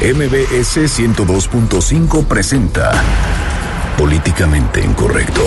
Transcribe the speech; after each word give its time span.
MBS 0.00 0.78
102.5 0.96 2.24
presenta 2.26 2.92
Políticamente 3.96 4.80
Incorrecto. 4.80 5.42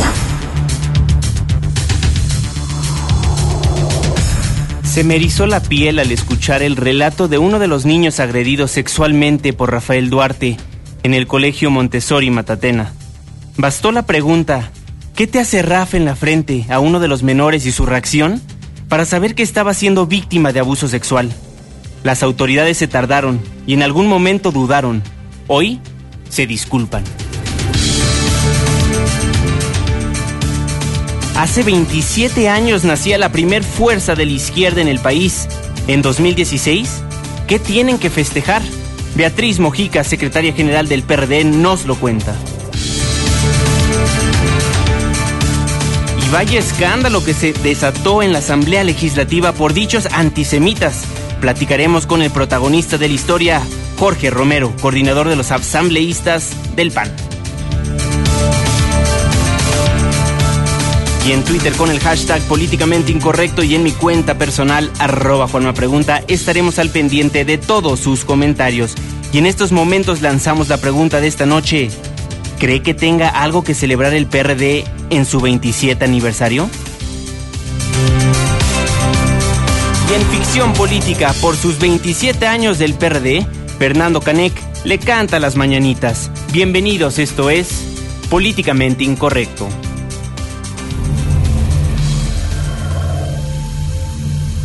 Se 4.84 5.06
me 5.06 5.16
erizó 5.16 5.46
la 5.46 5.62
piel 5.62 6.00
al 6.00 6.12
escuchar 6.12 6.64
el 6.64 6.76
relato 6.76 7.29
de 7.29 7.38
uno 7.38 7.60
de 7.60 7.68
los 7.68 7.86
niños 7.86 8.20
agredidos 8.20 8.72
sexualmente 8.72 9.54
por 9.54 9.72
Rafael 9.72 10.10
Duarte 10.10 10.58
en 11.04 11.13
el 11.13 11.28
colegio 11.28 11.72
Montessori 11.72 12.29
Matatena. 12.29 12.92
Bastó 13.56 13.94
la 13.94 14.06
pregunta, 14.06 14.70
¿qué 15.15 15.28
te 15.28 15.40
hace 15.40 15.62
Rafa 15.62 15.96
en 15.96 16.04
la 16.04 16.18
frente 16.18 16.66
a 16.70 16.80
uno 16.80 16.99
de 16.99 17.08
los 17.08 17.23
menores 17.23 17.66
y 17.66 17.72
su 17.72 17.86
reacción? 17.86 18.41
Para 18.90 19.05
saber 19.05 19.34
que 19.34 19.44
estaba 19.44 19.73
siendo 19.73 20.08
víctima 20.08 20.52
de 20.52 20.59
abuso 20.59 20.90
sexual. 20.90 21.34
Las 22.04 22.23
autoridades 22.23 22.77
se 22.77 22.88
tardaron 22.88 23.40
y 23.67 23.73
en 23.73 23.84
algún 23.84 24.08
momento 24.08 24.52
dudaron. 24.52 25.04
Hoy 25.48 25.80
se 26.30 26.48
disculpan. 26.48 27.03
Hace 31.35 31.63
27 31.63 32.49
años 32.49 32.84
nacía 32.84 33.17
la 33.17 33.31
primer 33.31 33.63
fuerza 33.63 34.16
de 34.16 34.25
la 34.25 34.31
izquierda 34.31 34.81
en 34.81 34.88
el 34.88 34.99
país. 34.99 35.48
En 35.88 36.02
2016, 36.02 37.03
¿qué 37.48 37.59
tienen 37.59 37.98
que 37.99 38.09
festejar? 38.09 38.61
Beatriz 39.16 39.59
Mojica, 39.59 40.03
secretaria 40.03 40.53
general 40.53 40.88
del 40.88 41.03
PRD, 41.03 41.44
nos 41.44 41.86
lo 41.86 41.95
cuenta. 41.95 42.36
Y 46.25 46.31
vaya 46.31 46.59
escándalo 46.59 47.23
que 47.23 47.33
se 47.33 47.53
desató 47.53 48.23
en 48.23 48.33
la 48.33 48.39
Asamblea 48.39 48.83
Legislativa 48.83 49.52
por 49.52 49.73
dichos 49.73 50.08
antisemitas. 50.11 51.03
Platicaremos 51.41 52.05
con 52.05 52.22
el 52.22 52.30
protagonista 52.30 53.00
de 53.00 53.08
la 53.08 53.16
historia, 53.16 53.62
Jorge 53.98 54.30
Romero, 54.30 54.72
coordinador 54.80 55.27
de 55.27 55.36
los 55.36 55.52
asambleístas 55.52 56.52
del 56.76 56.91
PAN. 56.91 57.12
y 61.28 61.33
en 61.33 61.44
Twitter 61.44 61.73
con 61.73 61.92
el 61.92 62.00
hashtag 62.00 62.42
políticamente 62.48 63.11
incorrecto 63.11 63.61
y 63.61 63.75
en 63.75 63.83
mi 63.83 63.92
cuenta 63.92 64.39
personal 64.39 64.92
arroba 64.98 65.48
Juanma 65.48 65.73
Pregunta 65.73 66.23
estaremos 66.28 66.80
al 66.80 66.89
pendiente 66.89 67.45
de 67.45 67.59
todos 67.59 68.00
sus 68.00 68.26
comentarios. 68.26 68.95
Y 69.31 69.38
en 69.38 69.45
estos 69.45 69.72
momentos 69.72 70.22
lanzamos 70.22 70.67
la 70.67 70.78
pregunta 70.78 71.22
de 71.22 71.28
esta 71.28 71.45
noche. 71.45 71.89
¿Cree 72.59 72.81
que 72.81 72.95
tenga 72.95 73.30
algo 73.30 73.64
que 73.64 73.76
celebrar 73.76 74.14
el 74.14 74.26
PRD 74.26 74.83
en 75.11 75.26
su 75.26 75.39
27 75.39 76.03
aniversario? 76.03 76.70
En 80.14 80.22
ficción 80.23 80.73
política, 80.73 81.34
por 81.40 81.56
sus 81.56 81.80
27 81.80 82.45
años 82.45 82.78
del 82.78 82.95
PRD, 82.95 83.48
Fernando 83.80 84.20
Canek 84.20 84.52
le 84.84 85.00
canta 85.00 85.40
las 85.40 85.56
mañanitas. 85.56 86.30
Bienvenidos, 86.52 87.17
esto 87.17 87.50
es 87.50 87.70
Políticamente 88.30 89.06
Incorrecto. 89.06 89.70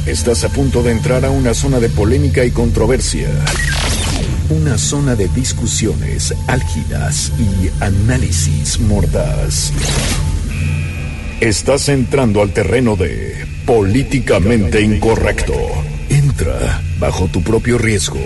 Estás 0.05 0.43
a 0.43 0.49
punto 0.49 0.83
de 0.83 0.91
entrar 0.91 1.25
a 1.25 1.31
una 1.31 1.55
zona 1.55 1.79
de 1.79 1.91
polémica 1.91 2.45
y 2.45 2.51
controversia. 2.51 3.29
Una 4.51 4.77
zona 4.77 5.15
de 5.15 5.29
discusiones 5.29 6.35
álgidas 6.49 7.33
y 7.39 7.71
análisis 7.85 8.81
mordaz. 8.81 9.73
Estás 11.41 11.89
entrando 11.89 12.43
al 12.43 12.53
terreno 12.53 12.97
de 12.97 13.56
políticamente 13.67 14.81
incorrecto. 14.81 15.53
Entra 16.09 16.81
bajo 17.01 17.27
tu 17.27 17.43
propio 17.43 17.77
riesgo. 17.77 18.21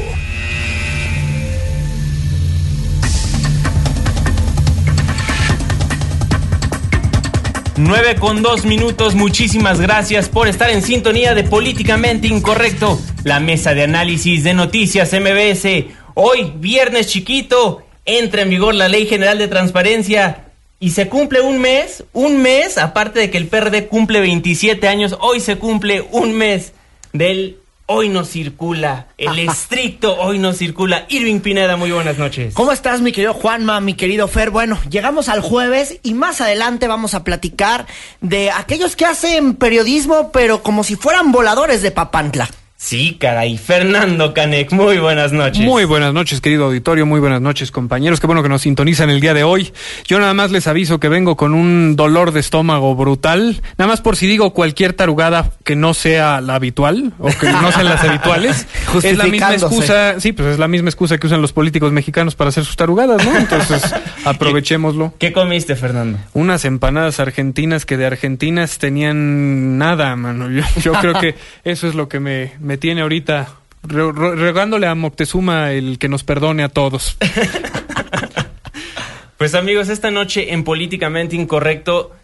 9 7.78 8.16
con 8.16 8.42
2 8.42 8.66
minutos, 8.66 9.14
muchísimas 9.14 9.80
gracias 9.80 10.29
por 10.29 10.46
estar 10.46 10.68
en 10.68 10.83
sintonía 10.83 11.34
de 11.34 11.45
Políticamente 11.45 12.29
Incorrecto, 12.29 13.00
la 13.24 13.40
mesa 13.40 13.73
de 13.73 13.84
análisis 13.84 14.45
de 14.45 14.52
noticias 14.52 15.14
MBS. 15.14 15.86
Hoy, 16.12 16.52
viernes 16.56 17.06
chiquito, 17.06 17.83
entra 18.05 18.42
en 18.42 18.50
vigor 18.50 18.74
la 18.74 18.89
Ley 18.89 19.06
General 19.06 19.39
de 19.39 19.48
Transparencia 19.48 20.49
y 20.80 20.91
se 20.91 21.08
cumple 21.08 21.42
un 21.42 21.61
mes, 21.61 22.05
un 22.14 22.41
mes, 22.41 22.79
aparte 22.79 23.20
de 23.20 23.30
que 23.30 23.36
el 23.36 23.46
PRD 23.46 23.86
cumple 23.86 24.20
27 24.20 24.89
años, 24.89 25.14
hoy 25.20 25.41
se 25.41 25.58
cumple 25.58 26.08
un 26.11 26.33
mes 26.33 26.73
del 27.13 27.58
hoy 27.85 28.08
no 28.08 28.24
circula. 28.24 29.08
El 29.18 29.39
estricto 29.51 30.17
hoy 30.18 30.39
no 30.39 30.55
circula. 30.55 31.05
Irving 31.11 31.41
Pineda, 31.41 31.77
muy 31.77 31.91
buenas 31.91 32.17
noches. 32.17 32.55
¿Cómo 32.55 32.73
estás, 32.73 33.02
mi 33.02 33.13
querido 33.13 33.35
Juanma, 33.35 33.80
mi 33.80 33.92
querido 33.92 34.27
Fer? 34.27 34.51
Bueno, 34.51 34.79
llegamos 34.89 35.29
al 35.29 35.42
jueves 35.42 35.98
y 36.02 36.14
más 36.14 36.41
adelante 36.41 36.89
vamos 36.89 37.12
a 37.12 37.24
platicar 37.24 37.86
de 38.23 38.51
aquellos 38.51 38.97
que 38.97 39.05
hacen 39.05 39.57
periodismo, 39.57 40.33
pero 40.33 40.62
como 40.62 40.83
si 40.83 40.97
fueran 40.97 41.30
voladores 41.30 41.83
de 41.83 41.91
Papantla. 41.91 42.48
Sí, 42.83 43.18
caray. 43.20 43.58
Fernando 43.58 44.33
Canek, 44.33 44.73
muy 44.73 44.96
buenas 44.96 45.33
noches. 45.33 45.63
Muy 45.63 45.85
buenas 45.85 46.14
noches, 46.14 46.41
querido 46.41 46.64
auditorio. 46.64 47.05
Muy 47.05 47.20
buenas 47.20 47.42
noches, 47.42 47.70
compañeros. 47.70 48.20
Qué 48.20 48.27
bueno 48.27 48.42
que 48.42 48.48
nos 48.48 48.63
sintonizan 48.63 49.11
el 49.11 49.20
día 49.20 49.35
de 49.35 49.45
hoy. 49.45 49.70
Yo 50.07 50.18
nada 50.18 50.33
más 50.33 50.51
les 50.51 50.67
aviso 50.67 50.98
que 50.98 51.11
vengo 51.11 51.36
con 51.36 51.52
un 51.52 51.95
dolor 51.95 52.33
de 52.33 52.41
estómago 52.41 52.96
brutal. 52.96 53.61
Nada 53.77 53.86
más 53.86 54.01
por 54.01 54.17
si 54.17 54.27
digo 54.27 54.55
cualquier 54.55 54.95
tarugada 54.95 55.52
que 55.63 55.77
no 55.77 55.92
sea 55.92 56.41
la 56.41 56.55
habitual 56.55 57.13
o 57.18 57.29
que 57.29 57.52
no 57.52 57.70
sean 57.70 57.85
las 57.85 58.02
habituales. 58.02 58.67
es 59.02 59.18
la 59.18 59.27
misma 59.27 59.52
excusa. 59.52 60.18
Sí, 60.18 60.33
pues 60.33 60.48
es 60.48 60.58
la 60.58 60.67
misma 60.67 60.89
excusa 60.89 61.18
que 61.18 61.27
usan 61.27 61.42
los 61.42 61.52
políticos 61.52 61.92
mexicanos 61.92 62.35
para 62.35 62.48
hacer 62.48 62.64
sus 62.64 62.77
tarugadas, 62.77 63.23
¿no? 63.27 63.36
Entonces, 63.36 63.95
aprovechémoslo. 64.24 65.12
¿Qué 65.18 65.35
comiste, 65.35 65.77
Fernando? 65.77 66.18
Unas 66.33 66.64
empanadas 66.64 67.20
argentinas 67.20 67.85
que 67.85 67.98
de 67.98 68.07
argentinas 68.07 68.79
tenían 68.79 69.77
nada, 69.77 70.17
mano. 70.17 70.48
Yo, 70.51 70.92
creo 70.95 71.20
que 71.20 71.35
eso 71.62 71.86
es 71.86 71.95
lo 71.95 72.08
que 72.08 72.20
me 72.20 72.70
me 72.70 72.70
tiene 72.79 73.03
ahorita 73.03 73.61
regándole 73.83 74.86
a 74.86 74.95
Moctezuma 74.95 75.73
el 75.73 75.98
que 75.98 76.08
nos 76.08 76.25
perdone 76.25 76.63
a 76.63 76.69
todos. 76.69 77.17
pues 79.39 79.55
amigos, 79.55 79.89
esta 79.89 80.11
noche 80.11 80.53
en 80.53 80.64
Políticamente 80.64 81.36
Incorrecto 81.36 82.14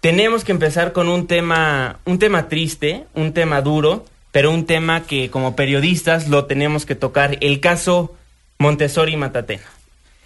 tenemos 0.00 0.44
que 0.44 0.52
empezar 0.52 0.92
con 0.92 1.08
un 1.08 1.26
tema, 1.26 1.98
un 2.04 2.18
tema 2.18 2.48
triste, 2.48 3.04
un 3.14 3.32
tema 3.32 3.62
duro, 3.62 4.04
pero 4.32 4.50
un 4.50 4.66
tema 4.66 5.04
que 5.04 5.30
como 5.30 5.56
periodistas 5.56 6.28
lo 6.28 6.46
tenemos 6.46 6.84
que 6.84 6.94
tocar, 6.94 7.38
el 7.40 7.60
caso 7.60 8.14
Montessori 8.58 9.16
Matatena. 9.16 9.64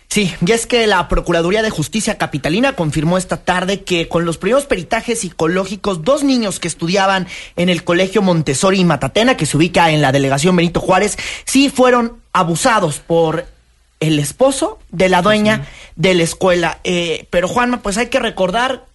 Sí, 0.09 0.35
y 0.45 0.53
es 0.53 0.67
que 0.67 0.87
la 0.87 1.07
Procuraduría 1.07 1.63
de 1.63 1.69
Justicia 1.69 2.17
Capitalina 2.17 2.73
confirmó 2.75 3.19
esta 3.19 3.37
tarde 3.37 3.83
que 3.83 4.09
con 4.09 4.25
los 4.25 4.39
primeros 4.39 4.65
peritajes 4.65 5.21
psicológicos, 5.21 6.03
dos 6.03 6.25
niños 6.25 6.61
que 6.61 6.69
estudiaban 6.69 7.27
en 7.57 7.69
el 7.69 7.85
Colegio 7.85 8.23
Montessori 8.23 8.81
y 8.81 8.85
Matatena, 8.87 9.37
que 9.37 9.45
se 9.45 9.59
ubica 9.59 9.91
en 9.91 10.01
la 10.01 10.11
delegación 10.11 10.57
Benito 10.57 10.81
Juárez, 10.81 11.19
sí 11.45 11.69
fueron 11.69 12.17
abusados 12.33 13.01
por 13.01 13.47
el 14.01 14.19
esposo 14.19 14.79
de 14.91 15.11
la 15.11 15.21
dueña 15.21 15.67
de 15.97 16.15
la 16.15 16.23
escuela. 16.23 16.79
Eh, 16.85 17.27
pero 17.29 17.47
Juanma, 17.47 17.83
pues 17.83 17.99
hay 17.99 18.07
que 18.07 18.19
recordar 18.19 18.87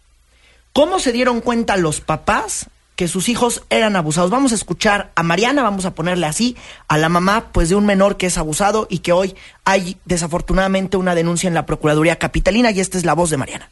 cómo 0.72 0.97
se 0.97 1.12
dieron 1.12 1.41
cuenta 1.41 1.78
los 1.78 2.01
papás 2.01 2.69
que 3.03 3.09
sus 3.09 3.28
hijos 3.28 3.64
eran 3.69 3.97
abusados. 3.97 4.31
Vamos 4.31 4.53
a 4.53 4.56
escuchar 4.56 5.12
a 5.16 5.24
Mariana, 5.24 5.62
vamos 5.62 5.84
a 5.84 5.94
ponerle 5.94 6.25
así, 6.25 6.56
a 6.88 6.97
la 6.97 7.09
mamá 7.09 7.47
pues 7.52 7.68
de 7.68 7.75
un 7.75 7.86
menor 7.86 8.16
que 8.16 8.28
es 8.28 8.38
abusado 8.38 8.88
y 8.90 9.00
que 9.00 9.12
hoy 9.12 9.36
hay 9.66 9.97
desafortunadamente 10.06 10.96
una 10.96 11.13
denuncia 11.13 11.50
en 11.50 11.53
la 11.53 11.66
Procuraduría 11.66 12.16
Capitalina 12.16 12.72
y 12.72 12.80
esta 12.80 12.97
es 12.97 13.03
la 13.03 13.13
voz 13.13 13.30
de 13.30 13.36
Mariana. 13.36 13.69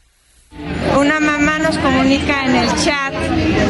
Una 1.00 1.22
mamá 1.22 1.60
nos 1.60 1.78
comunica 1.78 2.46
en 2.46 2.58
el 2.58 2.68
chat 2.84 3.14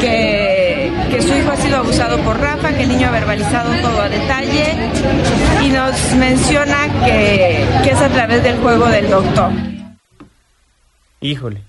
que, 0.00 0.92
que 1.12 1.22
su 1.22 1.32
hijo 1.32 1.52
ha 1.52 1.56
sido 1.56 1.76
abusado 1.76 2.18
por 2.24 2.40
Rafa, 2.40 2.72
que 2.72 2.82
el 2.82 2.88
niño 2.88 3.06
ha 3.06 3.12
verbalizado 3.12 3.72
todo 3.82 4.02
a 4.02 4.08
detalle 4.08 4.64
y 5.64 5.68
nos 5.68 6.14
menciona 6.16 6.88
que, 7.04 7.64
que 7.84 7.90
es 7.90 8.00
a 8.00 8.08
través 8.08 8.42
del 8.42 8.58
juego 8.58 8.88
del 8.88 9.08
doctor. 9.08 9.52
Híjole. 11.20 11.62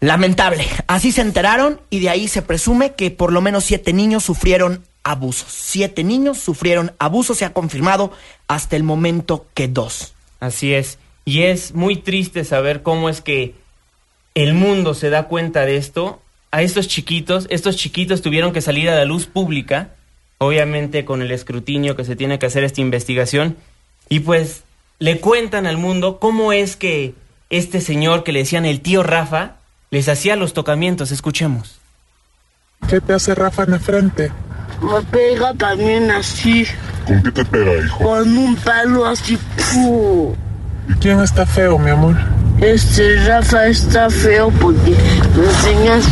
Lamentable. 0.00 0.64
Así 0.86 1.12
se 1.12 1.22
enteraron 1.22 1.80
y 1.90 2.00
de 2.00 2.10
ahí 2.10 2.28
se 2.28 2.42
presume 2.42 2.92
que 2.92 3.10
por 3.10 3.32
lo 3.32 3.40
menos 3.40 3.64
siete 3.64 3.92
niños 3.92 4.24
sufrieron 4.24 4.84
abusos. 5.02 5.48
Siete 5.50 6.04
niños 6.04 6.38
sufrieron 6.38 6.92
abusos, 6.98 7.38
se 7.38 7.44
ha 7.44 7.52
confirmado 7.52 8.12
hasta 8.46 8.76
el 8.76 8.84
momento 8.84 9.46
que 9.54 9.66
dos. 9.68 10.14
Así 10.40 10.72
es. 10.74 10.98
Y 11.24 11.42
es 11.42 11.74
muy 11.74 11.96
triste 11.96 12.44
saber 12.44 12.82
cómo 12.82 13.08
es 13.08 13.20
que 13.20 13.54
el 14.34 14.54
mundo 14.54 14.94
se 14.94 15.10
da 15.10 15.24
cuenta 15.24 15.66
de 15.66 15.76
esto. 15.76 16.22
A 16.50 16.62
estos 16.62 16.88
chiquitos, 16.88 17.46
estos 17.50 17.76
chiquitos 17.76 18.22
tuvieron 18.22 18.52
que 18.52 18.62
salir 18.62 18.88
a 18.88 18.94
la 18.94 19.04
luz 19.04 19.26
pública, 19.26 19.94
obviamente 20.38 21.04
con 21.04 21.20
el 21.20 21.30
escrutinio 21.30 21.96
que 21.96 22.04
se 22.04 22.16
tiene 22.16 22.38
que 22.38 22.46
hacer 22.46 22.64
esta 22.64 22.80
investigación, 22.80 23.56
y 24.08 24.20
pues 24.20 24.62
le 24.98 25.20
cuentan 25.20 25.66
al 25.66 25.76
mundo 25.76 26.18
cómo 26.18 26.54
es 26.54 26.76
que 26.76 27.12
este 27.50 27.82
señor 27.82 28.24
que 28.24 28.32
le 28.32 28.38
decían 28.38 28.64
el 28.64 28.80
tío 28.80 29.02
Rafa, 29.02 29.57
les 29.90 30.08
hacía 30.08 30.36
los 30.36 30.52
tocamientos, 30.52 31.10
escuchemos. 31.10 31.78
¿Qué 32.88 33.00
te 33.00 33.12
hace 33.12 33.34
Rafa 33.34 33.64
en 33.64 33.72
la 33.72 33.78
frente? 33.78 34.32
Me 34.80 35.00
pega 35.10 35.52
también 35.54 36.10
así, 36.10 36.66
¿Con 37.06 37.22
qué 37.22 37.32
te 37.32 37.44
pega, 37.44 37.84
hijo? 37.84 37.98
Con 37.98 38.36
un 38.36 38.56
palo 38.56 39.06
así. 39.06 39.38
¿Y 40.88 40.92
quién 41.00 41.20
está 41.20 41.46
feo, 41.46 41.78
mi 41.78 41.90
amor? 41.90 42.16
Este 42.60 43.16
Rafa 43.26 43.66
está 43.66 44.10
feo 44.10 44.50
porque 44.60 44.94
me 45.36 45.46
enseña 45.46 46.00
su, 46.02 46.10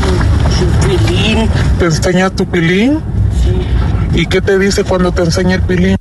su 0.56 1.06
pilín. 1.06 1.48
¿Te 1.78 1.84
enseña 1.84 2.30
tu 2.30 2.46
pilín? 2.46 3.00
Sí. 3.42 4.20
¿Y 4.20 4.26
qué 4.26 4.40
te 4.40 4.58
dice 4.58 4.84
cuando 4.84 5.12
te 5.12 5.22
enseña 5.22 5.56
el 5.56 5.62
pilín? 5.62 5.96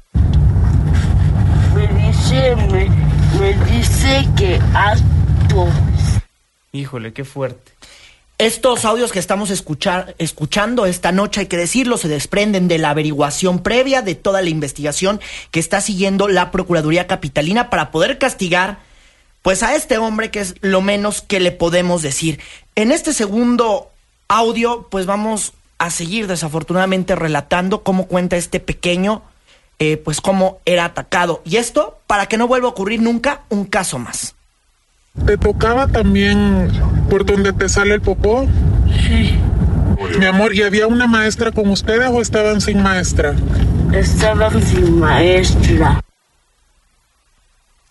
Me 1.76 1.88
dice, 2.08 2.56
me, 2.72 2.90
me 3.40 3.54
dice 3.72 4.28
que 4.38 4.62
alto. 4.74 5.68
Híjole, 6.76 7.14
qué 7.14 7.24
fuerte. 7.24 7.72
Estos 8.38 8.84
audios 8.84 9.14
que 9.14 9.20
estamos 9.20 9.50
escuchar, 9.50 10.14
escuchando 10.18 10.86
esta 10.86 11.14
noche, 11.14 11.40
hay 11.40 11.46
que 11.46 11.56
decirlo, 11.56 11.98
se 11.98 12.10
desprenden 12.10 12.68
de 12.68 12.78
la 12.80 12.90
averiguación 12.90 13.60
previa 13.60 14.02
de 14.02 14.16
toda 14.16 14.42
la 14.42 14.50
investigación 14.50 15.22
que 15.52 15.62
está 15.62 15.80
siguiendo 15.80 16.28
la 16.28 16.52
Procuraduría 16.52 17.08
Capitalina 17.08 17.70
para 17.70 17.92
poder 17.92 18.18
castigar 18.18 18.80
pues 19.42 19.64
a 19.64 19.74
este 19.74 19.98
hombre 19.98 20.32
que 20.32 20.42
es 20.42 20.56
lo 20.60 20.82
menos 20.82 21.22
que 21.22 21.40
le 21.40 21.54
podemos 21.54 22.02
decir. 22.02 22.42
En 22.76 22.92
este 22.92 23.14
segundo 23.14 23.90
audio 24.28 24.90
pues 24.92 25.06
vamos 25.06 25.54
a 25.78 25.90
seguir 25.92 26.28
desafortunadamente 26.28 27.16
relatando 27.16 27.84
cómo 27.84 28.08
cuenta 28.08 28.36
este 28.36 28.60
pequeño 28.60 29.22
eh, 29.80 29.96
pues 29.96 30.20
cómo 30.20 30.60
era 30.66 30.84
atacado. 30.84 31.42
Y 31.46 31.56
esto 31.56 32.02
para 32.06 32.26
que 32.26 32.38
no 32.38 32.50
vuelva 32.50 32.68
a 32.68 32.72
ocurrir 32.72 33.02
nunca 33.02 33.44
un 33.48 33.64
caso 33.64 33.98
más. 33.98 34.35
¿Te 35.26 35.38
tocaba 35.38 35.88
también 35.88 36.70
por 37.10 37.26
donde 37.26 37.54
te 37.54 37.70
sale 37.70 37.96
el 37.96 38.02
popó? 38.02 38.48
Sí. 39.08 39.40
Mi 40.20 40.26
amor, 40.26 40.54
¿y 40.54 40.62
había 40.62 40.88
una 40.88 41.08
maestra 41.08 41.52
con 41.52 41.70
ustedes 41.70 42.10
o 42.12 42.22
estaban 42.22 42.62
sin 42.62 42.84
maestra? 42.84 43.34
Estaban 43.94 44.62
sin 44.62 45.00
maestra. 45.00 46.02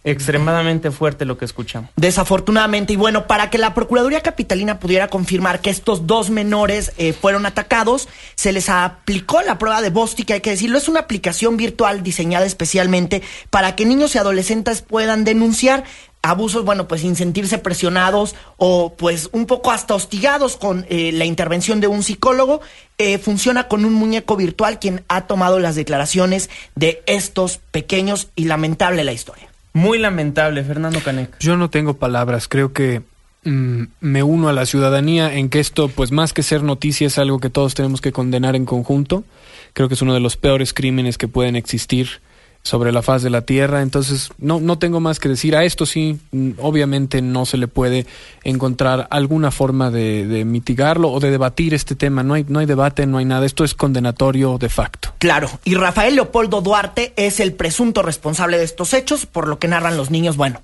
Extremadamente 0.07 0.91
fuerte 0.91 1.25
lo 1.25 1.39
que 1.39 1.47
escuchamos. 1.47 1.89
Desafortunadamente, 1.97 2.93
y 2.93 2.97
bueno, 2.97 3.27
para 3.27 3.49
que 3.49 3.57
la 3.57 3.73
Procuraduría 3.73 4.21
Capitalina 4.21 4.79
pudiera 4.79 5.09
confirmar 5.09 5.63
que 5.63 5.71
estos 5.71 6.07
dos 6.07 6.29
menores 6.29 6.93
eh, 6.99 7.15
fueron 7.15 7.47
atacados, 7.47 8.07
se 8.35 8.53
les 8.53 8.69
aplicó 8.69 9.41
la 9.41 9.59
prueba 9.59 9.81
de 9.81 9.89
Bosti, 9.89 10.25
que 10.25 10.35
hay 10.35 10.41
que 10.43 10.51
decirlo, 10.51 10.77
es 10.77 10.91
una 10.91 11.01
aplicación 11.01 11.57
virtual 11.57 12.03
diseñada 12.03 12.45
especialmente 12.45 13.23
para 13.49 13.77
que 13.77 13.87
niños 13.87 14.15
y 14.15 14.19
adolescentes 14.19 14.83
puedan 14.83 15.25
denunciar 15.25 15.85
abusos, 16.25 16.65
bueno, 16.65 16.89
pues 16.89 17.03
sin 17.03 17.15
sentirse 17.15 17.59
presionados 17.59 18.35
o 18.57 18.95
pues 18.97 19.29
un 19.33 19.47
poco 19.47 19.71
hasta 19.71 19.95
hostigados 19.95 20.57
con 20.57 20.87
eh, 20.89 21.13
la 21.13 21.27
intervención 21.27 21.81
de 21.81 21.87
un 21.87 22.03
psicólogo. 22.03 22.61
Eh, 22.97 23.19
funciona 23.19 23.69
con 23.69 23.85
un 23.85 23.93
muñeco 23.93 24.37
virtual 24.37 24.79
quien 24.79 25.05
ha 25.09 25.27
tomado 25.27 25.59
las 25.61 25.75
declaraciones 25.75 26.49
de 26.75 27.03
estos 27.07 27.59
pequeños 27.71 28.29
y 28.37 28.45
lamentable 28.45 29.05
la 29.05 29.13
historia. 29.13 29.49
Muy 29.75 29.99
lamentable, 29.99 30.63
Fernando 30.65 31.01
Caneca. 31.01 31.37
Yo 31.41 31.57
no 31.57 31.69
tengo 31.69 31.95
palabras, 31.95 32.49
creo 32.49 32.73
que 32.73 33.03
mm, 33.45 33.83
me 34.01 34.23
uno 34.23 34.49
a 34.49 34.53
la 34.53 34.65
ciudadanía 34.65 35.35
en 35.35 35.51
que 35.51 35.61
esto, 35.61 35.89
pues 35.89 36.13
más 36.13 36.33
que 36.33 36.43
ser 36.43 36.63
noticia, 36.63 37.09
es 37.09 37.19
algo 37.19 37.39
que 37.41 37.51
todos 37.51 37.75
tenemos 37.75 38.01
que 38.01 38.13
condenar 38.13 38.57
en 38.57 38.65
conjunto. 38.65 39.25
Creo 39.73 39.89
que 39.89 39.95
es 39.95 40.03
uno 40.03 40.15
de 40.15 40.21
los 40.21 40.37
peores 40.37 40.73
crímenes 40.73 41.19
que 41.19 41.29
pueden 41.29 41.57
existir 41.57 42.21
sobre 42.65 42.93
la 42.93 43.03
faz 43.03 43.23
de 43.23 43.29
la 43.29 43.43
tierra. 43.43 43.83
Entonces, 43.83 44.31
no, 44.39 44.59
no 44.59 44.79
tengo 44.79 44.99
más 44.99 45.21
que 45.21 45.29
decir. 45.29 45.55
A 45.55 45.65
esto 45.65 45.85
sí, 45.85 46.19
mm, 46.33 46.53
obviamente 46.59 47.21
no 47.21 47.45
se 47.45 47.59
le 47.59 47.69
puede 47.69 48.07
encontrar 48.43 49.07
alguna 49.11 49.51
forma 49.51 49.91
de, 49.91 50.45
mitigarlo 50.47 51.11
o 51.11 51.21
de 51.21 51.31
debatir 51.31 51.75
este 51.75 51.95
tema. 51.95 52.23
No 52.23 52.35
hay, 52.35 52.47
no 52.49 52.59
hay 52.59 52.67
debate, 52.67 53.07
no 53.07 53.19
hay 53.19 53.27
nada. 53.27 53.45
Esto 53.45 53.65
es 53.65 53.75
condenatorio 53.75 54.57
de 54.57 54.71
facto. 54.71 55.13
Claro, 55.19 55.51
y 55.65 55.75
Rafael 55.75 56.15
Leopoldo 56.15 56.63
Duarte 56.63 57.13
es 57.17 57.39
el 57.39 57.53
presunto 57.53 58.03
responsable 58.03 58.57
de 58.57 58.65
estos 58.65 58.95
hechos, 58.95 59.27
por 59.27 59.47
lo 59.47 59.59
que 59.59 59.69
narran 59.69 59.99
los 59.99 60.11
niños. 60.11 60.39
Bueno, 60.39 60.63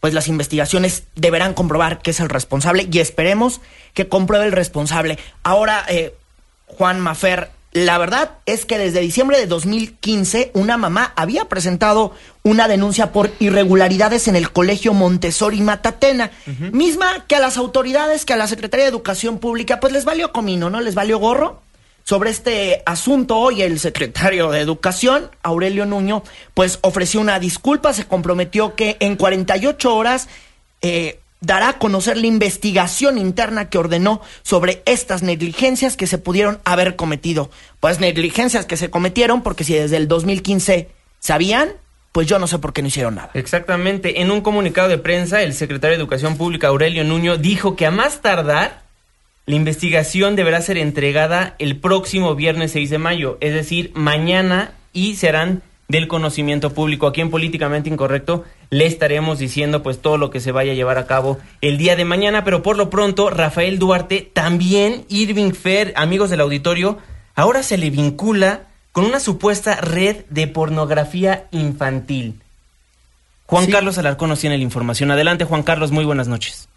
pues 0.00 0.14
las 0.14 0.26
investigaciones 0.26 1.04
deberán 1.14 1.54
comprobar 1.54 2.02
que 2.02 2.10
es 2.10 2.18
el 2.18 2.28
responsable 2.28 2.88
y 2.90 2.98
esperemos 2.98 3.60
que 3.94 4.08
compruebe 4.08 4.46
el 4.46 4.52
responsable. 4.52 5.16
Ahora, 5.44 5.84
eh, 5.88 6.12
Juan 6.66 7.00
Mafer, 7.00 7.50
la 7.76 7.98
verdad 7.98 8.38
es 8.46 8.64
que 8.64 8.78
desde 8.78 9.00
diciembre 9.00 9.36
de 9.36 9.46
2015 9.46 10.50
una 10.54 10.78
mamá 10.78 11.12
había 11.14 11.44
presentado 11.44 12.14
una 12.42 12.68
denuncia 12.68 13.12
por 13.12 13.30
irregularidades 13.38 14.28
en 14.28 14.36
el 14.36 14.50
colegio 14.50 14.94
Montessori 14.94 15.60
Matatena, 15.60 16.30
misma 16.72 17.26
que 17.26 17.36
a 17.36 17.38
las 17.38 17.58
autoridades, 17.58 18.24
que 18.24 18.32
a 18.32 18.38
la 18.38 18.46
Secretaría 18.46 18.86
de 18.86 18.90
Educación 18.90 19.38
Pública, 19.40 19.78
pues 19.78 19.92
les 19.92 20.06
valió 20.06 20.32
comino, 20.32 20.70
¿no? 20.70 20.80
Les 20.80 20.94
valió 20.94 21.18
gorro. 21.18 21.60
Sobre 22.02 22.30
este 22.30 22.82
asunto 22.86 23.36
hoy 23.36 23.60
el 23.60 23.78
secretario 23.78 24.50
de 24.50 24.60
Educación, 24.60 25.30
Aurelio 25.42 25.84
Nuño, 25.84 26.22
pues 26.54 26.78
ofreció 26.80 27.20
una 27.20 27.38
disculpa, 27.38 27.92
se 27.92 28.06
comprometió 28.06 28.74
que 28.74 28.96
en 29.00 29.16
48 29.16 29.94
horas 29.94 30.28
eh, 30.80 31.20
dará 31.40 31.68
a 31.68 31.78
conocer 31.78 32.16
la 32.16 32.26
investigación 32.26 33.18
interna 33.18 33.68
que 33.68 33.78
ordenó 33.78 34.20
sobre 34.42 34.82
estas 34.86 35.22
negligencias 35.22 35.96
que 35.96 36.06
se 36.06 36.18
pudieron 36.18 36.58
haber 36.64 36.96
cometido. 36.96 37.50
Pues 37.80 38.00
negligencias 38.00 38.66
que 38.66 38.76
se 38.76 38.90
cometieron 38.90 39.42
porque 39.42 39.64
si 39.64 39.74
desde 39.74 39.96
el 39.96 40.08
2015 40.08 40.88
sabían, 41.18 41.72
pues 42.12 42.26
yo 42.26 42.38
no 42.38 42.46
sé 42.46 42.58
por 42.58 42.72
qué 42.72 42.80
no 42.80 42.88
hicieron 42.88 43.16
nada. 43.16 43.30
Exactamente. 43.34 44.22
En 44.22 44.30
un 44.30 44.40
comunicado 44.40 44.88
de 44.88 44.98
prensa, 44.98 45.42
el 45.42 45.52
secretario 45.52 45.96
de 45.96 46.02
Educación 46.02 46.38
Pública, 46.38 46.68
Aurelio 46.68 47.04
Nuño, 47.04 47.36
dijo 47.36 47.76
que 47.76 47.84
a 47.84 47.90
más 47.90 48.22
tardar, 48.22 48.82
la 49.44 49.54
investigación 49.54 50.34
deberá 50.34 50.60
ser 50.60 50.78
entregada 50.78 51.54
el 51.58 51.76
próximo 51.76 52.34
viernes 52.34 52.72
6 52.72 52.90
de 52.90 52.98
mayo, 52.98 53.38
es 53.40 53.52
decir, 53.52 53.92
mañana, 53.94 54.72
y 54.92 55.16
serán 55.16 55.62
del 55.88 56.08
conocimiento 56.08 56.72
público. 56.72 57.06
Aquí 57.06 57.20
en 57.20 57.30
Políticamente 57.30 57.88
Incorrecto 57.88 58.44
le 58.70 58.86
estaremos 58.86 59.38
diciendo 59.38 59.82
pues 59.82 60.00
todo 60.00 60.18
lo 60.18 60.30
que 60.30 60.40
se 60.40 60.52
vaya 60.52 60.72
a 60.72 60.74
llevar 60.74 60.98
a 60.98 61.06
cabo 61.06 61.38
el 61.60 61.78
día 61.78 61.96
de 61.96 62.04
mañana, 62.04 62.44
pero 62.44 62.62
por 62.62 62.76
lo 62.76 62.90
pronto 62.90 63.30
Rafael 63.30 63.78
Duarte, 63.78 64.28
también 64.32 65.04
Irving 65.08 65.52
Fer, 65.52 65.92
amigos 65.96 66.30
del 66.30 66.40
auditorio, 66.40 66.98
ahora 67.34 67.62
se 67.62 67.78
le 67.78 67.90
vincula 67.90 68.62
con 68.92 69.04
una 69.04 69.20
supuesta 69.20 69.76
red 69.80 70.24
de 70.30 70.46
pornografía 70.46 71.46
infantil. 71.50 72.40
Juan 73.46 73.66
Sí. 73.66 73.72
Carlos 73.72 73.98
Alarcón 73.98 74.30
nos 74.30 74.40
tiene 74.40 74.58
la 74.58 74.64
información. 74.64 75.10
Adelante 75.10 75.44
Juan 75.44 75.62
Carlos, 75.62 75.92
muy 75.92 76.04
buenas 76.04 76.26
noches. 76.26 76.68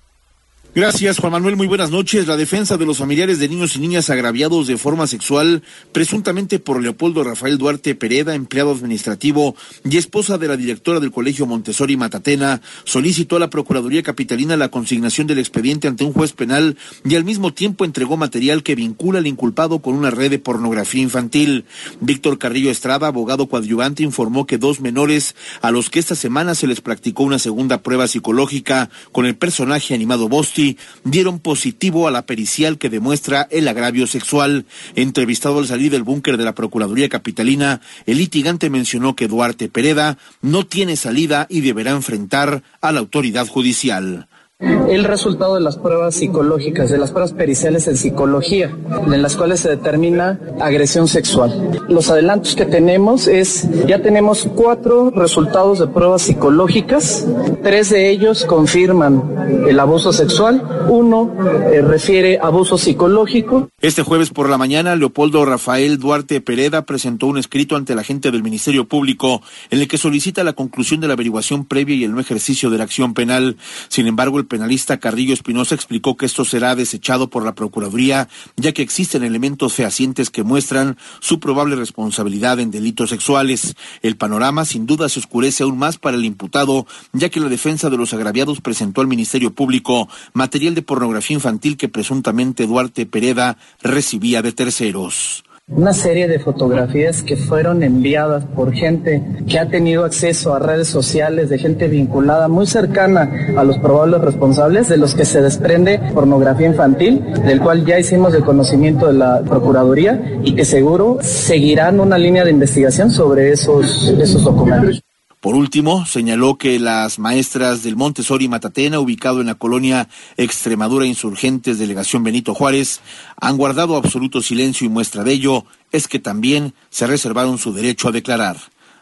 Gracias, 0.75 1.17
Juan 1.17 1.31
Manuel. 1.31 1.55
Muy 1.55 1.65
buenas 1.65 1.89
noches. 1.89 2.27
La 2.27 2.37
defensa 2.37 2.77
de 2.77 2.85
los 2.85 2.99
familiares 2.99 3.39
de 3.39 3.49
niños 3.49 3.75
y 3.75 3.79
niñas 3.79 4.11
agraviados 4.11 4.67
de 4.67 4.77
forma 4.77 5.07
sexual, 5.07 5.63
presuntamente 5.93 6.59
por 6.59 6.79
Leopoldo 6.79 7.23
Rafael 7.23 7.57
Duarte 7.57 7.95
Pereda, 7.95 8.35
empleado 8.35 8.71
administrativo 8.71 9.55
y 9.83 9.97
esposa 9.97 10.37
de 10.37 10.47
la 10.47 10.57
directora 10.57 10.99
del 10.99 11.11
Colegio 11.11 11.47
Montessori 11.47 11.97
Matatena, 11.97 12.61
solicitó 12.83 13.37
a 13.37 13.39
la 13.39 13.49
Procuraduría 13.49 14.03
Capitalina 14.03 14.57
la 14.57 14.69
consignación 14.69 15.25
del 15.25 15.39
expediente 15.39 15.87
ante 15.87 16.03
un 16.03 16.13
juez 16.13 16.33
penal 16.33 16.77
y 17.03 17.15
al 17.15 17.23
mismo 17.23 17.51
tiempo 17.51 17.83
entregó 17.83 18.15
material 18.15 18.61
que 18.61 18.75
vincula 18.75 19.17
al 19.17 19.27
inculpado 19.27 19.79
con 19.79 19.95
una 19.95 20.11
red 20.11 20.29
de 20.29 20.37
pornografía 20.37 21.01
infantil. 21.01 21.65
Víctor 21.99 22.37
Carrillo 22.37 22.69
Estrada, 22.69 23.07
abogado 23.07 23.47
coadyuvante, 23.47 24.03
informó 24.03 24.45
que 24.45 24.59
dos 24.59 24.81
menores 24.81 25.35
a 25.63 25.71
los 25.71 25.89
que 25.89 25.97
esta 25.97 26.13
semana 26.13 26.53
se 26.53 26.67
les 26.67 26.81
practicó 26.81 27.23
una 27.23 27.39
segunda 27.39 27.81
prueba 27.81 28.07
psicológica 28.07 28.91
con 29.11 29.25
el 29.25 29.35
personaje 29.35 29.95
animado 29.95 30.29
Bosti 30.29 30.58
dieron 31.03 31.39
positivo 31.39 32.07
a 32.07 32.11
la 32.11 32.25
pericial 32.25 32.77
que 32.77 32.89
demuestra 32.89 33.47
el 33.51 33.67
agravio 33.67 34.07
sexual. 34.07 34.65
Entrevistado 34.95 35.59
al 35.59 35.67
salir 35.67 35.91
del 35.91 36.03
búnker 36.03 36.37
de 36.37 36.45
la 36.45 36.55
Procuraduría 36.55 37.09
Capitalina, 37.09 37.81
el 38.05 38.17
litigante 38.17 38.69
mencionó 38.69 39.15
que 39.15 39.27
Duarte 39.27 39.69
Pereda 39.69 40.17
no 40.41 40.65
tiene 40.65 40.95
salida 40.95 41.47
y 41.49 41.61
deberá 41.61 41.91
enfrentar 41.91 42.63
a 42.81 42.91
la 42.91 42.99
autoridad 42.99 43.47
judicial. 43.47 44.27
El 44.61 45.05
resultado 45.05 45.55
de 45.55 45.61
las 45.61 45.77
pruebas 45.77 46.15
psicológicas, 46.15 46.89
de 46.89 46.97
las 46.97 47.11
pruebas 47.11 47.31
periciales 47.31 47.87
en 47.87 47.95
psicología, 47.95 48.75
en 49.05 49.21
las 49.21 49.37
cuales 49.37 49.61
se 49.61 49.69
determina 49.69 50.37
agresión 50.59 51.07
sexual. 51.07 51.85
Los 51.87 52.09
adelantos 52.09 52.55
que 52.55 52.65
tenemos 52.65 53.27
es, 53.27 53.69
ya 53.87 54.01
tenemos 54.01 54.49
cuatro 54.55 55.11
resultados 55.11 55.79
de 55.79 55.87
pruebas 55.87 56.23
psicológicas, 56.23 57.25
tres 57.63 57.91
de 57.91 58.09
ellos 58.09 58.43
confirman 58.43 59.65
el 59.65 59.79
abuso 59.79 60.11
sexual, 60.11 60.61
uno 60.89 61.33
eh, 61.71 61.81
refiere 61.81 62.37
abuso 62.41 62.77
psicológico, 62.77 63.69
Este 63.79 64.03
jueves 64.03 64.29
por 64.31 64.49
la 64.49 64.57
mañana, 64.57 64.97
Leopoldo 64.97 65.45
Rafael 65.45 65.99
Duarte 65.99 66.41
Pereda 66.41 66.85
presentó 66.85 67.27
un 67.27 67.37
escrito 67.37 67.77
ante 67.77 67.95
la 67.95 68.03
gente 68.03 68.29
del 68.29 68.43
Ministerio 68.43 68.85
Público 68.85 69.41
en 69.69 69.79
el 69.79 69.87
que 69.87 69.97
solicita 69.97 70.43
la 70.43 70.51
conclusión 70.51 70.99
de 70.99 71.07
la 71.07 71.13
averiguación 71.13 71.63
previa 71.63 71.95
y 71.95 72.03
el 72.03 72.13
no 72.13 72.19
ejercicio 72.19 72.69
de 72.69 72.77
la 72.77 72.83
acción 72.83 73.13
penal. 73.13 73.55
Sin 73.87 74.05
embargo, 74.05 74.37
el 74.37 74.48
penalista 74.49 74.99
Carrillo 74.99 75.33
Espinosa 75.33 75.75
explicó 75.75 76.17
que 76.17 76.25
esto 76.25 76.43
será 76.43 76.75
desechado 76.75 77.29
por 77.29 77.45
la 77.45 77.55
Procuraduría, 77.55 78.27
ya 78.57 78.73
que 78.73 78.81
existen 78.81 79.23
elementos 79.23 79.73
fehacientes 79.73 80.29
que 80.29 80.43
muestran 80.43 80.97
su 81.21 81.39
probable 81.39 81.77
responsabilidad 81.77 82.59
en 82.59 82.71
delitos 82.71 83.11
sexuales. 83.11 83.77
El 84.01 84.17
panorama 84.17 84.65
sin 84.65 84.85
duda 84.85 85.07
se 85.07 85.19
oscurece 85.19 85.63
aún 85.63 85.77
más 85.77 85.97
para 85.97 86.17
el 86.17 86.25
imputado, 86.25 86.85
ya 87.13 87.29
que 87.29 87.39
la 87.39 87.47
defensa 87.47 87.89
de 87.89 87.95
los 87.95 88.13
agraviados 88.13 88.59
presentó 88.59 88.99
al 88.99 89.07
Ministerio 89.07 89.53
Público 89.53 90.09
material 90.33 90.75
de 90.75 90.81
pornografía 90.81 91.35
infantil 91.35 91.77
que 91.77 91.87
presuntamente 91.87 92.67
Duarte 92.67 93.05
Pereda 93.05 93.57
recibía 93.81 94.41
de 94.41 94.51
terceros. 94.51 95.43
Una 95.71 95.93
serie 95.93 96.27
de 96.27 96.39
fotografías 96.39 97.23
que 97.23 97.37
fueron 97.37 97.83
enviadas 97.83 98.43
por 98.55 98.73
gente 98.73 99.23
que 99.47 99.59
ha 99.59 99.69
tenido 99.69 100.03
acceso 100.03 100.53
a 100.53 100.59
redes 100.59 100.87
sociales, 100.87 101.49
de 101.49 101.57
gente 101.57 101.87
vinculada 101.87 102.47
muy 102.47 102.65
cercana 102.65 103.29
a 103.55 103.63
los 103.63 103.77
probables 103.77 104.21
responsables, 104.21 104.89
de 104.89 104.97
los 104.97 105.15
que 105.15 105.25
se 105.25 105.41
desprende 105.41 105.99
pornografía 106.13 106.67
infantil, 106.67 107.23
del 107.45 107.61
cual 107.61 107.85
ya 107.85 107.99
hicimos 107.99 108.33
el 108.33 108.43
conocimiento 108.43 109.07
de 109.07 109.13
la 109.13 109.41
Procuraduría 109.41 110.39
y 110.43 110.55
que 110.55 110.65
seguro 110.65 111.19
seguirán 111.21 111.99
una 111.99 112.17
línea 112.17 112.43
de 112.43 112.51
investigación 112.51 113.11
sobre 113.11 113.51
esos, 113.51 114.09
esos 114.19 114.43
documentos. 114.43 115.03
Por 115.41 115.55
último, 115.55 116.05
señaló 116.05 116.57
que 116.57 116.79
las 116.79 117.17
maestras 117.17 117.81
del 117.81 117.95
Montessori 117.95 118.49
Matatena, 118.49 118.99
ubicado 118.99 119.39
en 119.39 119.47
la 119.47 119.55
colonia 119.55 120.09
Extremadura 120.35 121.05
Insurgentes, 121.05 121.79
delegación 121.79 122.25
Benito 122.25 122.53
Juárez, 122.53 122.99
han 123.39 123.55
guardado 123.55 123.95
absoluto 123.95 124.41
silencio 124.41 124.85
y 124.85 124.89
muestra 124.89 125.23
de 125.23 125.31
ello 125.31 125.63
es 125.93 126.09
que 126.09 126.19
también 126.19 126.73
se 126.89 127.07
reservaron 127.07 127.57
su 127.57 127.71
derecho 127.71 128.09
a 128.09 128.11
declarar. 128.11 128.57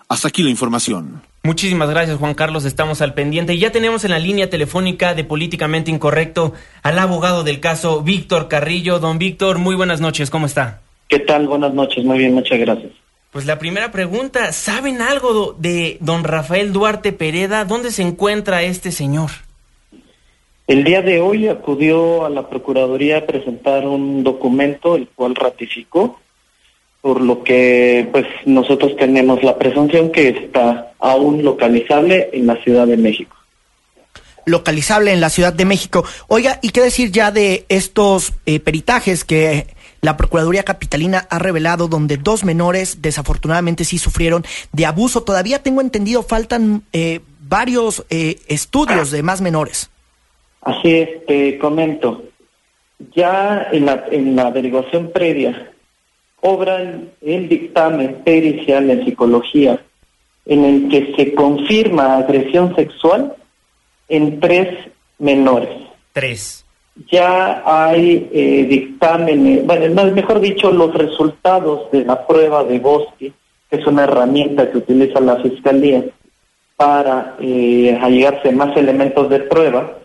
Hasta 0.10 0.28
aquí 0.28 0.44
la 0.44 0.52
información. 0.52 1.24
Muchísimas 1.42 1.90
gracias 1.90 2.20
Juan 2.20 2.36
Carlos, 2.36 2.66
estamos 2.66 3.02
al 3.02 3.16
pendiente. 3.16 3.56
Y 3.56 3.60
ya 3.60 3.72
tenemos 3.72 4.06
en 4.06 4.12
la 4.12 4.20
línea 4.20 4.48
telefónica 4.48 5.16
de 5.16 5.24
Políticamente 5.24 5.90
Incorrecto 5.90 6.54
al 6.84 7.00
abogado 7.00 7.44
del 7.44 7.60
caso, 7.60 8.04
Víctor 8.04 8.48
Carrillo. 8.48 9.00
Don 9.00 9.18
Víctor, 9.18 9.58
muy 9.58 9.74
buenas 9.76 10.02
noches, 10.02 10.30
¿cómo 10.30 10.46
está? 10.46 10.82
¿Qué 11.08 11.18
tal? 11.18 11.48
Buenas 11.48 11.74
noches, 11.74 12.06
muy 12.06 12.20
bien, 12.20 12.36
muchas 12.36 12.60
gracias. 12.60 12.92
Pues 13.38 13.46
la 13.46 13.60
primera 13.60 13.92
pregunta, 13.92 14.52
¿saben 14.52 15.00
algo 15.00 15.56
de 15.60 15.98
don 16.00 16.24
Rafael 16.24 16.74
Duarte 16.74 17.12
Pereda? 17.12 17.66
¿Dónde 17.66 17.92
se 17.92 18.02
encuentra 18.02 18.64
este 18.64 18.92
señor? 18.92 19.30
El 20.66 20.84
día 20.84 21.04
de 21.04 21.22
hoy 21.22 21.48
acudió 21.48 22.26
a 22.26 22.32
la 22.32 22.50
Procuraduría 22.50 23.20
a 23.20 23.26
presentar 23.28 23.86
un 23.86 24.24
documento 24.24 24.96
el 24.96 25.08
cual 25.10 25.36
ratificó, 25.36 26.20
por 27.00 27.22
lo 27.22 27.44
que 27.44 28.10
pues 28.12 28.26
nosotros 28.48 28.96
tenemos 28.96 29.44
la 29.44 29.56
presunción 29.60 30.12
que 30.12 30.30
está 30.30 30.94
aún 30.98 31.44
localizable 31.44 32.32
en 32.34 32.48
la 32.48 32.56
Ciudad 32.64 32.88
de 32.88 32.98
México. 32.98 33.36
Localizable 34.48 35.12
en 35.12 35.22
la 35.22 35.30
Ciudad 35.30 35.54
de 35.54 35.66
México. 35.66 36.04
Oiga, 36.28 36.58
¿y 36.64 36.70
qué 36.70 36.82
decir 36.82 37.12
ya 37.12 37.30
de 37.30 37.68
estos 37.70 38.34
eh, 38.48 38.60
peritajes 38.60 39.24
que 39.24 39.77
la 40.02 40.18
Procuraduría 40.18 40.64
Capitalina 40.64 41.28
ha 41.30 41.40
revelado 41.40 41.88
donde 41.88 42.18
dos 42.18 42.44
menores 42.44 43.02
desafortunadamente 43.02 43.84
sí 43.84 43.98
sufrieron 43.98 44.44
de 44.72 44.86
abuso. 44.86 45.24
Todavía 45.24 45.64
tengo 45.64 45.82
entendido, 45.82 46.24
faltan 46.24 46.84
eh, 46.94 47.22
varios 47.40 48.06
eh, 48.10 48.38
estudios 48.48 49.12
de 49.12 49.24
más 49.24 49.42
menores. 49.42 49.90
Así 50.62 50.96
es, 50.96 51.26
te 51.26 51.58
comento. 51.58 52.24
Ya 53.16 53.68
en 53.72 53.86
la, 53.86 54.06
en 54.12 54.36
la 54.36 54.48
averiguación 54.48 55.12
previa, 55.12 55.72
obra 56.42 57.00
el 57.22 57.50
dictamen 57.50 58.24
pericial 58.24 58.90
en 58.90 59.06
psicología 59.06 59.82
en 60.46 60.64
el 60.64 60.90
que 60.90 61.14
se 61.16 61.34
confirma 61.34 62.18
agresión 62.18 62.76
sexual 62.76 63.36
en 64.08 64.40
tres 64.40 64.90
menores. 65.20 65.70
Tres 66.14 66.67
ya 67.06 67.64
hay 67.66 68.30
eh, 68.32 68.66
dictámenes, 68.70 69.66
bueno, 69.66 70.12
mejor 70.14 70.40
dicho, 70.40 70.72
los 70.72 70.94
resultados 70.94 71.92
de 71.92 72.06
la 72.06 72.26
prueba 72.26 72.64
de 72.64 72.80
Bosque, 72.80 73.34
que 73.70 73.76
es 73.76 73.86
una 73.86 74.04
herramienta 74.04 74.70
que 74.72 74.80
utiliza 74.80 75.20
la 75.20 75.38
Fiscalía 75.38 76.04
para 76.76 77.36
eh, 77.40 77.98
allegarse 78.02 78.52
más 78.52 78.76
elementos 78.76 79.30
de 79.30 79.40
prueba, 79.40 79.98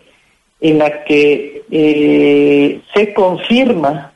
en 0.60 0.78
la 0.78 1.04
que 1.04 1.64
eh, 1.70 2.80
se 2.94 3.14
confirma 3.14 4.12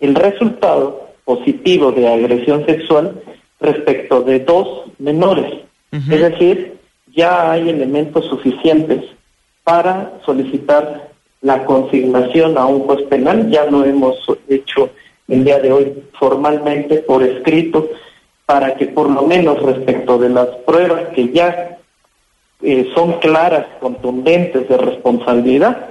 el 0.00 0.14
resultado 0.14 1.08
positivo 1.24 1.92
de 1.92 2.08
agresión 2.08 2.64
sexual 2.66 3.20
respecto 3.60 4.22
de 4.22 4.40
dos 4.40 4.84
menores. 4.98 5.52
Es 5.90 6.20
decir, 6.20 6.76
ya 7.14 7.50
hay 7.50 7.68
elementos 7.68 8.26
suficientes 8.26 9.04
para 9.64 10.12
solicitar 10.24 11.07
la 11.40 11.64
consignación 11.64 12.58
a 12.58 12.66
un 12.66 12.80
juez 12.80 13.02
penal, 13.08 13.50
ya 13.50 13.64
lo 13.64 13.84
hemos 13.84 14.16
hecho 14.48 14.90
el 15.28 15.44
día 15.44 15.58
de 15.58 15.72
hoy 15.72 16.02
formalmente 16.18 16.98
por 16.98 17.22
escrito, 17.22 17.88
para 18.46 18.74
que 18.76 18.86
por 18.86 19.10
lo 19.10 19.22
menos 19.22 19.62
respecto 19.62 20.18
de 20.18 20.30
las 20.30 20.48
pruebas 20.66 21.08
que 21.14 21.30
ya 21.32 21.78
eh, 22.62 22.90
son 22.94 23.20
claras, 23.20 23.66
contundentes 23.80 24.68
de 24.68 24.76
responsabilidad, 24.78 25.88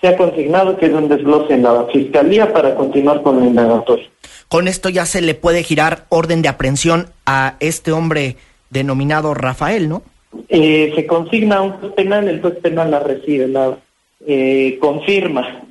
se 0.00 0.08
ha 0.08 0.16
consignado 0.16 0.76
que 0.76 0.86
es 0.86 0.92
un 0.92 1.08
desglose 1.08 1.54
en 1.54 1.62
la 1.62 1.86
Fiscalía 1.86 2.52
para 2.52 2.74
continuar 2.74 3.22
con 3.22 3.38
el 3.38 3.48
indagatorio. 3.48 4.06
Con 4.48 4.68
esto 4.68 4.90
ya 4.90 5.06
se 5.06 5.22
le 5.22 5.34
puede 5.34 5.62
girar 5.62 6.04
orden 6.10 6.42
de 6.42 6.48
aprehensión 6.48 7.08
a 7.24 7.56
este 7.60 7.90
hombre 7.90 8.36
denominado 8.68 9.32
Rafael, 9.32 9.88
¿no? 9.88 10.02
Eh, 10.48 10.92
se 10.94 11.06
consigna 11.06 11.56
a 11.56 11.62
un 11.62 11.72
juez 11.72 11.92
penal, 11.92 12.28
el 12.28 12.42
juez 12.42 12.56
penal 12.56 12.90
la 12.90 13.00
recibe, 13.00 13.48
la 13.48 13.78
eh, 14.26 14.78
confirma 14.80 15.64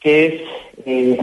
que 0.00 0.26
es 0.26 0.42
eh, 0.86 1.18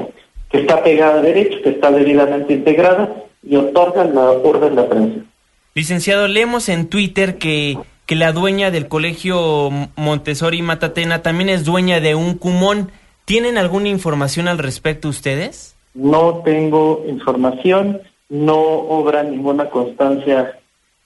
que 0.49 0.59
está 0.59 0.83
pegada 0.83 1.19
a 1.19 1.21
derecho, 1.21 1.61
que 1.61 1.71
está 1.71 1.91
debidamente 1.91 2.53
integrada 2.53 3.23
y 3.43 3.55
otorga 3.55 4.03
la 4.05 4.31
orden 4.31 4.75
de 4.75 4.81
aprehensión. 4.81 5.27
Licenciado, 5.73 6.27
leemos 6.27 6.69
en 6.69 6.87
Twitter 6.87 7.37
que, 7.37 7.77
que 8.05 8.15
la 8.15 8.31
dueña 8.31 8.71
del 8.71 8.87
colegio 8.87 9.69
Montessori 9.95 10.61
Matatena 10.61 11.21
también 11.21 11.49
es 11.49 11.65
dueña 11.65 11.99
de 11.99 12.15
un 12.15 12.35
cumón. 12.35 12.91
¿Tienen 13.25 13.57
alguna 13.57 13.89
información 13.89 14.47
al 14.47 14.57
respecto 14.57 15.09
ustedes? 15.09 15.75
No 15.93 16.41
tengo 16.45 17.03
información, 17.07 18.01
no 18.29 18.55
obra 18.55 19.23
ninguna 19.23 19.69
constancia 19.69 20.57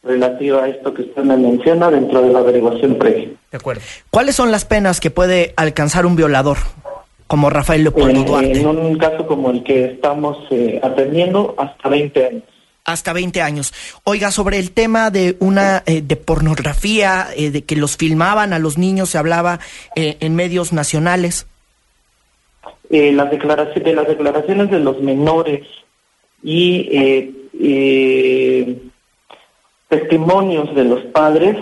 relativa 0.03 0.63
a 0.63 0.67
esto 0.67 0.93
que 0.93 1.03
usted 1.03 1.24
me 1.24 1.38
menciona 1.38 1.91
dentro 1.91 2.22
de 2.22 2.34
la 2.34 2.39
averiguación 2.39 2.96
previa. 2.96 3.29
De 3.51 3.58
acuerdo. 3.58 3.81
¿Cuáles 4.10 4.36
son 4.36 4.51
las 4.51 4.65
penas 4.65 5.00
que 5.00 5.12
puede 5.12 5.53
alcanzar 5.55 6.05
un 6.05 6.15
violador 6.15 6.58
como 7.27 7.50
Rafael 7.50 7.84
Leopoldo 7.84 8.24
Duarte? 8.24 8.60
En 8.60 8.67
un 8.67 8.98
caso 8.98 9.27
como 9.27 9.51
el 9.51 9.63
que 9.63 9.86
estamos 9.86 10.38
eh, 10.50 10.79
atendiendo, 10.84 11.53
hasta 11.58 11.89
20 11.89 12.25
años. 12.25 12.43
Hasta 12.84 13.13
20 13.13 13.41
años. 13.43 13.74
Oiga, 14.03 14.31
sobre 14.31 14.58
el 14.58 14.72
tema 14.72 15.12
de 15.12 15.38
una 15.39 15.84
eh, 15.86 16.01
de 16.01 16.15
pornografía, 16.15 17.27
eh, 17.36 17.51
de 17.51 17.63
que 17.63 17.75
los 17.75 17.96
filmaban 17.96 18.53
a 18.53 18.60
los 18.60 18.79
niños, 18.79 19.10
se 19.10 19.20
hablaba 19.20 19.60
en 19.96 20.36
medios 20.36 20.74
nacionales. 20.74 21.46
las 22.89 23.29
declaraciones 23.29 23.84
de 23.84 23.93
las 23.93 24.08
declaraciones 24.08 24.72
de 24.72 24.79
los 24.79 25.00
menores 25.00 25.67
y 26.43 26.89
testimonios 29.91 30.74
de 30.74 30.86
los 30.86 31.01
padres, 31.07 31.57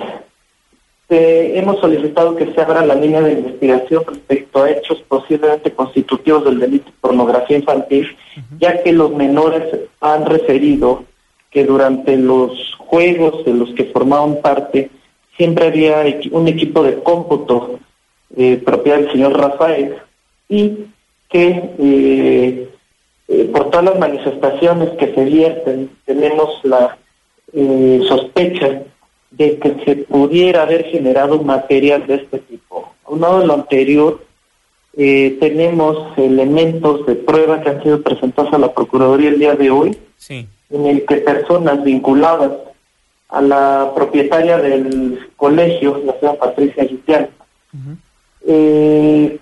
eh, 1.10 1.54
hemos 1.56 1.80
solicitado 1.80 2.36
que 2.36 2.54
se 2.54 2.62
abra 2.62 2.86
la 2.86 2.94
línea 2.94 3.22
de 3.22 3.34
investigación 3.34 4.04
respecto 4.06 4.62
a 4.62 4.70
hechos 4.70 5.04
posiblemente 5.08 5.74
constitutivos 5.74 6.46
del 6.46 6.60
delito 6.60 6.86
de 6.86 6.98
pornografía 7.02 7.58
infantil, 7.58 8.16
ya 8.60 8.84
que 8.84 8.94
los 8.94 9.12
menores 9.16 9.64
han 10.00 10.28
referido 10.28 11.06
que 11.50 11.66
durante 11.66 12.16
los 12.18 12.76
juegos 12.78 13.44
de 13.46 13.54
los 13.56 13.74
que 13.74 13.86
formaban 13.86 14.42
parte 14.42 14.92
siempre 15.36 15.66
había 15.66 16.06
un 16.30 16.48
equipo 16.48 16.84
de 16.84 17.02
cómputo 17.02 17.80
eh, 18.38 18.62
propiedad 18.64 19.00
del 19.00 19.12
señor 19.12 19.36
Rafael 19.36 19.96
y 20.48 20.86
que 21.30 21.48
eh, 21.80 22.70
eh, 23.28 23.50
por 23.52 23.72
todas 23.72 23.86
las 23.86 24.00
manifestaciones 24.00 24.92
que 25.00 25.16
se 25.16 25.24
vierten 25.26 25.90
tenemos 26.06 26.60
la 26.64 26.96
eh, 27.54 28.02
sospecha 28.08 28.84
de 29.32 29.60
que 29.60 29.76
se 29.86 29.96
pudiera 29.98 30.64
haber 30.64 30.86
generado 30.86 31.42
material 31.42 32.06
de 32.08 32.16
este 32.16 32.40
tipo. 32.40 32.94
Aunado 33.06 33.40
de 33.40 33.48
lo 33.48 33.54
anterior, 33.54 34.24
eh, 34.98 35.38
tenemos 35.40 36.18
elementos 36.18 37.06
de 37.06 37.16
prueba 37.16 37.62
que 37.62 37.70
han 37.70 37.84
sido 37.84 38.02
presentados 38.02 38.54
a 38.54 38.58
la 38.58 38.74
Procuraduría 38.74 39.30
el 39.30 39.40
día 39.40 39.56
de 39.56 39.70
hoy, 39.70 39.98
en 40.30 40.86
el 40.86 41.06
que 41.06 41.16
personas 41.18 41.84
vinculadas 41.84 42.52
a 43.30 43.42
la 43.42 43.92
propietaria 43.96 44.58
del 44.58 45.20
colegio, 45.36 46.02
la 46.06 46.20
señora 46.20 46.40
Patricia 46.40 46.86
Gitián, 46.86 47.30
eh, 48.48 49.40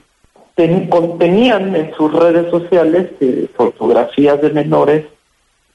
contenían 0.90 1.76
en 1.76 1.94
sus 1.96 2.12
redes 2.14 2.50
sociales 2.50 3.12
eh, 3.20 3.48
fotografías 3.56 4.42
de 4.42 4.50
menores 4.50 5.06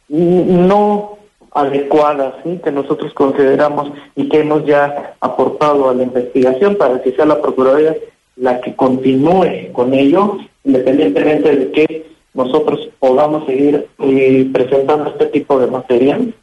no 0.09 1.19
adecuadas 1.55 2.35
¿sí? 2.45 2.61
que 2.65 2.73
nosotros 2.73 3.13
consideramos 3.15 3.93
y 4.17 4.29
que 4.29 4.41
hemos 4.41 4.65
ya 4.65 5.15
aportado 5.21 5.91
a 5.91 5.95
la 5.95 6.03
investigación 6.03 6.77
para 6.77 7.03
que 7.03 7.13
sea 7.13 7.27
la 7.27 7.41
Procuraduría 7.41 7.97
la 8.37 8.61
que 8.61 8.75
continúe 8.75 9.73
con 9.73 9.93
ello, 9.93 10.39
independientemente 10.65 11.55
de 11.55 11.73
que 11.73 12.13
nosotros 12.35 12.89
podamos 12.99 13.45
seguir 13.47 13.89
eh, 13.99 14.51
presentando 14.53 15.11
este 15.11 15.27
tipo 15.27 15.59
de 15.61 15.67
material. 15.67 16.35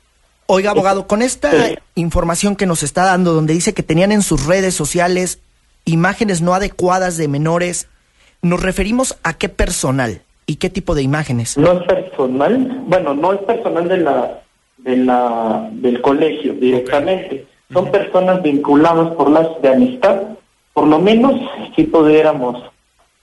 Oiga, 0.45 0.71
abogado, 0.71 1.07
con 1.07 1.21
esta 1.21 1.51
información 1.95 2.55
que 2.55 2.65
nos 2.65 2.83
está 2.83 3.05
dando, 3.05 3.33
donde 3.33 3.53
dice 3.53 3.73
que 3.73 3.83
tenían 3.83 4.11
en 4.11 4.21
sus 4.21 4.45
redes 4.45 4.75
sociales 4.75 5.39
imágenes 5.85 6.41
no 6.41 6.53
adecuadas 6.53 7.17
de 7.17 7.27
menores, 7.27 7.87
¿nos 8.41 8.61
referimos 8.61 9.17
a 9.23 9.33
qué 9.33 9.49
personal? 9.49 10.21
¿Y 10.45 10.55
qué 10.55 10.69
tipo 10.69 10.95
de 10.95 11.03
imágenes? 11.03 11.57
No 11.57 11.73
es 11.73 11.87
personal, 11.87 12.83
bueno, 12.85 13.13
no 13.13 13.33
es 13.33 13.39
personal 13.41 13.87
de 13.87 13.97
la, 13.97 14.41
de 14.79 14.97
la, 14.97 15.69
del 15.71 16.01
colegio 16.01 16.53
directamente. 16.53 17.45
Son 17.71 17.91
personas 17.91 18.41
vinculadas 18.41 19.13
por 19.13 19.29
las 19.29 19.61
de 19.61 19.69
amistad. 19.69 20.21
Por 20.73 20.87
lo 20.87 20.99
menos, 20.99 21.33
si 21.75 21.83
pudiéramos 21.83 22.57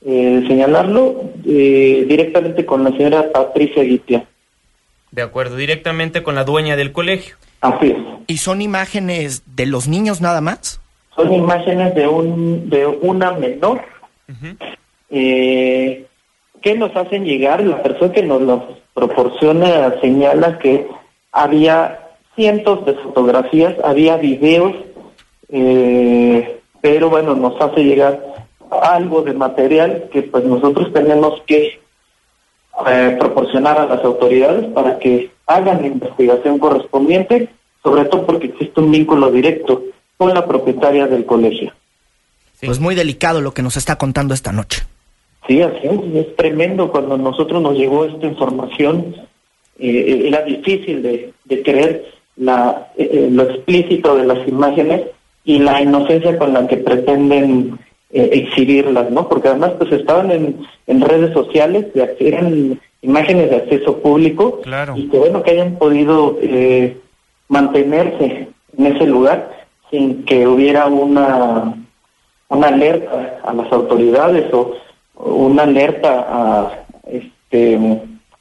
eh, 0.05 0.45
señalarlo, 0.47 1.33
eh, 1.45 2.05
directamente 2.09 2.65
con 2.65 2.85
la 2.85 2.91
señora 2.91 3.33
Patricia 3.33 3.83
Guitia. 3.83 4.25
De 5.11 5.23
acuerdo, 5.23 5.57
directamente 5.57 6.23
con 6.23 6.35
la 6.35 6.45
dueña 6.45 6.77
del 6.77 6.93
colegio. 6.93 7.37
Así 7.61 7.89
es. 7.89 7.97
¿Y 8.27 8.37
son 8.39 8.63
imágenes 8.63 9.43
de 9.57 9.67
los 9.67 9.89
niños 9.89 10.21
nada 10.21 10.41
más? 10.41 10.81
Son 11.15 11.33
imágenes 11.33 11.95
de 11.95 12.07
un 12.07 12.69
de 12.69 12.87
una 12.87 13.33
menor 13.33 13.81
eh, 15.11 16.07
que 16.61 16.75
nos 16.75 16.95
hacen 16.95 17.25
llegar. 17.25 17.63
La 17.65 17.83
persona 17.83 18.13
que 18.13 18.23
nos 18.23 18.43
los 18.43 18.63
proporciona 18.95 19.99
señala 20.01 20.59
que 20.59 20.87
había 21.37 22.01
cientos 22.35 22.85
de 22.87 22.95
fotografías, 22.95 23.75
había 23.85 24.17
videos, 24.17 24.73
eh, 25.51 26.61
pero 26.81 27.11
bueno, 27.11 27.35
nos 27.35 27.61
hace 27.61 27.85
llegar 27.85 28.21
algo 28.71 29.21
de 29.21 29.35
material 29.35 30.09
que 30.11 30.23
pues 30.23 30.45
nosotros 30.45 30.93
tenemos 30.95 31.43
que 31.47 31.79
eh, 32.87 33.17
proporcionar 33.21 33.79
a 33.79 33.87
las 33.87 34.03
autoridades 34.03 34.65
para 34.73 34.99
que 34.99 35.31
hagan 35.47 35.83
la 35.83 35.89
investigación 35.89 36.59
correspondiente, 36.59 37.51
sobre 37.83 38.07
todo 38.07 38.25
porque 38.25 38.47
existe 38.47 38.81
un 38.81 38.91
vínculo 38.91 39.31
directo 39.31 39.83
con 40.17 40.33
la 40.33 40.47
propietaria 40.47 41.07
del 41.07 41.27
colegio. 41.27 41.73
Pues 42.65 42.81
muy 42.81 42.95
delicado 42.95 43.43
lo 43.43 43.53
que 43.53 43.63
nos 43.63 43.77
está 43.77 43.97
contando 43.97 44.33
esta 44.33 44.53
noche. 44.53 44.83
Sí, 45.47 45.61
así 45.61 45.87
es, 45.87 46.27
es 46.27 46.37
tremendo. 46.37 46.91
Cuando 46.91 47.17
a 47.17 47.19
nosotros 47.19 47.61
nos 47.61 47.77
llegó 47.77 48.07
esta 48.07 48.27
información, 48.27 49.15
eh, 49.79 50.23
era 50.27 50.43
difícil 50.43 51.03
de, 51.03 51.33
de 51.45 51.63
creer 51.63 52.05
la, 52.37 52.89
eh, 52.97 53.09
eh, 53.13 53.29
lo 53.31 53.45
explícito 53.45 54.17
de 54.17 54.27
las 54.27 54.47
imágenes 54.47 55.03
y 55.45 55.59
la 55.59 55.81
inocencia 55.81 56.37
con 56.39 56.53
la 56.53 56.67
que 56.67 56.77
pretenden 56.79 57.79
eh, 58.11 58.31
exhibirlas, 58.33 59.11
¿no? 59.11 59.29
Porque 59.29 59.49
además 59.49 59.73
pues 59.79 59.93
estaban 59.93 60.31
en, 60.31 60.61
en 60.87 61.01
redes 61.01 61.33
sociales, 61.33 61.87
eran 62.19 62.81
imágenes 63.03 63.51
de 63.51 63.57
acceso 63.57 63.99
público 63.99 64.61
y 64.97 65.09
que 65.09 65.19
bueno 65.19 65.43
que 65.43 65.53
hayan 65.53 65.77
podido 65.77 66.39
eh, 66.43 66.97
mantenerse 67.49 68.49
en 68.77 68.87
ese 68.87 69.07
lugar 69.07 69.51
sin 69.91 70.25
que 70.25 70.47
hubiera 70.47 70.87
una 70.87 71.75
una 72.49 72.69
alerta 72.69 73.41
a 73.45 73.53
las 73.55 73.73
autoridades 73.73 74.53
o, 74.53 74.75
o 75.15 75.35
una 75.35 75.65
alerta 75.65 76.27
a 76.29 76.85
este 77.11 77.79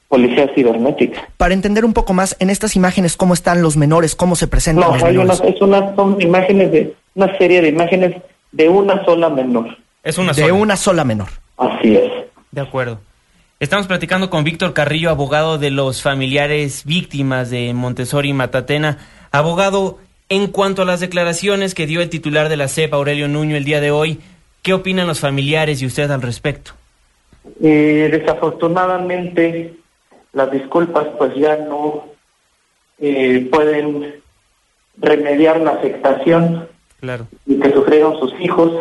policía 0.08 0.50
cibernética. 0.56 1.28
Para 1.38 1.54
entender 1.54 1.86
un 1.86 1.94
poco 1.94 2.14
más, 2.14 2.36
en 2.40 2.50
estas 2.50 2.76
imágenes, 2.76 3.18
¿cómo 3.18 3.34
están 3.34 3.62
los 3.62 3.78
menores? 3.78 4.16
¿Cómo 4.16 4.36
se 4.36 4.48
presentan 4.48 4.86
No, 4.90 4.94
los 4.94 5.04
hay 5.04 5.18
una, 5.18 5.34
menores? 5.34 5.56
es 5.56 5.62
una, 5.62 5.96
son 5.96 6.22
imágenes 6.22 6.72
de 6.72 6.94
una 7.16 7.38
serie 7.38 7.62
de 7.62 7.70
imágenes 7.70 8.16
de 8.52 8.70
una 8.70 9.04
sola 9.06 9.30
menor. 9.30 9.78
Es 10.04 10.18
una 10.18 10.34
de 10.34 10.42
sola. 10.44 10.54
una 10.54 10.76
sola 10.78 11.04
menor. 11.04 11.30
Así 11.58 11.96
es. 11.96 12.12
De 12.52 12.62
acuerdo. 12.62 13.00
Estamos 13.60 13.88
platicando 13.88 14.30
con 14.30 14.44
Víctor 14.44 14.74
Carrillo, 14.74 15.10
abogado 15.10 15.58
de 15.58 15.72
los 15.72 16.02
familiares 16.02 16.84
víctimas 16.86 17.50
de 17.50 17.74
Montessori 17.74 18.30
y 18.30 18.34
Matatena. 18.34 18.98
Abogado, 19.32 19.98
en 20.30 20.48
cuanto 20.48 20.82
a 20.82 20.86
las 20.86 21.00
declaraciones 21.00 21.74
que 21.74 21.88
dio 21.88 22.02
el 22.02 22.10
titular 22.10 22.50
de 22.50 22.58
la 22.58 22.68
CEP, 22.68 22.94
Aurelio 22.94 23.28
Nuño, 23.28 23.56
el 23.56 23.64
día 23.64 23.80
de 23.82 23.92
hoy, 23.92 24.20
¿qué 24.62 24.74
opinan 24.74 25.08
los 25.08 25.20
familiares 25.22 25.82
y 25.82 25.86
usted 25.86 26.12
al 26.12 26.22
respecto? 26.22 26.72
Eh, 27.64 28.10
desafortunadamente, 28.12 29.74
las 30.36 30.52
disculpas 30.52 31.08
pues 31.18 31.34
ya 31.36 31.58
no 31.58 32.06
eh, 33.00 33.48
pueden 33.52 34.22
remediar 34.98 35.60
la 35.62 35.72
afectación 35.72 36.68
Claro. 37.00 37.28
y 37.46 37.60
que 37.60 37.72
sufrieron 37.72 38.20
sus 38.20 38.34
hijos. 38.40 38.72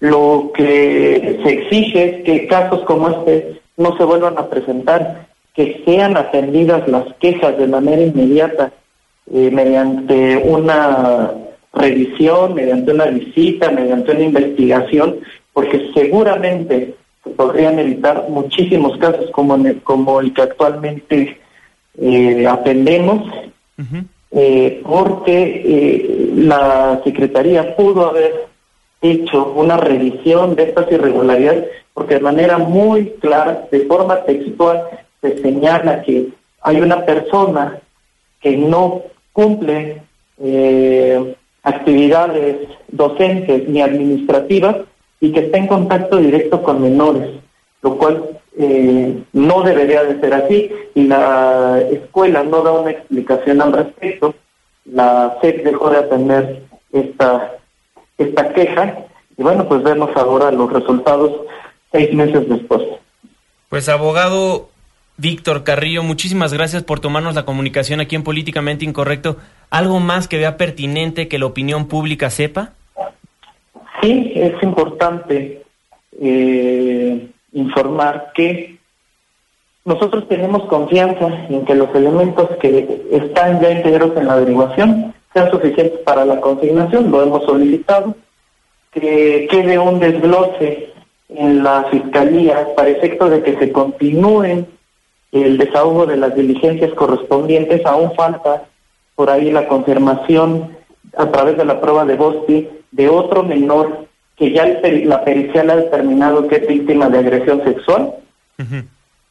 Lo 0.00 0.50
que 0.54 1.40
se 1.42 1.50
exige 1.52 2.04
es 2.04 2.24
que 2.24 2.46
casos 2.46 2.80
como 2.84 3.08
este 3.08 3.60
no 3.76 3.96
se 3.96 4.04
vuelvan 4.04 4.38
a 4.38 4.48
presentar, 4.48 5.26
que 5.54 5.82
sean 5.84 6.16
atendidas 6.16 6.86
las 6.88 7.12
quejas 7.14 7.56
de 7.58 7.66
manera 7.66 8.02
inmediata 8.02 8.72
eh, 9.32 9.50
mediante 9.50 10.36
una 10.36 11.32
revisión, 11.72 12.54
mediante 12.54 12.92
una 12.92 13.06
visita, 13.06 13.70
mediante 13.70 14.12
una 14.12 14.20
investigación, 14.20 15.16
porque 15.52 15.90
seguramente 15.94 16.74
se 16.84 16.94
podrían 17.36 17.78
evitar 17.78 18.26
muchísimos 18.28 18.96
casos 18.98 19.30
como, 19.32 19.54
en 19.56 19.66
el- 19.66 19.82
como 19.82 20.20
el 20.20 20.32
que 20.34 20.42
actualmente 20.42 21.38
eh, 21.98 22.46
atendemos 22.46 23.22
eh, 24.32 24.82
porque 24.84 25.62
eh, 25.64 26.30
la 26.36 27.00
Secretaría 27.04 27.74
pudo 27.76 28.08
haber 28.08 28.46
hecho 29.00 29.52
una 29.54 29.76
revisión 29.76 30.54
de 30.56 30.64
estas 30.64 30.90
irregularidades, 30.90 31.68
porque 31.94 32.14
de 32.14 32.20
manera 32.20 32.58
muy 32.58 33.10
clara, 33.20 33.66
de 33.70 33.80
forma 33.80 34.22
textual, 34.24 34.82
se 35.20 35.38
señala 35.42 36.02
que 36.02 36.28
hay 36.62 36.80
una 36.80 37.04
persona 37.04 37.78
que 38.40 38.56
no 38.56 39.02
cumple 39.32 40.02
eh, 40.42 41.34
actividades 41.62 42.56
docentes 42.88 43.68
ni 43.68 43.80
administrativas 43.82 44.76
y 45.20 45.32
que 45.32 45.40
está 45.40 45.58
en 45.58 45.66
contacto 45.66 46.16
directo 46.16 46.62
con 46.62 46.82
menores, 46.82 47.30
lo 47.82 47.96
cual 47.96 48.40
eh, 48.58 49.22
no 49.32 49.62
debería 49.62 50.02
de 50.04 50.20
ser 50.20 50.34
así 50.34 50.70
y 50.94 51.04
la 51.04 51.80
escuela 51.90 52.42
no 52.42 52.62
da 52.62 52.72
una 52.72 52.90
explicación 52.90 53.60
al 53.60 53.72
respecto. 53.72 54.34
La 54.84 55.36
SEP 55.40 55.64
dejó 55.64 55.90
de 55.90 55.98
atender 55.98 56.62
esta, 56.92 57.52
esta 58.18 58.52
queja 58.52 58.98
y 59.36 59.42
bueno, 59.42 59.68
pues 59.68 59.82
vemos 59.82 60.10
ahora 60.16 60.50
los 60.50 60.72
resultados 60.72 61.32
seis 61.92 62.12
meses 62.14 62.48
después. 62.48 62.82
Pues 63.68 63.88
abogado 63.88 64.68
Víctor 65.18 65.64
Carrillo, 65.64 66.02
muchísimas 66.02 66.52
gracias 66.52 66.82
por 66.82 67.00
tomarnos 67.00 67.34
la 67.34 67.44
comunicación 67.44 68.00
aquí 68.00 68.16
en 68.16 68.22
Políticamente 68.22 68.84
Incorrecto. 68.84 69.38
¿Algo 69.70 69.98
más 69.98 70.28
que 70.28 70.38
vea 70.38 70.56
pertinente 70.56 71.28
que 71.28 71.38
la 71.38 71.46
opinión 71.46 71.88
pública 71.88 72.30
sepa? 72.30 72.72
Sí, 74.02 74.32
es 74.34 74.62
importante 74.62 75.62
eh, 76.20 77.28
informar 77.52 78.32
que 78.34 78.78
nosotros 79.84 80.26
tenemos 80.28 80.64
confianza 80.64 81.46
en 81.48 81.64
que 81.64 81.74
los 81.74 81.94
elementos 81.94 82.50
que 82.60 83.06
están 83.12 83.60
ya 83.60 83.70
integros 83.70 84.16
en 84.16 84.26
la 84.26 84.34
averiguación 84.34 85.14
sean 85.32 85.50
suficientes 85.50 86.00
para 86.00 86.24
la 86.24 86.40
consignación, 86.40 87.10
lo 87.10 87.22
hemos 87.22 87.44
solicitado, 87.44 88.14
que 88.90 89.46
quede 89.50 89.78
un 89.78 90.00
desglose 90.00 90.92
en 91.28 91.62
la 91.62 91.84
Fiscalía 91.90 92.74
para 92.74 92.88
efecto 92.88 93.28
de 93.28 93.42
que 93.42 93.56
se 93.58 93.70
continúen 93.70 94.66
el 95.32 95.58
desahogo 95.58 96.06
de 96.06 96.16
las 96.16 96.34
diligencias 96.34 96.92
correspondientes, 96.94 97.84
aún 97.84 98.12
falta 98.14 98.64
por 99.14 99.30
ahí 99.30 99.50
la 99.50 99.68
confirmación 99.68 100.76
a 101.16 101.30
través 101.30 101.56
de 101.56 101.64
la 101.64 101.80
prueba 101.80 102.04
de 102.04 102.16
Bosti 102.16 102.68
de 102.96 103.08
otro 103.08 103.42
menor 103.42 104.06
que 104.36 104.52
ya 104.52 104.64
el 104.64 105.08
la 105.08 105.24
pericial 105.24 105.70
ha 105.70 105.76
determinado 105.76 106.48
que 106.48 106.56
es 106.56 106.66
víctima 106.66 107.08
de 107.08 107.18
agresión 107.18 107.62
sexual. 107.64 108.14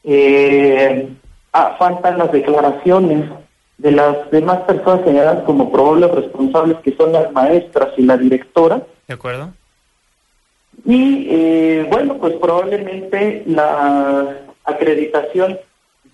Eh, 0.04 1.10
ah, 1.51 1.75
faltan 1.78 2.17
las 2.19 2.32
declaraciones 2.32 3.25
de 3.78 3.91
las 3.91 4.30
demás 4.32 4.60
personas 4.62 5.04
señaladas 5.04 5.43
como 5.43 5.71
probables 5.71 6.12
responsables, 6.12 6.78
que 6.84 6.95
son 6.95 7.12
las 7.12 7.32
maestras 7.34 7.89
y 7.97 8.04
la 8.04 8.17
directora. 8.17 8.84
¿De 9.08 9.13
acuerdo? 9.13 9.51
Y 10.86 11.28
eh, 11.30 11.88
bueno, 11.89 12.17
pues 12.17 12.36
probablemente 12.36 13.43
la 13.47 14.38
acreditación 14.63 15.58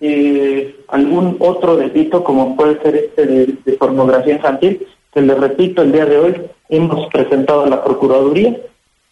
de 0.00 0.74
algún 0.88 1.36
otro 1.38 1.76
delito, 1.76 2.24
como 2.24 2.56
puede 2.56 2.80
ser 2.82 2.96
este 2.96 3.26
de, 3.26 3.54
de 3.64 3.72
pornografía 3.74 4.34
infantil, 4.34 4.86
que 5.12 5.20
les 5.20 5.38
repito, 5.38 5.82
el 5.82 5.92
día 5.92 6.06
de 6.06 6.18
hoy 6.18 6.34
hemos 6.68 7.06
presentado 7.12 7.64
a 7.64 7.68
la 7.68 7.84
Procuraduría 7.84 8.56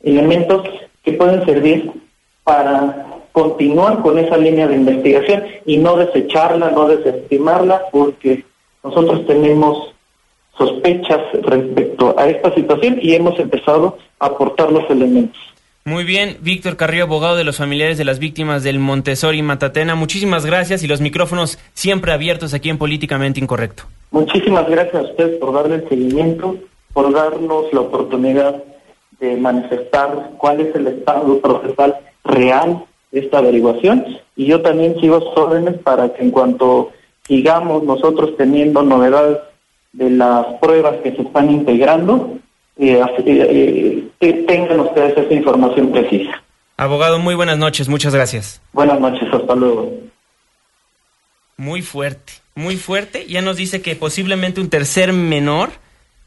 elementos 0.02 0.66
que 1.04 1.12
pueden 1.12 1.44
servir 1.44 1.90
para 2.42 3.06
continuar 3.32 4.00
con 4.02 4.18
esa 4.18 4.36
línea 4.36 4.66
de 4.66 4.76
investigación 4.76 5.44
y 5.66 5.76
no 5.76 5.96
desecharla, 5.96 6.70
no 6.70 6.88
desestimarla, 6.88 7.82
porque 7.92 8.44
nosotros 8.82 9.26
tenemos 9.26 9.94
sospechas 10.56 11.20
respecto 11.42 12.14
a 12.18 12.28
esta 12.28 12.54
situación 12.54 12.98
y 13.00 13.14
hemos 13.14 13.38
empezado 13.38 13.98
a 14.18 14.26
aportar 14.26 14.72
los 14.72 14.88
elementos. 14.90 15.38
Muy 15.84 16.04
bien, 16.04 16.36
Víctor 16.42 16.76
Carrillo, 16.76 17.04
abogado 17.04 17.36
de 17.36 17.44
los 17.44 17.56
familiares 17.56 17.96
de 17.96 18.04
las 18.04 18.18
víctimas 18.18 18.62
del 18.62 18.78
Montessori 18.78 19.40
Matatena. 19.42 19.94
Muchísimas 19.94 20.44
gracias 20.44 20.82
y 20.82 20.86
los 20.86 21.00
micrófonos 21.00 21.58
siempre 21.72 22.12
abiertos 22.12 22.52
aquí 22.52 22.68
en 22.68 22.78
Políticamente 22.78 23.40
Incorrecto. 23.40 23.84
Muchísimas 24.10 24.68
gracias 24.68 24.96
a 24.96 25.06
ustedes 25.10 25.38
por 25.38 25.52
darle 25.52 25.76
el 25.76 25.88
seguimiento, 25.88 26.56
por 26.92 27.12
darnos 27.12 27.72
la 27.72 27.80
oportunidad 27.80 28.62
de 29.20 29.36
manifestar 29.36 30.32
cuál 30.38 30.60
es 30.60 30.74
el 30.74 30.86
estado 30.86 31.40
procesal 31.40 31.96
real 32.24 32.84
esta 33.12 33.38
averiguación 33.38 34.04
y 34.36 34.46
yo 34.46 34.62
también 34.62 34.98
sigo 35.00 35.20
sus 35.20 35.36
órdenes 35.36 35.78
para 35.78 36.12
que 36.14 36.22
en 36.22 36.30
cuanto 36.30 36.90
sigamos 37.26 37.82
nosotros 37.82 38.36
teniendo 38.36 38.82
novedades 38.82 39.38
de 39.92 40.10
las 40.10 40.46
pruebas 40.60 40.96
que 41.02 41.14
se 41.14 41.22
están 41.22 41.50
integrando, 41.50 42.38
eh, 42.78 43.02
eh, 43.26 44.08
eh, 44.20 44.32
tengan 44.46 44.80
ustedes 44.80 45.16
esa 45.18 45.34
información 45.34 45.90
precisa. 45.90 46.42
Abogado, 46.76 47.18
muy 47.18 47.34
buenas 47.34 47.58
noches, 47.58 47.88
muchas 47.88 48.14
gracias. 48.14 48.62
Buenas 48.72 48.98
noches, 48.98 49.28
hasta 49.32 49.54
luego. 49.54 49.92
Muy 51.56 51.82
fuerte, 51.82 52.32
muy 52.54 52.76
fuerte. 52.76 53.26
Ya 53.28 53.42
nos 53.42 53.56
dice 53.56 53.82
que 53.82 53.96
posiblemente 53.96 54.60
un 54.60 54.70
tercer 54.70 55.12
menor 55.12 55.70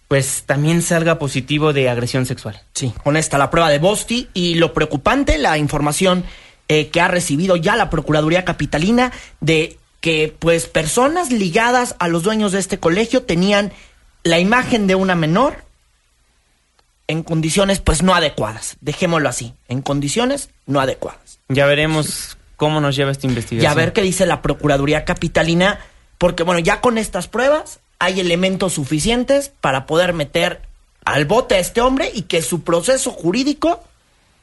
pues 0.07 0.43
también 0.45 0.83
salga 0.83 1.17
positivo 1.17 1.73
de 1.73 1.89
agresión 1.89 2.25
sexual. 2.25 2.61
Sí, 2.73 2.93
honesta 3.03 3.39
la 3.39 3.49
prueba 3.49 3.69
de 3.69 3.79
Bosti 3.79 4.29
y 4.33 4.55
lo 4.55 4.73
preocupante, 4.73 5.39
la 5.39 5.57
información 5.57 6.23
eh, 6.67 6.89
que 6.89 7.01
ha 7.01 7.07
recibido 7.07 7.55
ya 7.55 7.75
la 7.75 7.89
Procuraduría 7.89 8.45
Capitalina 8.45 9.11
de 9.41 9.79
que 10.01 10.35
pues 10.37 10.67
personas 10.67 11.31
ligadas 11.31 11.95
a 11.97 12.07
los 12.09 12.23
dueños 12.23 12.51
de 12.51 12.59
este 12.59 12.79
colegio 12.79 13.23
tenían 13.23 13.71
la 14.23 14.37
imagen 14.37 14.85
de 14.85 14.95
una 14.95 15.15
menor 15.15 15.63
en 17.07 17.23
condiciones 17.23 17.79
pues 17.79 18.03
no 18.03 18.13
adecuadas, 18.13 18.77
dejémoslo 18.81 19.29
así, 19.29 19.53
en 19.67 19.81
condiciones 19.81 20.49
no 20.65 20.79
adecuadas. 20.79 21.39
Ya 21.49 21.65
veremos 21.65 22.37
cómo 22.55 22.81
nos 22.81 22.95
lleva 22.95 23.11
esta 23.11 23.27
investigación. 23.27 23.69
Y 23.69 23.71
a 23.71 23.75
ver 23.75 23.93
qué 23.93 24.01
dice 24.01 24.25
la 24.25 24.41
Procuraduría 24.41 25.05
Capitalina, 25.05 25.79
porque 26.23 26.43
bueno, 26.43 26.59
ya 26.59 26.79
con 26.79 26.97
estas 26.97 27.27
pruebas 27.27 27.81
hay 27.99 28.21
elementos 28.21 28.71
suficientes 28.71 29.51
para 29.59 29.85
poder 29.85 30.13
meter 30.13 30.61
al 31.03 31.25
bote 31.25 31.55
a 31.55 31.59
este 31.59 31.81
hombre 31.81 32.11
y 32.13 32.21
que 32.21 32.41
su 32.41 32.61
proceso 32.61 33.11
jurídico 33.11 33.83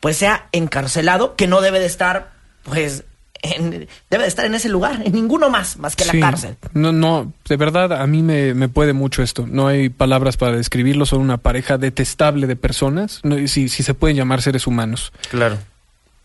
pues 0.00 0.18
sea 0.18 0.46
encarcelado, 0.52 1.36
que 1.36 1.46
no 1.46 1.62
debe 1.62 1.80
de 1.80 1.86
estar 1.86 2.32
pues 2.64 3.04
en, 3.40 3.88
debe 4.10 4.24
de 4.24 4.28
estar 4.28 4.44
en 4.44 4.54
ese 4.54 4.68
lugar, 4.68 5.00
en 5.06 5.14
ninguno 5.14 5.48
más, 5.48 5.78
más 5.78 5.96
que 5.96 6.04
la 6.04 6.12
cárcel. 6.20 6.58
No, 6.74 6.92
no, 6.92 7.32
de 7.48 7.56
verdad 7.56 7.94
a 7.94 8.06
mí 8.06 8.20
me, 8.20 8.52
me, 8.52 8.68
puede 8.68 8.92
mucho 8.92 9.22
esto. 9.22 9.46
No 9.50 9.66
hay 9.66 9.88
palabras 9.88 10.36
para 10.36 10.58
describirlo, 10.58 11.06
son 11.06 11.22
una 11.22 11.38
pareja 11.38 11.78
detestable 11.78 12.46
de 12.46 12.56
personas, 12.56 13.20
no, 13.22 13.36
si, 13.48 13.70
si 13.70 13.82
se 13.82 13.94
pueden 13.94 14.18
llamar 14.18 14.42
seres 14.42 14.66
humanos. 14.66 15.14
Claro, 15.30 15.56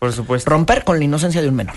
por 0.00 0.12
supuesto. 0.12 0.50
Romper 0.50 0.84
con 0.84 0.98
la 0.98 1.06
inocencia 1.06 1.40
de 1.40 1.48
un 1.48 1.54
menor. 1.54 1.76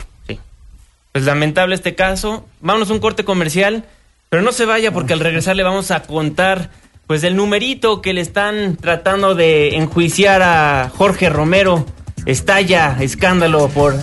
Pues 1.12 1.26
lamentable 1.26 1.76
este 1.76 1.96
caso. 1.96 2.48
Vámonos 2.62 2.90
a 2.90 2.94
un 2.94 3.00
corte 3.00 3.24
comercial. 3.24 3.86
Pero 4.30 4.44
no 4.44 4.52
se 4.52 4.66
vaya 4.66 4.92
porque 4.92 5.14
al 5.14 5.20
regresar 5.20 5.56
le 5.56 5.64
vamos 5.64 5.90
a 5.92 6.04
contar 6.04 6.70
pues 7.08 7.24
del 7.24 7.36
numerito 7.36 8.02
que 8.02 8.14
le 8.14 8.22
están 8.22 8.78
tratando 8.78 9.34
de 9.34 9.76
enjuiciar 9.76 10.44
a 10.44 10.92
Jorge 10.96 11.30
Romero. 11.30 11.88
Estalla 12.28 12.96
escándalo 13.00 13.68
por 13.70 13.96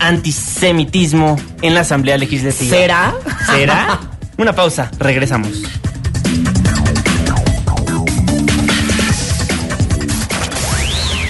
antisemitismo 0.00 1.36
en 1.60 1.74
la 1.74 1.80
Asamblea 1.80 2.16
Legislativa. 2.16 2.74
¿Será? 2.74 3.14
¿Será? 3.46 4.00
Una 4.38 4.54
pausa, 4.54 4.90
regresamos. 4.98 5.62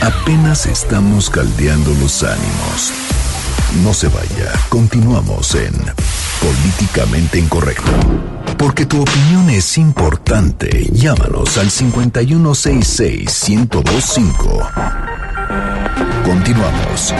Apenas 0.01 0.66
estamos 0.66 1.29
caldeando 1.31 1.92
los 2.01 2.23
ánimos. 2.23 3.04
No 3.83 3.93
se 3.93 4.07
vaya, 4.09 4.53
continuamos 4.69 5.55
en 5.57 5.75
Políticamente 6.41 7.39
Incorrecto. 7.39 7.91
Porque 8.57 8.87
tu 8.87 9.03
opinión 9.03 9.51
es 9.51 9.77
importante. 9.79 10.89
Llámanos 10.93 11.59
al 11.59 11.71
5166-1025. 11.71 14.71
Continuamos. 16.25 17.13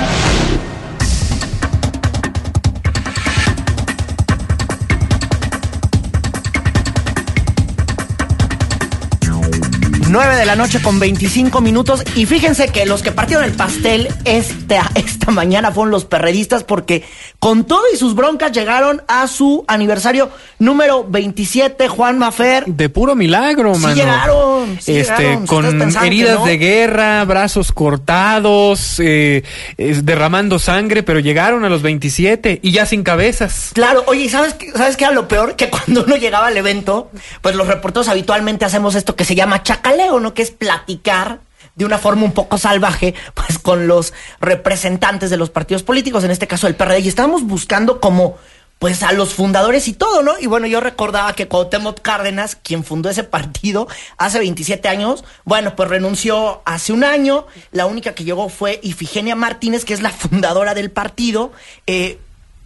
9 10.15 10.37
de 10.37 10.47
la 10.47 10.55
noche 10.55 10.81
con 10.81 11.01
25 11.01 11.61
minutos. 11.61 12.05
Y 12.15 12.27
fíjense 12.27 12.69
que 12.69 12.87
los 12.87 13.03
que 13.03 13.11
partieron 13.11 13.45
el 13.45 13.51
pastel 13.51 14.07
esta, 14.25 14.89
esta 14.95 15.33
mañana 15.33 15.73
fueron 15.73 15.91
los 15.91 16.05
perredistas 16.05 16.63
porque 16.63 17.03
con 17.41 17.65
todo 17.65 17.83
y 17.93 17.97
sus 17.97 18.15
broncas 18.15 18.53
llegaron 18.53 19.03
a 19.09 19.27
su 19.27 19.65
aniversario 19.67 20.31
número 20.61 21.05
27, 21.09 21.89
Juan 21.89 22.21
Mafer. 22.21 22.65
De 22.67 22.89
puro 22.91 23.17
milagro, 23.17 23.75
sí 23.75 23.87
Llegaron, 23.93 24.79
este, 24.87 25.41
con 25.49 25.65
heridas 25.83 26.45
de 26.45 26.59
guerra, 26.59 27.25
brazos 27.25 27.73
cortados, 27.73 29.01
eh, 29.01 29.43
derramando 29.77 30.61
sangre, 30.61 31.03
pero 31.03 31.19
llegaron 31.19 31.65
a 31.65 31.69
los 31.69 31.83
27 31.83 32.61
y 32.63 32.71
ya 32.71 32.87
sin 32.87 33.03
cabezas. 33.03 33.73
Claro, 33.75 34.05
oye, 34.07 34.29
¿sabes, 34.29 34.55
¿sabes 34.77 34.97
qué 34.97 35.07
era 35.07 35.13
lo 35.13 35.27
peor? 35.27 35.57
Que 35.57 35.71
cuando 35.71 36.05
uno 36.07 36.15
llegaba 36.15 36.47
al 36.47 36.57
evento, 36.57 37.11
pues 37.43 37.57
los 37.57 37.67
reporteros 37.67 38.07
habitualmente 38.07 38.65
hacemos 38.65 38.95
esto 38.95 39.17
que 39.17 39.25
se 39.25 39.35
llama 39.35 39.65
chacale 39.65 40.04
o 40.11 40.21
¿no? 40.21 40.35
Que 40.35 40.43
es 40.43 40.51
platicar 40.51 41.41
de 41.75 41.85
una 41.85 41.99
forma 41.99 42.25
un 42.25 42.33
poco 42.33 42.59
salvaje, 42.59 43.15
pues 43.35 43.59
con 43.59 43.87
los 43.87 44.13
representantes 44.41 45.31
de 45.31 45.37
los 45.37 45.51
partidos 45.51 45.83
políticos, 45.83 46.25
en 46.25 46.31
este 46.31 46.47
caso 46.47 46.67
el 46.67 46.77
PRD, 46.77 47.01
y 47.01 47.09
estábamos 47.09 47.45
buscando 47.45 48.01
como 48.01 48.37
pues 48.79 49.03
a 49.03 49.13
los 49.13 49.33
fundadores 49.33 49.89
y 49.89 49.95
todo, 49.95 50.23
¿no? 50.23 50.39
Y 50.39 50.47
bueno, 50.47 50.67
yo 50.67 50.81
recordaba 50.81 51.33
que 51.33 51.49
Cuauhtémoc 51.49 52.01
Cárdenas, 52.01 52.57
quien 52.57 52.85
fundó 52.85 53.09
ese 53.09 53.25
partido 53.25 53.89
hace 54.19 54.39
27 54.41 54.89
años, 54.89 55.25
bueno, 55.45 55.75
pues 55.75 55.89
renunció 55.89 56.61
hace 56.67 56.93
un 56.93 57.05
año, 57.05 57.47
la 57.71 57.87
única 57.87 58.15
que 58.15 58.25
llegó 58.25 58.49
fue 58.49 58.81
Ifigenia 58.83 59.37
Martínez, 59.37 59.85
que 59.85 59.95
es 59.95 60.03
la 60.03 60.11
fundadora 60.11 60.75
del 60.75 60.91
partido, 60.91 61.53
eh, 61.87 62.19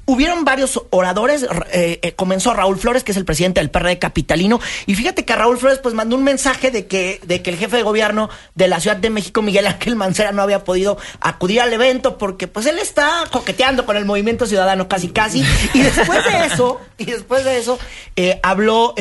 hubieron 0.08 0.42
varios 0.42 0.82
oradores, 0.88 1.46
eh, 1.70 1.98
eh, 2.00 2.12
comenzó 2.12 2.54
Raúl 2.54 2.78
Flores, 2.78 3.04
que 3.04 3.12
es 3.12 3.18
el 3.18 3.26
presidente 3.26 3.60
del 3.60 3.70
PRD 3.70 3.98
capitalino, 3.98 4.58
y 4.86 4.94
fíjate 4.94 5.26
que 5.26 5.36
Raúl 5.36 5.58
Flores 5.58 5.80
pues 5.80 5.94
mandó 5.94 6.16
un 6.16 6.24
mensaje 6.24 6.70
de 6.70 6.86
que, 6.86 7.20
de 7.24 7.42
que 7.42 7.50
el 7.50 7.58
jefe 7.58 7.76
de 7.76 7.82
gobierno 7.82 8.30
de 8.54 8.68
la 8.68 8.80
Ciudad 8.80 8.96
de 8.96 9.10
México, 9.10 9.42
Miguel 9.42 9.66
Ángel 9.66 9.96
Mancera, 9.96 10.32
no 10.32 10.40
había 10.40 10.64
podido 10.64 10.96
acudir 11.20 11.60
al 11.60 11.70
evento 11.74 12.16
porque 12.16 12.48
pues 12.48 12.64
él 12.64 12.78
está 12.78 13.24
coqueteando 13.30 13.84
con 13.84 13.98
el 13.98 14.06
movimiento 14.06 14.46
ciudadano 14.46 14.88
casi 14.88 15.08
casi, 15.08 15.44
y 15.74 15.82
después 15.82 16.24
de 16.24 16.46
eso, 16.46 16.80
y 16.96 17.04
después 17.04 17.44
de 17.44 17.58
eso, 17.58 17.78
eh, 18.16 18.40
habló 18.42 18.94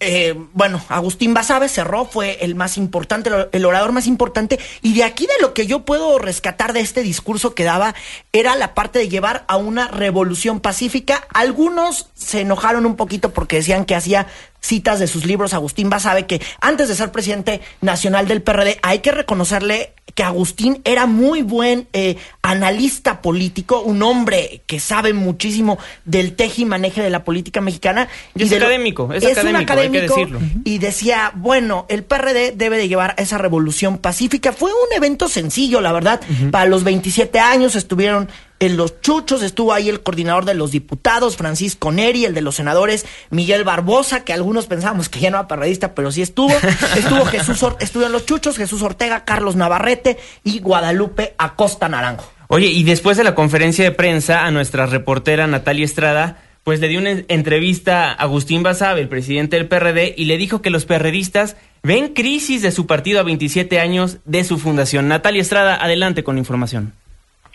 eh, 0.00 0.34
bueno, 0.52 0.80
Agustín 0.88 1.34
Basabe 1.34 1.68
cerró, 1.68 2.04
fue 2.04 2.38
el 2.42 2.54
más 2.54 2.76
importante, 2.76 3.30
el 3.50 3.64
orador 3.64 3.90
más 3.90 4.06
importante, 4.06 4.60
y 4.80 4.94
de 4.94 5.02
aquí 5.02 5.26
de 5.26 5.40
lo 5.40 5.54
que 5.54 5.66
yo 5.66 5.80
puedo 5.80 6.18
rescatar 6.18 6.72
de 6.72 6.80
este 6.80 7.02
discurso 7.02 7.54
que 7.54 7.64
daba 7.64 7.94
era 8.32 8.54
la 8.54 8.74
parte 8.74 9.00
de 9.00 9.08
llevar 9.08 9.44
a 9.48 9.56
una 9.56 9.88
revolución 9.88 10.60
pacífica. 10.60 11.26
Algunos 11.34 12.10
se 12.14 12.42
enojaron 12.42 12.86
un 12.86 12.94
poquito 12.94 13.32
porque 13.32 13.56
decían 13.56 13.84
que 13.84 13.96
hacía 13.96 14.28
citas 14.60 14.98
de 14.98 15.06
sus 15.06 15.24
libros, 15.26 15.54
Agustín 15.54 15.90
Basabe, 15.90 16.26
que 16.26 16.40
antes 16.60 16.88
de 16.88 16.94
ser 16.94 17.12
presidente 17.12 17.60
nacional 17.80 18.28
del 18.28 18.42
PRD, 18.42 18.78
hay 18.82 19.00
que 19.00 19.12
reconocerle 19.12 19.92
que 20.14 20.22
Agustín 20.24 20.80
era 20.84 21.06
muy 21.06 21.42
buen 21.42 21.86
eh, 21.92 22.16
analista 22.42 23.22
político, 23.22 23.82
un 23.82 24.02
hombre 24.02 24.62
que 24.66 24.80
sabe 24.80 25.12
muchísimo 25.12 25.78
del 26.04 26.34
teje 26.34 26.62
y 26.62 26.64
maneje 26.64 27.02
de 27.02 27.10
la 27.10 27.22
política 27.22 27.60
mexicana. 27.60 28.08
Y 28.34 28.42
es 28.42 28.52
académico, 28.52 29.12
es, 29.12 29.24
académico, 29.24 29.72
hay 29.74 29.90
que 29.90 30.00
decirlo. 30.00 30.40
Y 30.64 30.78
decía, 30.78 31.30
bueno, 31.36 31.86
el 31.88 32.02
PRD 32.02 32.52
debe 32.52 32.78
de 32.78 32.88
llevar 32.88 33.14
esa 33.18 33.38
revolución 33.38 33.98
pacífica. 33.98 34.52
Fue 34.52 34.72
un 34.72 34.96
evento 34.96 35.28
sencillo, 35.28 35.80
la 35.80 35.92
verdad. 35.92 36.20
Para 36.50 36.66
los 36.66 36.84
27 36.84 37.38
años 37.38 37.76
estuvieron 37.76 38.28
en 38.60 38.76
los 38.76 39.00
chuchos 39.00 39.42
estuvo 39.42 39.72
ahí 39.72 39.88
el 39.88 40.00
coordinador 40.00 40.44
de 40.44 40.54
los 40.54 40.70
diputados, 40.70 41.36
Francisco 41.36 41.92
Neri, 41.92 42.24
el 42.24 42.34
de 42.34 42.40
los 42.40 42.56
senadores, 42.56 43.06
Miguel 43.30 43.64
Barbosa, 43.64 44.24
que 44.24 44.32
algunos 44.32 44.66
pensábamos 44.66 45.08
que 45.08 45.20
ya 45.20 45.30
no 45.30 45.38
era 45.38 45.48
perredista, 45.48 45.94
pero 45.94 46.10
sí 46.10 46.22
estuvo. 46.22 46.54
Estuvo 46.96 47.24
Jesús, 47.24 47.64
estuvo 47.80 48.04
en 48.04 48.12
los 48.12 48.26
chuchos, 48.26 48.56
Jesús 48.56 48.82
Ortega, 48.82 49.24
Carlos 49.24 49.56
Navarrete 49.56 50.18
y 50.44 50.58
Guadalupe 50.60 51.34
Acosta 51.38 51.88
Naranjo. 51.88 52.30
Oye, 52.48 52.66
y 52.68 52.82
después 52.82 53.16
de 53.16 53.24
la 53.24 53.34
conferencia 53.34 53.84
de 53.84 53.92
prensa 53.92 54.46
a 54.46 54.50
nuestra 54.50 54.86
reportera 54.86 55.46
Natalia 55.46 55.84
Estrada, 55.84 56.42
pues 56.64 56.80
le 56.80 56.88
dio 56.88 56.98
una 56.98 57.22
entrevista 57.28 58.10
a 58.10 58.12
Agustín 58.12 58.62
Basabe, 58.62 59.00
el 59.00 59.08
presidente 59.08 59.56
del 59.56 59.68
PRD, 59.68 60.14
y 60.16 60.24
le 60.24 60.36
dijo 60.36 60.60
que 60.60 60.70
los 60.70 60.84
perredistas 60.84 61.56
ven 61.82 62.14
crisis 62.14 62.62
de 62.62 62.72
su 62.72 62.86
partido 62.86 63.20
a 63.20 63.22
27 63.22 63.80
años 63.80 64.18
de 64.24 64.44
su 64.44 64.58
fundación. 64.58 65.08
Natalia 65.08 65.42
Estrada, 65.42 65.82
adelante 65.82 66.24
con 66.24 66.34
la 66.34 66.40
información. 66.40 66.94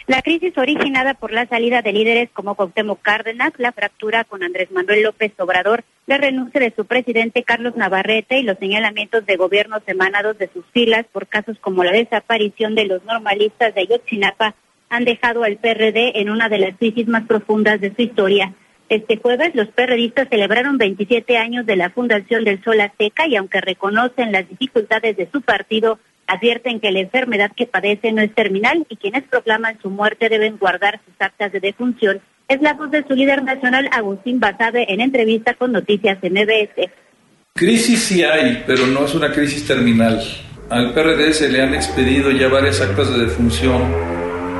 La 0.05 0.21
crisis 0.21 0.57
originada 0.57 1.13
por 1.13 1.31
la 1.31 1.47
salida 1.47 1.81
de 1.81 1.93
líderes 1.93 2.29
como 2.33 2.55
Cuauhtémoc 2.55 3.01
Cárdenas, 3.01 3.53
la 3.57 3.71
fractura 3.71 4.25
con 4.25 4.43
Andrés 4.43 4.69
Manuel 4.69 5.03
López 5.03 5.31
Obrador, 5.39 5.85
la 6.07 6.17
renuncia 6.17 6.59
de 6.59 6.73
su 6.75 6.83
presidente 6.85 7.43
Carlos 7.43 7.77
Navarrete 7.77 8.37
y 8.37 8.43
los 8.43 8.57
señalamientos 8.57 9.25
de 9.25 9.37
gobiernos 9.37 9.81
emanados 9.87 10.37
de 10.37 10.49
sus 10.51 10.65
filas 10.73 11.05
por 11.09 11.27
casos 11.27 11.57
como 11.59 11.85
la 11.85 11.93
desaparición 11.93 12.75
de 12.75 12.83
los 12.83 13.05
normalistas 13.05 13.73
de 13.73 13.81
Ayotzinapa 13.81 14.55
han 14.89 15.05
dejado 15.05 15.43
al 15.43 15.55
PRD 15.55 16.19
en 16.19 16.29
una 16.29 16.49
de 16.49 16.57
las 16.57 16.77
crisis 16.77 17.07
más 17.07 17.23
profundas 17.25 17.79
de 17.79 17.95
su 17.95 18.01
historia. 18.01 18.53
Este 18.89 19.15
jueves 19.15 19.55
los 19.55 19.69
perredistas 19.69 20.27
celebraron 20.29 20.77
27 20.77 21.37
años 21.37 21.65
de 21.65 21.77
la 21.77 21.89
fundación 21.91 22.43
del 22.43 22.61
Sol 22.61 22.81
Azteca 22.81 23.25
y 23.25 23.37
aunque 23.37 23.61
reconocen 23.61 24.33
las 24.33 24.49
dificultades 24.49 25.15
de 25.15 25.29
su 25.31 25.41
partido, 25.41 25.97
Advierten 26.27 26.79
que 26.79 26.91
la 26.91 26.99
enfermedad 26.99 27.51
que 27.55 27.67
padece 27.67 28.11
no 28.11 28.21
es 28.21 28.33
terminal 28.33 28.85
y 28.89 28.95
quienes 28.95 29.23
proclaman 29.23 29.79
su 29.81 29.89
muerte 29.89 30.29
deben 30.29 30.57
guardar 30.57 31.01
sus 31.05 31.13
actas 31.19 31.51
de 31.51 31.59
defunción. 31.59 32.21
Es 32.47 32.61
la 32.61 32.73
voz 32.73 32.91
de 32.91 33.03
su 33.07 33.13
líder 33.13 33.43
nacional, 33.43 33.89
Agustín 33.91 34.39
Basabe, 34.39 34.85
en 34.91 35.01
entrevista 35.01 35.53
con 35.53 35.71
Noticias 35.71 36.17
MBS. 36.21 36.89
Crisis 37.55 38.03
sí 38.03 38.23
hay, 38.23 38.63
pero 38.65 38.87
no 38.87 39.05
es 39.05 39.13
una 39.13 39.31
crisis 39.31 39.67
terminal. 39.67 40.21
Al 40.69 40.93
PRD 40.93 41.33
se 41.33 41.49
le 41.49 41.61
han 41.61 41.73
expedido 41.73 42.31
ya 42.31 42.47
varias 42.47 42.81
actas 42.81 43.11
de 43.11 43.25
defunción 43.25 43.81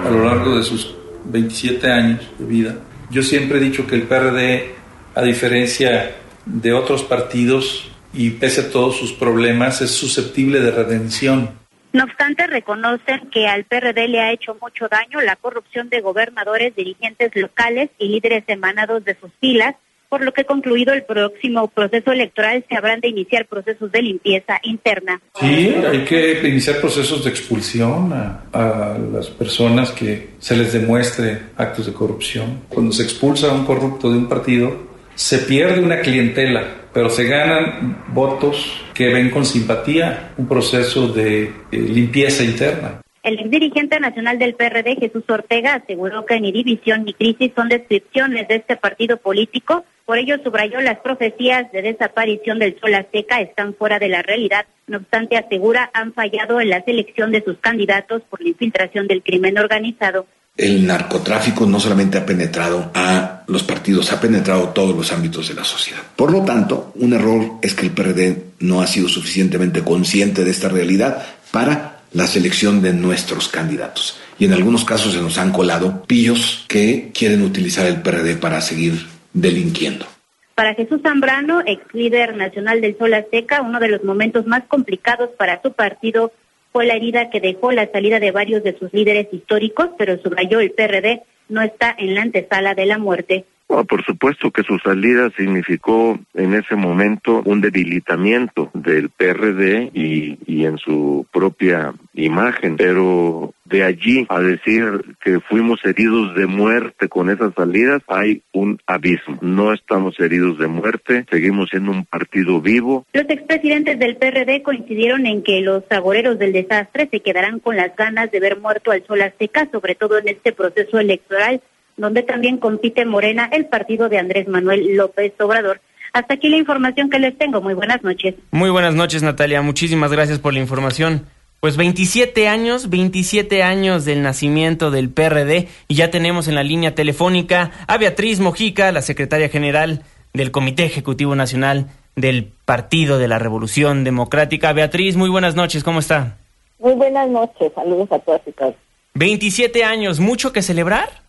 a 0.06 0.10
lo 0.10 0.26
largo 0.26 0.58
de 0.58 0.64
sus 0.64 0.96
27 1.26 1.92
años 1.92 2.20
de 2.38 2.46
vida. 2.46 2.76
Yo 3.10 3.24
siempre 3.24 3.58
he 3.58 3.62
dicho 3.62 3.88
que 3.88 3.96
el 3.96 4.04
PRD, 4.04 4.76
a 5.16 5.22
diferencia 5.22 6.16
de 6.46 6.74
otros 6.74 7.04
partidos 7.04 7.93
y 8.14 8.32
pese 8.32 8.62
a 8.62 8.70
todos 8.70 8.98
sus 8.98 9.14
problemas, 9.14 9.82
es 9.82 9.92
susceptible 9.92 10.60
de 10.60 10.72
redención. 10.72 11.64
No 11.94 12.06
obstante, 12.06 12.48
reconocen 12.48 13.30
que 13.32 13.48
al 13.48 13.66
PRD 13.66 14.08
le 14.08 14.20
ha 14.20 14.32
hecho 14.32 14.58
mucho 14.60 14.88
daño 14.88 15.22
la 15.22 15.36
corrupción 15.36 15.90
de 15.90 16.02
gobernadores, 16.02 16.76
dirigentes 16.76 17.32
locales 17.36 17.92
y 18.00 18.08
líderes 18.08 18.44
emanados 18.48 19.06
de 19.06 19.16
sus 19.20 19.32
filas, 19.40 19.76
por 20.10 20.24
lo 20.24 20.32
que 20.32 20.46
concluido 20.46 20.94
el 20.94 21.04
próximo 21.04 21.68
proceso 21.68 22.12
electoral 22.12 22.64
se 22.70 22.76
habrán 22.76 23.00
de 23.00 23.08
iniciar 23.08 23.48
procesos 23.48 23.92
de 23.92 24.02
limpieza 24.04 24.60
interna. 24.62 25.22
Sí, 25.40 25.74
hay 25.88 26.06
que 26.06 26.48
iniciar 26.48 26.80
procesos 26.80 27.24
de 27.24 27.32
expulsión 27.32 28.14
a, 28.14 28.44
a, 28.54 28.98
las 28.98 29.30
personas 29.30 29.92
que 29.92 30.30
se 30.38 30.56
les 30.56 30.74
demuestre 30.74 31.40
actos 31.58 31.88
de 31.88 31.94
corrupción. 31.94 32.62
Cuando 32.70 32.92
se 32.92 33.02
expulsa 33.02 33.50
a 33.50 33.54
un 33.54 33.66
corrupto 33.66 34.12
de 34.12 34.18
un 34.18 34.30
partido, 34.30 34.93
se 35.16 35.40
pierde 35.40 35.82
una 35.82 36.02
clientela, 36.02 36.64
pero 36.94 37.10
se 37.10 37.26
ganan 37.26 38.04
votos 38.08 38.84
que 38.94 39.14
ven 39.14 39.30
con 39.30 39.46
simpatía 39.46 40.32
un 40.38 40.48
proceso 40.48 41.08
de 41.08 41.52
limpieza 41.72 42.44
interna. 42.44 43.02
El 43.24 43.50
dirigente 43.50 44.02
nacional 44.02 44.38
del 44.38 44.54
PRD, 44.54 44.98
Jesús 44.98 45.24
Ortega, 45.30 45.76
aseguró 45.76 46.26
que 46.26 46.42
ni 46.42 46.52
división 46.52 47.06
ni 47.06 47.14
crisis 47.14 47.54
son 47.56 47.70
descripciones 47.70 48.50
de 48.50 48.56
este 48.56 48.76
partido 48.76 49.16
político. 49.16 49.86
Por 50.06 50.18
ello 50.18 50.36
subrayó 50.44 50.82
las 50.82 51.00
profecías 51.00 51.72
de 51.72 51.84
desaparición 51.84 52.60
del 52.60 52.78
sol 52.82 52.94
azteca 52.96 53.40
están 53.40 53.76
fuera 53.76 53.98
de 53.98 54.10
la 54.10 54.24
realidad. 54.24 54.66
No 54.88 54.98
obstante, 54.98 55.38
asegura 55.38 55.90
han 55.94 56.12
fallado 56.12 56.60
en 56.60 56.70
la 56.70 56.84
selección 56.84 57.32
de 57.32 57.42
sus 57.42 57.58
candidatos 57.60 58.24
por 58.30 58.42
la 58.42 58.50
infiltración 58.50 59.08
del 59.08 59.24
crimen 59.24 59.58
organizado. 59.58 60.28
El 60.56 60.86
narcotráfico 60.86 61.66
no 61.66 61.80
solamente 61.80 62.20
ha 62.20 62.26
penetrado 62.26 62.92
a 62.94 63.44
los 63.48 63.64
partidos, 63.64 64.12
ha 64.12 64.22
penetrado 64.22 64.70
todos 64.70 64.96
los 64.96 65.12
ámbitos 65.12 65.48
de 65.48 65.56
la 65.56 65.64
sociedad. 65.64 66.02
Por 66.16 66.32
lo 66.32 66.44
tanto, 66.44 66.92
un 66.96 67.14
error 67.14 67.54
es 67.64 67.74
que 67.74 67.88
el 67.88 67.92
PRD 67.92 68.44
no 68.60 68.82
ha 68.82 68.88
sido 68.88 69.10
suficientemente 69.10 69.84
consciente 69.84 70.44
de 70.44 70.52
esta 70.52 70.70
realidad 70.70 71.26
para 71.52 72.02
la 72.14 72.28
selección 72.28 72.84
de 72.84 72.94
nuestros 72.94 73.48
candidatos. 73.48 74.20
Y 74.38 74.46
en 74.46 74.54
algunos 74.54 74.86
casos 74.86 75.14
se 75.14 75.22
nos 75.22 75.40
han 75.40 75.52
colado 75.52 76.04
pillos 76.04 76.66
que 76.68 77.12
quieren 77.14 77.42
utilizar 77.42 77.88
el 77.88 78.02
PRD 78.04 78.36
para 78.36 78.62
seguir 78.62 79.08
delinquiendo. 79.34 80.06
Para 80.54 80.76
Jesús 80.76 81.02
Zambrano, 81.02 81.62
ex 81.66 81.82
líder 81.94 82.36
nacional 82.38 82.80
del 82.80 82.96
Sol 83.00 83.16
Azteca, 83.16 83.64
uno 83.64 83.80
de 83.80 83.88
los 83.88 84.04
momentos 84.04 84.46
más 84.46 84.64
complicados 84.68 85.32
para 85.36 85.60
su 85.64 85.74
partido 85.74 86.32
fue 86.74 86.86
la 86.88 86.96
herida 86.96 87.30
que 87.30 87.40
dejó 87.40 87.72
la 87.72 87.90
salida 87.90 88.20
de 88.20 88.32
varios 88.32 88.64
de 88.64 88.78
sus 88.78 88.92
líderes 88.92 89.28
históricos, 89.32 89.92
pero 89.98 90.18
subrayó 90.18 90.60
el 90.60 90.72
PRD 90.72 91.22
no 91.48 91.62
está 91.62 91.96
en 91.98 92.16
la 92.16 92.24
antesala 92.24 92.74
de 92.74 92.86
la 92.86 92.98
muerte. 92.98 93.46
Oh, 93.76 93.86
por 93.86 94.06
supuesto 94.06 94.52
que 94.52 94.62
su 94.62 94.78
salida 94.78 95.32
significó 95.36 96.20
en 96.36 96.54
ese 96.54 96.76
momento 96.76 97.42
un 97.44 97.60
debilitamiento 97.60 98.70
del 98.76 99.10
PRD 99.10 99.90
y, 99.96 100.38
y 100.46 100.66
en 100.66 100.78
su 100.78 101.26
propia 101.32 101.92
imagen, 102.14 102.78
pero 102.78 103.56
de 103.66 103.84
allí 103.84 104.28
a 104.30 104.42
decir 104.42 105.16
que 105.20 105.40
fuimos 105.40 105.84
heridos 105.86 106.36
de 106.36 106.46
muerte 106.46 107.10
con 107.10 107.32
esas 107.32 107.56
salidas, 107.56 108.04
hay 108.06 108.44
un 108.52 108.78
abismo. 108.86 109.40
No 109.42 109.74
estamos 109.74 110.20
heridos 110.20 110.60
de 110.60 110.68
muerte, 110.68 111.26
seguimos 111.32 111.70
siendo 111.72 111.90
un 111.90 112.06
partido 112.06 112.62
vivo. 112.62 113.08
Los 113.12 113.28
expresidentes 113.28 113.98
del 113.98 114.18
PRD 114.18 114.62
coincidieron 114.62 115.26
en 115.26 115.42
que 115.42 115.62
los 115.62 115.84
agoreros 115.90 116.38
del 116.38 116.54
desastre 116.54 117.10
se 117.10 117.22
quedarán 117.22 117.60
con 117.60 117.76
las 117.76 117.96
ganas 117.96 118.30
de 118.30 118.40
ver 118.40 118.60
muerto 118.60 118.92
al 118.92 119.04
sol 119.08 119.24
azteca, 119.24 119.68
sobre 119.72 119.96
todo 119.96 120.20
en 120.20 120.28
este 120.28 120.52
proceso 120.52 121.00
electoral 121.00 121.60
donde 121.98 122.24
también 122.24 122.58
compite 122.58 123.06
Morena, 123.06 123.50
el 123.52 123.66
partido 123.66 124.10
de 124.10 124.18
Andrés 124.18 124.48
Manuel 124.48 124.96
López 124.96 125.34
Obrador. 125.40 125.82
Hasta 126.14 126.36
aquí 126.36 126.50
la 126.50 126.58
información 126.58 127.10
que 127.10 127.20
les 127.20 127.38
tengo. 127.38 127.62
Muy 127.62 127.74
buenas 127.74 128.04
noches. 128.04 128.36
Muy 128.52 128.70
buenas 128.70 128.94
noches, 128.94 129.24
Natalia. 129.24 129.62
Muchísimas 129.62 130.12
gracias 130.12 130.40
por 130.40 130.54
la 130.54 130.60
información. 130.60 131.26
Pues 131.60 131.78
27 131.78 132.48
años, 132.50 132.90
27 132.90 133.64
años 133.64 134.06
del 134.06 134.22
nacimiento 134.22 134.92
del 134.92 135.10
PRD 135.10 135.70
y 135.88 135.96
ya 135.96 136.12
tenemos 136.12 136.48
en 136.48 136.56
la 136.56 136.64
línea 136.64 136.94
telefónica 136.94 137.72
a 137.88 137.98
Beatriz 137.98 138.42
Mojica, 138.42 138.92
la 138.92 139.02
secretaria 139.02 139.50
general 139.50 140.04
del 140.34 140.52
Comité 140.52 140.84
Ejecutivo 140.84 141.36
Nacional 141.36 141.88
del 142.16 142.52
Partido 142.66 143.18
de 143.18 143.28
la 143.30 143.40
Revolución 143.40 144.04
Democrática. 144.04 144.74
Beatriz, 144.74 145.16
muy 145.16 145.30
buenas 145.30 145.56
noches, 145.56 145.84
¿cómo 145.84 146.00
está? 146.00 146.38
Muy 146.80 146.94
buenas 146.94 147.30
noches, 147.30 147.72
saludos 147.74 148.12
a 148.12 148.20
todas 148.20 148.42
y 148.46 148.52
todos. 148.52 148.76
27 149.14 149.84
años, 149.84 150.20
¿mucho 150.20 150.52
que 150.52 150.62
celebrar? 150.62 151.23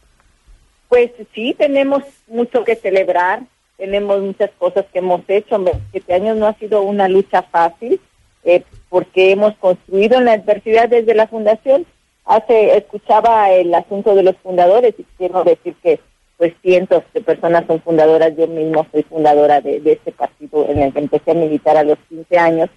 Pues 0.94 1.11
sí, 1.35 1.57
tenemos 1.59 2.04
mucho 2.28 2.62
que 2.62 2.76
celebrar, 2.76 3.42
tenemos 3.76 4.22
muchas 4.22 4.52
cosas 4.59 4.87
que 4.92 5.00
hemos 5.00 5.22
hecho. 5.26 5.59
27 5.59 6.14
años 6.14 6.37
no 6.37 6.46
ha 6.46 6.54
sido 6.54 6.83
una 6.83 7.09
lucha 7.09 7.42
fácil, 7.42 8.00
eh, 8.44 8.62
porque 8.90 9.33
hemos 9.33 9.57
construido 9.57 10.18
en 10.18 10.26
la 10.26 10.35
adversidad 10.35 10.88
desde 10.88 11.16
la 11.16 11.26
fundación. 11.26 11.85
Hace 12.24 12.76
escuchaba 12.76 13.50
el 13.50 13.74
asunto 13.74 14.14
de 14.14 14.22
los 14.22 14.37
fundadores 14.37 14.94
y 14.96 15.04
quiero 15.18 15.42
decir 15.42 15.74
que 15.83 15.98
pues 16.37 16.54
cientos 16.62 17.02
de 17.12 17.22
personas 17.22 17.66
son 17.66 17.83
fundadoras. 17.83 18.37
Yo 18.37 18.46
mismo 18.46 18.87
soy 18.92 19.02
fundadora 19.02 19.61
de, 19.61 19.80
de 19.80 19.94
este 19.94 20.12
partido 20.12 20.64
en 20.68 20.78
el 20.78 20.92
que 20.92 21.00
empecé 21.00 21.33
a 21.33 21.35
militar 21.35 21.76
a 21.76 21.83
los 21.83 21.98
15 22.09 22.38
años 22.38 22.70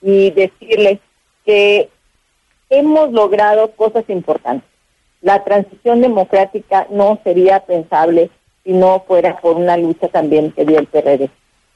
y 0.00 0.30
decirles 0.30 1.00
que 1.44 1.88
hemos 2.70 3.10
logrado 3.10 3.72
cosas 3.72 4.04
importantes 4.06 4.75
la 5.26 5.42
transición 5.42 6.02
democrática 6.02 6.86
no 6.88 7.18
sería 7.24 7.58
pensable 7.58 8.30
si 8.62 8.72
no 8.72 9.02
fuera 9.08 9.36
por 9.40 9.56
una 9.56 9.76
lucha 9.76 10.06
también 10.06 10.52
que 10.52 10.64
dio 10.64 10.78
el 10.78 10.86
PRD. 10.86 11.30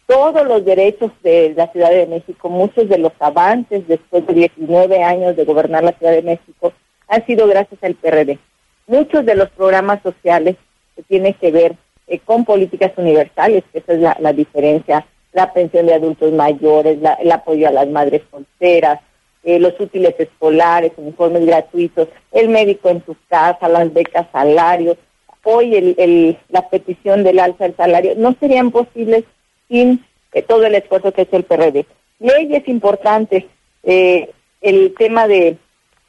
Todos 0.07 0.47
los 0.47 0.65
derechos 0.65 1.11
de 1.25 1.53
la 1.57 1.67
Ciudad 1.73 1.91
de 1.91 2.07
México, 2.07 2.49
muchos 2.49 2.89
de 2.89 2.99
los 2.99 3.11
avances 3.19 3.89
después 3.89 4.25
de 4.29 4.35
19 4.35 5.03
años 5.03 5.35
de 5.35 5.45
gobernar 5.45 5.83
la 5.83 5.91
Ciudad 5.99 6.13
de 6.13 6.23
México, 6.23 6.73
han 7.09 7.27
sido 7.27 7.49
gracias 7.49 7.83
al 7.83 7.97
PRD. 7.97 8.39
Muchos 8.87 9.27
de 9.27 9.35
los 9.35 9.51
programas 9.51 10.01
sociales 10.05 10.55
que 10.95 11.03
tienen 11.03 11.35
que 11.35 11.51
ver 11.51 11.75
eh, 12.07 12.21
con 12.21 12.45
políticas 12.45 12.93
universales, 12.99 13.65
que 13.73 13.81
esa 13.81 13.95
es 13.95 14.21
la, 14.21 14.33
diferencia, 14.33 15.05
la 15.33 15.53
pensión 15.53 15.87
de 15.87 15.95
adultos 15.95 16.31
mayores, 16.31 16.99
el 17.19 17.33
apoyo 17.33 17.67
a 17.67 17.73
las 17.73 17.89
madres 17.89 18.23
solteras, 18.31 19.01
eh, 19.43 19.59
los 19.59 19.79
útiles 19.81 20.15
escolares, 20.19 20.93
uniformes 20.99 21.47
gratuitos, 21.47 22.09
el 22.33 22.51
médico 22.51 22.91
en 22.91 23.03
su 23.07 23.17
casa, 23.29 23.69
las 23.69 23.93
becas, 23.93 24.27
salarios, 24.33 24.99
hoy 25.43 25.75
el, 25.75 26.37
la 26.51 26.69
petición 26.69 27.25
del 27.25 27.39
alza 27.39 27.65
del 27.65 27.75
salario, 27.75 28.13
no 28.17 28.37
serían 28.39 28.71
posibles 28.71 29.25
sin 29.69 30.05
eh, 30.33 30.43
todo 30.43 30.67
el 30.67 30.75
esfuerzo 30.75 31.13
que 31.13 31.23
ha 31.23 31.25
hecho 31.25 31.39
el 31.39 31.45
PRD. 31.45 31.87
Leyes 32.19 32.69
importantes, 32.69 33.45
eh, 33.83 34.31
el 34.61 34.95
tema 34.99 35.27
de, 35.27 35.57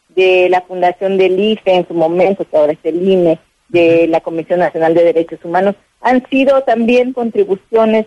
de 0.10 0.50
la 0.50 0.62
fundación 0.62 1.18
del 1.18 1.40
IFE 1.40 1.74
en 1.74 1.88
su 1.88 1.94
momento, 1.94 2.44
que 2.44 2.58
ahora 2.58 2.74
es 2.74 2.80
el 2.84 3.08
INE, 3.08 3.40
de 3.70 4.08
la 4.08 4.20
Comisión 4.20 4.60
Nacional 4.60 4.94
de 4.94 5.06
Derechos 5.06 5.40
Humanos, 5.46 5.76
han 6.02 6.28
sido 6.28 6.62
también 6.64 7.14
contribuciones 7.14 8.06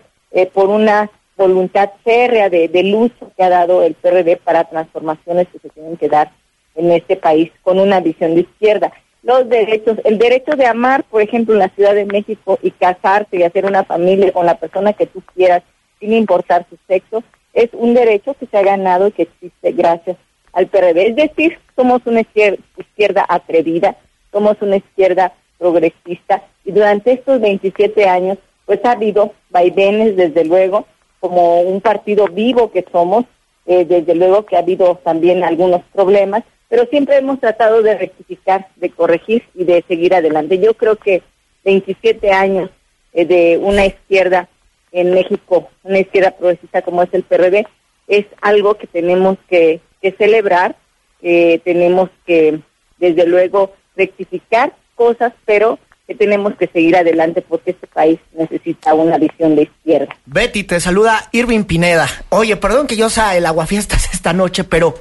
por 0.53 0.69
una 0.69 1.11
voluntad 1.37 1.91
férrea 2.03 2.49
de, 2.49 2.69
del 2.69 2.95
uso 2.95 3.33
que 3.37 3.43
ha 3.43 3.49
dado 3.49 3.83
el 3.83 3.95
PRD 3.95 4.37
para 4.37 4.65
transformaciones 4.65 5.49
que 5.49 5.59
se 5.59 5.71
tienen 5.71 5.97
que 5.97 6.09
dar 6.09 6.33
en 6.75 6.91
este 6.91 7.17
país 7.17 7.51
con 7.63 7.79
una 7.79 8.01
visión 8.01 8.35
de 8.35 8.43
izquierda. 8.43 8.93
Los 9.23 9.49
derechos, 9.49 9.99
el 10.05 10.19
derecho 10.19 10.53
de 10.53 10.67
amar, 10.67 11.05
por 11.05 11.23
ejemplo, 11.23 11.55
en 11.55 11.61
la 11.61 11.71
Ciudad 11.71 11.95
de 11.95 12.05
México 12.05 12.59
y 12.63 12.71
casarte 12.71 13.39
y 13.39 13.43
hacer 13.43 13.65
una 13.65 13.85
familia 13.85 14.33
con 14.33 14.47
la 14.47 14.59
persona 14.59 14.93
que 14.93 15.07
tú 15.07 15.23
quieras, 15.35 15.63
sin 15.99 16.13
importar 16.13 16.67
su 16.69 16.77
sexo, 16.87 17.23
es 17.55 17.71
un 17.73 17.95
derecho 17.95 18.35
que 18.35 18.47
se 18.47 18.59
ha 18.59 18.63
ganado 18.63 19.09
y 19.09 19.13
que 19.13 19.23
existe 19.23 19.73
gracias 19.73 20.17
al 20.53 20.67
PRD. 20.67 21.09
Es 21.09 21.17
decir, 21.17 21.59
somos 21.75 22.03
una 22.05 22.21
izquierda 22.21 23.25
atrevida, 23.29 23.97
somos 24.31 24.57
una 24.61 24.77
izquierda 24.77 25.33
progresista 25.59 26.43
y 26.65 26.73
durante 26.73 27.13
estos 27.13 27.41
27 27.41 28.07
años 28.09 28.39
pues 28.67 28.85
ha 28.85 28.93
habido 28.93 29.33
vaivenes 29.51 30.17
desde 30.17 30.45
luego, 30.45 30.87
como 31.25 31.63
un 31.63 31.81
partido 31.81 32.27
vivo 32.27 32.71
que 32.71 32.85
somos, 32.93 33.25
eh, 33.65 33.87
desde 33.87 34.15
luego 34.15 34.45
que 34.45 34.57
ha 34.57 34.59
habido 34.59 34.97
también 34.97 35.43
algunos 35.43 35.81
problemas, 35.91 36.45
pero 36.69 36.85
siempre 36.91 37.17
hemos 37.17 37.41
tratado 37.41 37.81
de 37.81 37.97
rectificar, 37.97 38.67
de 38.77 38.91
corregir 38.91 39.43
y 39.55 39.65
de 39.65 39.83
seguir 39.89 40.15
adelante. 40.15 40.59
Yo 40.59 40.75
creo 40.75 40.97
que 40.97 41.23
27 41.65 42.31
años 42.31 42.69
eh, 43.15 43.25
de 43.25 43.57
una 43.57 43.87
izquierda 43.87 44.51
en 44.93 45.15
México, 45.15 45.71
una 45.83 46.01
izquierda 46.01 46.33
progresista 46.33 46.83
como 46.83 47.03
es 47.03 47.15
el 47.15 47.23
PRD, 47.23 47.67
es 48.07 48.27
algo 48.43 48.75
que 48.75 48.87
tenemos 48.87 49.39
que, 49.49 49.81
celebrar 50.19 50.77
que 51.23 51.59
tenemos 51.65 52.11
que, 52.27 52.61
desde 52.99 53.27
luego, 53.27 53.73
rectificar 53.97 54.75
cosas, 54.95 55.33
pero 55.47 55.79
que 56.07 56.15
tenemos 56.15 56.55
que 56.57 56.67
seguir 56.67 56.97
adelante 56.97 57.43
porque 57.43 57.71
este 57.71 57.87
país 57.87 58.19
necesita 58.37 58.93
una 58.93 59.17
visión 59.17 59.57
de 59.57 59.63
izquierda. 59.63 60.15
Betty, 60.27 60.65
te 60.65 60.79
saluda 60.79 61.29
Irving 61.33 61.65
Pineda. 61.65 62.09
Oye, 62.29 62.57
perdón 62.57 62.87
que 62.87 62.97
yo 62.97 63.09
sea 63.09 63.37
el 63.37 63.47
aguafiestas 63.47 64.09
esta 64.13 64.33
noche, 64.33 64.65
pero 64.65 64.95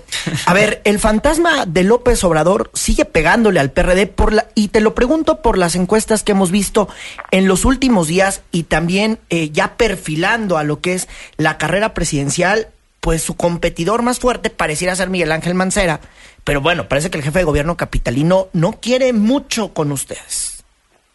a 0.45 0.53
ver, 0.53 0.81
el 0.85 0.99
fantasma 0.99 1.65
de 1.65 1.83
López 1.83 2.23
Obrador 2.23 2.71
sigue 2.73 3.05
pegándole 3.05 3.59
al 3.59 3.71
PRD 3.71 4.07
por 4.07 4.31
la, 4.31 4.47
y 4.55 4.69
te 4.69 4.79
lo 4.79 4.95
pregunto 4.95 5.41
por 5.41 5.57
las 5.57 5.75
encuestas 5.75 6.23
que 6.23 6.31
hemos 6.31 6.51
visto 6.51 6.87
en 7.31 7.47
los 7.47 7.65
últimos 7.65 8.07
días 8.07 8.41
y 8.51 8.63
también 8.63 9.19
eh, 9.29 9.49
ya 9.49 9.75
perfilando 9.75 10.57
a 10.57 10.63
lo 10.63 10.79
que 10.79 10.93
es 10.93 11.09
la 11.37 11.57
carrera 11.57 11.93
presidencial, 11.93 12.69
pues 13.01 13.21
su 13.21 13.35
competidor 13.35 14.01
más 14.01 14.19
fuerte 14.19 14.49
pareciera 14.49 14.95
ser 14.95 15.09
Miguel 15.09 15.33
Ángel 15.33 15.55
Mancera, 15.55 15.99
pero 16.45 16.61
bueno, 16.61 16.87
parece 16.87 17.09
que 17.09 17.17
el 17.17 17.23
jefe 17.23 17.39
de 17.39 17.45
gobierno 17.45 17.75
capitalino 17.75 18.47
no 18.53 18.79
quiere 18.79 19.11
mucho 19.11 19.73
con 19.73 19.91
ustedes. 19.91 20.62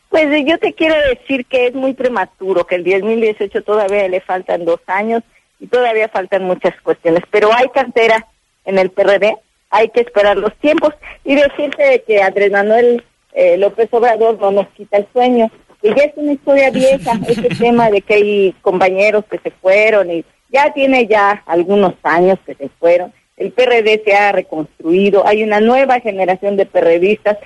Pues 0.08 0.26
yo 0.46 0.58
te 0.58 0.72
quiero 0.72 0.94
decir 1.10 1.44
que 1.46 1.66
es 1.66 1.74
muy 1.74 1.92
prematuro, 1.92 2.66
que 2.66 2.76
el 2.76 2.84
2018 2.84 3.62
todavía 3.62 4.08
le 4.08 4.20
faltan 4.20 4.64
dos 4.64 4.80
años 4.86 5.22
y 5.60 5.66
todavía 5.66 6.08
faltan 6.08 6.44
muchas 6.44 6.80
cuestiones, 6.82 7.22
pero 7.30 7.50
hay 7.52 7.68
cantera 7.68 8.26
en 8.64 8.78
el 8.78 8.90
PRD, 8.90 9.36
hay 9.70 9.88
que 9.90 10.00
esperar 10.00 10.36
los 10.38 10.54
tiempos 10.56 10.94
y 11.24 11.34
decirte 11.34 12.04
que 12.06 12.22
Andrés 12.22 12.50
Manuel 12.50 13.04
eh, 13.34 13.58
López 13.58 13.88
Obrador 13.92 14.40
no 14.40 14.50
nos 14.50 14.68
quita 14.68 14.96
el 14.96 15.06
sueño, 15.12 15.50
que 15.82 15.90
ya 15.94 16.04
es 16.04 16.12
una 16.16 16.32
historia 16.32 16.70
vieja, 16.70 17.12
ese 17.28 17.48
tema 17.50 17.90
de 17.90 18.00
que 18.00 18.14
hay 18.14 18.52
compañeros 18.62 19.24
que 19.30 19.38
se 19.38 19.50
fueron 19.50 20.10
y 20.10 20.24
ya 20.48 20.72
tiene 20.72 21.06
ya 21.06 21.42
algunos 21.46 21.94
años 22.02 22.38
que 22.46 22.54
se 22.54 22.70
fueron, 22.78 23.12
el 23.36 23.52
PRD 23.52 24.02
se 24.04 24.14
ha 24.14 24.32
reconstruido, 24.32 25.26
hay 25.26 25.42
una 25.42 25.60
nueva 25.60 26.00
generación 26.00 26.56
de 26.56 26.66
perredistas 26.66 27.36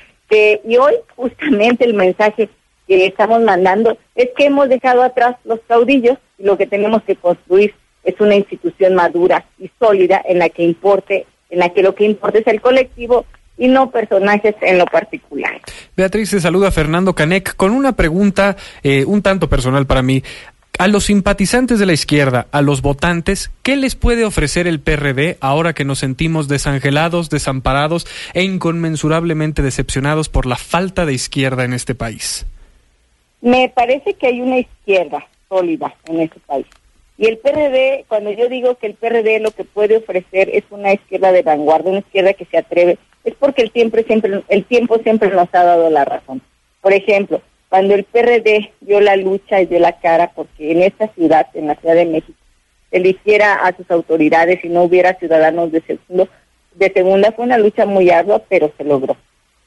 y 0.65 0.77
hoy 0.77 0.95
justamente 1.15 1.85
el 1.85 1.95
mensaje 1.95 2.49
que 2.87 3.07
estamos 3.07 3.43
mandando 3.43 3.97
es 4.15 4.31
que 4.37 4.47
hemos 4.47 4.69
dejado 4.69 5.03
atrás 5.03 5.37
los 5.45 5.61
caudillos 5.69 6.19
y 6.39 6.45
lo 6.45 6.57
que 6.57 6.67
tenemos 6.67 7.03
que 7.03 7.17
construir 7.17 7.75
es 8.05 8.19
una 8.21 8.35
institución 8.35 8.95
madura 8.95 9.45
y 9.59 9.71
sólida 9.79 10.21
en 10.25 10.39
la 10.39 10.49
que 10.49 10.63
importe, 10.63 11.27
en 11.51 11.59
la 11.59 11.69
que 11.69 11.83
lo 11.83 11.95
que 11.95 12.05
importa 12.05 12.39
es 12.39 12.47
el 12.47 12.61
colectivo 12.61 13.27
y 13.59 13.69
no 13.69 13.91
personajes 13.91 14.55
en 14.63 14.79
lo 14.79 14.87
particular. 14.87 15.61
Beatriz, 15.97 16.31
se 16.31 16.41
saluda 16.41 16.71
Fernando 16.71 17.15
Canec 17.15 17.55
con 17.55 17.73
una 17.73 17.95
pregunta 17.95 18.57
eh, 18.83 19.05
un 19.05 19.23
tanto 19.23 19.49
personal 19.49 19.87
para 19.87 20.03
mí. 20.03 20.23
A 20.79 20.89
los 20.89 21.05
simpatizantes 21.05 21.79
de 21.79 21.87
la 21.87 21.93
izquierda, 21.93 22.49
a 22.51 22.63
los 22.63 22.83
votantes, 22.83 23.51
¿qué 23.63 23.77
les 23.77 23.95
puede 23.95 24.25
ofrecer 24.25 24.67
el 24.67 24.81
PRD 24.81 25.37
ahora 25.41 25.75
que 25.75 25.85
nos 25.85 26.01
sentimos 26.01 26.49
desangelados, 26.49 27.31
desamparados 27.31 28.07
e 28.35 28.43
inconmensurablemente 28.43 29.63
decepcionados 29.63 30.29
por 30.29 30.47
la 30.47 30.57
falta 30.57 31.07
de 31.07 31.13
izquierda 31.13 31.65
en 31.65 31.73
este 31.73 31.95
país? 31.95 32.47
Me 33.43 33.69
parece 33.69 34.15
que 34.15 34.29
hay 34.29 34.41
una 34.41 34.59
izquierda 34.59 35.27
sólida 35.49 35.95
en 36.07 36.21
este 36.21 36.41
país. 36.41 36.67
Y 37.19 37.27
el 37.27 37.39
PRD, 37.39 38.05
cuando 38.09 38.33
yo 38.33 38.49
digo 38.49 38.77
que 38.77 38.89
el 38.89 38.95
PRD 38.95 39.39
lo 39.41 39.53
que 39.53 39.65
puede 39.65 39.99
ofrecer 39.99 40.49
es 40.53 40.65
una 40.71 40.95
izquierda 40.95 41.31
de 41.31 41.43
vanguardia, 41.43 41.91
una 41.91 42.01
izquierda 42.01 42.33
que 42.33 42.47
se 42.47 42.59
atreve, 42.59 42.99
es 43.23 43.35
porque 43.35 43.63
el 43.63 43.71
tiempo 43.71 43.99
siempre, 44.05 44.43
el 44.49 44.65
tiempo 44.65 44.99
siempre 44.99 45.31
nos 45.31 45.49
ha 45.53 45.63
dado 45.65 45.91
la 45.91 46.05
razón. 46.05 46.41
Por 46.81 46.93
ejemplo, 46.93 47.41
cuando 47.73 47.95
el 47.95 48.05
PRD 48.05 48.71
dio 48.83 49.01
la 49.01 49.17
lucha 49.17 49.63
y 49.63 49.65
dio 49.65 49.79
la 49.79 49.99
cara 49.99 50.33
porque 50.35 50.73
en 50.73 50.83
esta 50.83 51.09
ciudad, 51.15 51.47
en 51.55 51.69
la 51.69 51.75
Ciudad 51.77 51.95
de 51.95 52.05
México, 52.05 52.39
eligiera 52.91 53.55
a 53.55 53.75
sus 53.75 53.91
autoridades 53.91 54.63
y 54.63 54.69
no 54.69 54.83
hubiera 54.83 55.15
ciudadanos 55.15 55.73
de 55.73 55.81
segundo, 55.81 56.29
de 56.75 56.93
segunda, 56.93 57.33
fue 57.33 57.47
una 57.47 57.57
lucha 57.57 57.87
muy 57.87 58.11
ardua, 58.11 58.43
pero 58.47 58.71
se 58.77 58.85
logró. 58.85 59.17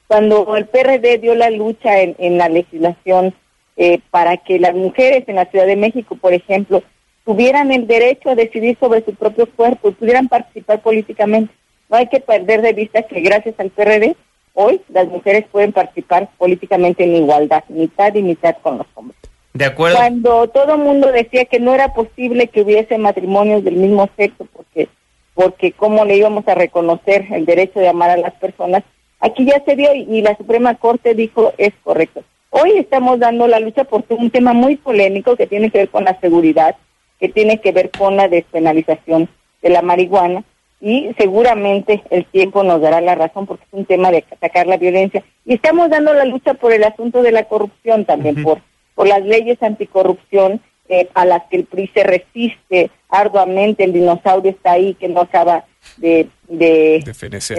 Cuando 0.06 0.56
el 0.56 0.68
PRD 0.68 1.18
dio 1.18 1.34
la 1.34 1.50
lucha 1.50 2.00
en, 2.00 2.38
la 2.38 2.48
legislación 2.48 3.34
eh, 3.76 4.00
para 4.12 4.38
que 4.38 4.60
las 4.60 4.76
mujeres 4.76 5.24
en 5.26 5.38
la 5.38 5.46
Ciudad 5.46 5.65
de 5.65 5.76
México, 5.76 6.15
por 6.15 6.34
ejemplo, 6.36 6.84
tuvieran 7.26 7.72
el 7.72 7.88
derecho 7.88 8.30
a 8.30 8.36
decidir 8.36 8.78
sobre 8.80 9.04
su 9.04 9.15
propio 9.15 9.48
cuerpo 9.48 9.89
y 9.89 9.94
pudieran 9.94 10.28
participar 10.28 10.84
políticamente, 10.84 11.52
no 11.89 11.98
hay 11.98 12.06
que 12.06 12.20
perder 12.20 12.62
de 12.62 12.74
vista 12.74 13.02
que 13.02 13.22
gracias 13.22 13.56
al 13.58 13.72
PRD 13.72 14.15
Hoy 14.58 14.82
las 14.88 15.08
mujeres 15.10 15.46
pueden 15.52 15.74
participar 15.74 16.30
políticamente 16.38 17.04
en 17.04 17.18
igualdad, 17.18 17.65
mitad 17.68 18.15
y 18.15 18.24
mitad 18.24 18.56
con 18.63 18.78
los 18.78 18.88
hombres. 18.96 19.20
De 19.54 19.65
acuerdo. 19.65 19.98
Cuando 19.98 20.48
todo 20.48 20.76
el 20.76 20.80
mundo 20.80 21.12
decía 21.12 21.44
que 21.44 21.60
no 21.60 21.74
era 21.74 21.94
posible 21.94 22.48
que 22.48 22.62
hubiese 22.62 22.98
matrimonios 22.98 23.65
del 23.65 23.76
mismo 23.76 24.10
sexo, 24.15 24.48
porque, 24.54 24.88
porque 25.34 25.74
cómo 25.74 26.06
le 26.06 26.15
íbamos 26.15 26.48
a 26.48 26.56
reconocer 26.56 27.28
el 27.32 27.46
derecho 27.46 27.82
de 27.82 27.89
amar 27.89 28.12
a 28.12 28.18
las 28.18 28.34
personas, 28.36 28.84
aquí 29.20 29.46
ya 29.46 29.62
se 29.65 29.76
dio 29.76 29.94
y, 29.94 30.22
la 30.22 30.38
Suprema 30.38 30.76
Corte 30.76 31.15
dijo 31.15 31.52
es 31.58 31.74
correcto. 31.84 32.24
Hoy 32.50 32.78
estamos 32.78 33.20
dando 33.20 33.48
la 33.48 33.60
lucha 33.60 33.84
por 33.84 34.06
un 34.08 34.32
tema 34.32 34.54
muy 34.54 34.78
polémico 34.78 35.36
que 35.36 35.48
tiene 35.48 35.70
que 35.70 35.80
ver 35.80 35.89
con 35.89 36.06
la 36.06 36.18
seguridad, 36.22 36.78
que 37.20 37.28
tiene 37.28 37.60
que 37.60 37.74
ver 37.74 37.91
con 37.91 38.15
la 38.15 38.30
despenalización 38.30 39.28
de 39.62 39.70
la 39.70 39.82
marihuana 39.82 40.46
y 40.81 41.11
seguramente 41.17 42.03
el 42.09 42.25
tiempo 42.25 42.63
nos 42.63 42.81
dará 42.81 43.01
la 43.01 43.15
razón 43.15 43.45
porque 43.45 43.63
es 43.65 43.73
un 43.73 43.85
tema 43.85 44.11
de 44.11 44.25
atacar 44.29 44.67
la 44.67 44.77
violencia. 44.77 45.23
Y 45.45 45.55
estamos 45.55 45.89
dando 45.89 46.13
la 46.13 46.25
lucha 46.25 46.53
por 46.53 46.73
el 46.73 46.83
asunto 46.83 47.21
de 47.21 47.31
la 47.31 47.45
corrupción 47.45 48.05
también, 48.05 48.43
por, 48.43 48.61
por 48.93 49.07
las 49.07 49.23
leyes 49.23 49.61
anticorrupción 49.63 50.61
eh, 50.88 51.09
a 51.15 51.25
las 51.25 51.43
que 51.45 51.57
el 51.57 51.65
PRI 51.65 51.89
se 51.93 52.03
resiste 52.03 52.91
arduamente, 53.09 53.83
el 53.83 53.93
dinosaurio 53.93 54.51
está 54.51 54.73
ahí 54.73 54.93
que 54.93 55.07
no 55.07 55.21
acaba 55.21 55.65
de, 55.97 56.27
de, 56.47 57.03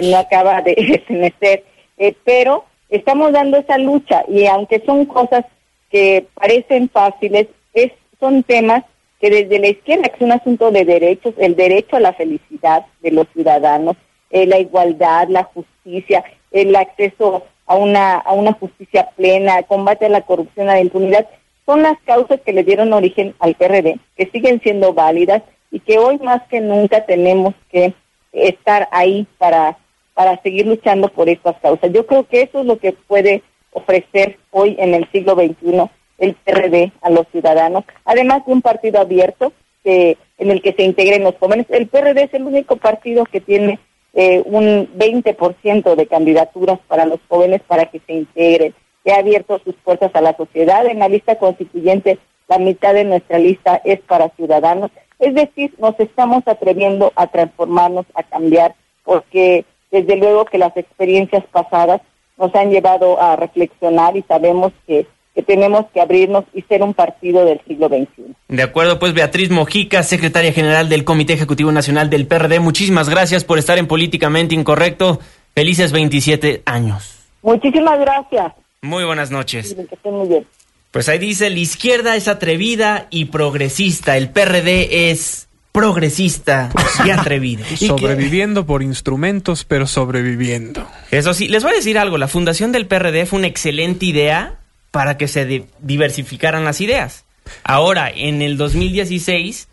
no 0.01 0.17
acaba 0.17 0.61
de 0.61 1.03
fenecer, 1.07 1.65
eh, 1.97 2.15
pero 2.23 2.65
estamos 2.89 3.33
dando 3.33 3.57
esa 3.57 3.77
lucha 3.77 4.23
y 4.29 4.45
aunque 4.45 4.81
son 4.85 5.05
cosas 5.05 5.43
que 5.89 6.27
parecen 6.35 6.89
fáciles, 6.89 7.47
es, 7.73 7.91
son 8.19 8.43
temas 8.43 8.83
que 9.19 9.29
desde 9.29 9.59
la 9.59 9.67
izquierda, 9.67 10.09
que 10.09 10.15
es 10.15 10.21
un 10.21 10.31
asunto 10.31 10.71
de 10.71 10.85
derechos, 10.85 11.33
el 11.37 11.55
derecho 11.55 11.95
a 11.95 12.01
la 12.01 12.13
felicidad 12.13 12.85
de 13.01 13.11
los 13.11 13.27
ciudadanos, 13.33 13.95
eh, 14.29 14.45
la 14.45 14.59
igualdad, 14.59 15.27
la 15.29 15.43
justicia, 15.43 16.23
el 16.51 16.75
acceso 16.75 17.45
a 17.65 17.75
una, 17.75 18.15
a 18.15 18.33
una 18.33 18.53
justicia 18.53 19.09
plena, 19.15 19.63
combate 19.63 20.05
a 20.05 20.09
la 20.09 20.21
corrupción, 20.21 20.69
a 20.69 20.73
la 20.73 20.81
impunidad, 20.81 21.27
son 21.65 21.81
las 21.81 21.99
causas 22.05 22.39
que 22.41 22.53
le 22.53 22.63
dieron 22.63 22.93
origen 22.93 23.35
al 23.39 23.55
PRD, 23.55 23.99
que 24.15 24.29
siguen 24.31 24.61
siendo 24.61 24.93
válidas 24.93 25.43
y 25.71 25.79
que 25.79 25.97
hoy 25.97 26.17
más 26.19 26.41
que 26.47 26.61
nunca 26.61 27.05
tenemos 27.05 27.53
que 27.69 27.93
estar 28.31 28.87
ahí 28.91 29.27
para, 29.37 29.77
para 30.13 30.41
seguir 30.41 30.67
luchando 30.67 31.09
por 31.09 31.27
estas 31.27 31.57
causas. 31.59 31.91
Yo 31.91 32.05
creo 32.05 32.25
que 32.25 32.41
eso 32.43 32.61
es 32.61 32.65
lo 32.65 32.77
que 32.77 32.93
puede 32.93 33.43
ofrecer 33.71 34.37
hoy 34.51 34.75
en 34.79 34.93
el 34.93 35.09
siglo 35.11 35.35
XXI 35.35 35.89
el 36.17 36.35
PRD 36.35 36.91
a 37.01 37.09
los 37.09 37.27
ciudadanos, 37.31 37.83
además 38.05 38.45
de 38.45 38.53
un 38.53 38.61
partido 38.61 38.99
abierto 38.99 39.53
que, 39.83 40.17
en 40.37 40.51
el 40.51 40.61
que 40.61 40.73
se 40.73 40.83
integren 40.83 41.23
los 41.23 41.35
jóvenes. 41.37 41.65
El 41.69 41.87
PRD 41.87 42.23
es 42.23 42.33
el 42.33 42.43
único 42.43 42.77
partido 42.77 43.25
que 43.25 43.41
tiene 43.41 43.79
eh, 44.13 44.41
un 44.45 44.89
20% 44.97 45.95
de 45.95 46.07
candidaturas 46.07 46.79
para 46.87 47.05
los 47.05 47.19
jóvenes 47.27 47.61
para 47.67 47.85
que 47.85 47.99
se 48.05 48.13
integren, 48.13 48.73
que 49.03 49.11
ha 49.11 49.17
abierto 49.17 49.59
sus 49.63 49.75
puertas 49.75 50.11
a 50.15 50.21
la 50.21 50.35
sociedad. 50.35 50.85
En 50.87 50.99
la 50.99 51.09
lista 51.09 51.37
constituyente, 51.37 52.17
la 52.47 52.57
mitad 52.57 52.93
de 52.93 53.03
nuestra 53.03 53.37
lista 53.37 53.81
es 53.83 53.99
para 54.01 54.29
ciudadanos. 54.29 54.91
Es 55.19 55.33
decir, 55.33 55.73
nos 55.79 55.99
estamos 55.99 56.43
atreviendo 56.47 57.11
a 57.15 57.27
transformarnos, 57.27 58.05
a 58.13 58.23
cambiar, 58.23 58.75
porque 59.03 59.65
desde 59.91 60.15
luego 60.15 60.45
que 60.45 60.57
las 60.57 60.75
experiencias 60.75 61.43
pasadas 61.51 62.01
nos 62.37 62.53
han 62.55 62.69
llevado 62.69 63.19
a 63.19 63.35
reflexionar 63.35 64.15
y 64.15 64.21
sabemos 64.23 64.71
que 64.85 65.07
que 65.37 65.43
tenemos 65.43 65.85
que 65.93 66.01
abrirnos 66.01 66.45
y 66.55 66.63
ser 66.63 66.81
un 66.81 66.95
partido 66.95 67.45
del 67.45 67.61
siglo 67.67 67.89
XXI. 67.89 68.33
De 68.47 68.63
acuerdo, 68.63 68.97
pues 68.97 69.13
Beatriz 69.13 69.51
Mojica, 69.51 70.01
secretaria 70.01 70.51
general 70.51 70.89
del 70.89 71.03
Comité 71.03 71.33
Ejecutivo 71.33 71.71
Nacional 71.71 72.09
del 72.09 72.25
PRD, 72.25 72.59
muchísimas 72.59 73.07
gracias 73.07 73.43
por 73.43 73.59
estar 73.59 73.77
en 73.77 73.85
Políticamente 73.85 74.55
Incorrecto. 74.55 75.19
Felices 75.53 75.91
27 75.91 76.63
años. 76.65 77.19
Muchísimas 77.43 77.99
gracias. 77.99 78.51
Muy 78.81 79.03
buenas 79.03 79.29
noches. 79.29 79.75
Que 79.75 79.93
estén 79.93 80.15
muy 80.15 80.27
bien. 80.27 80.47
Pues 80.89 81.07
ahí 81.07 81.19
dice, 81.19 81.51
la 81.51 81.59
izquierda 81.59 82.15
es 82.15 82.27
atrevida 82.27 83.05
y 83.11 83.25
progresista, 83.25 84.17
el 84.17 84.31
PRD 84.31 85.11
es 85.11 85.49
progresista 85.71 86.71
y 87.05 87.11
atrevido. 87.11 87.63
sobreviviendo 87.77 88.65
por 88.65 88.81
instrumentos, 88.81 89.65
pero 89.65 89.85
sobreviviendo. 89.85 90.87
Eso 91.11 91.35
sí, 91.35 91.47
les 91.47 91.61
voy 91.61 91.73
a 91.73 91.75
decir 91.75 91.99
algo, 91.99 92.17
la 92.17 92.27
fundación 92.27 92.71
del 92.71 92.87
PRD 92.87 93.27
fue 93.27 93.37
una 93.37 93.47
excelente 93.47 94.07
idea 94.07 94.57
para 94.91 95.17
que 95.17 95.27
se 95.27 95.65
diversificaran 95.79 96.65
las 96.65 96.81
ideas. 96.81 97.25
Ahora, 97.63 98.09
en 98.09 98.41
el 98.41 98.57
2016, 98.57 99.67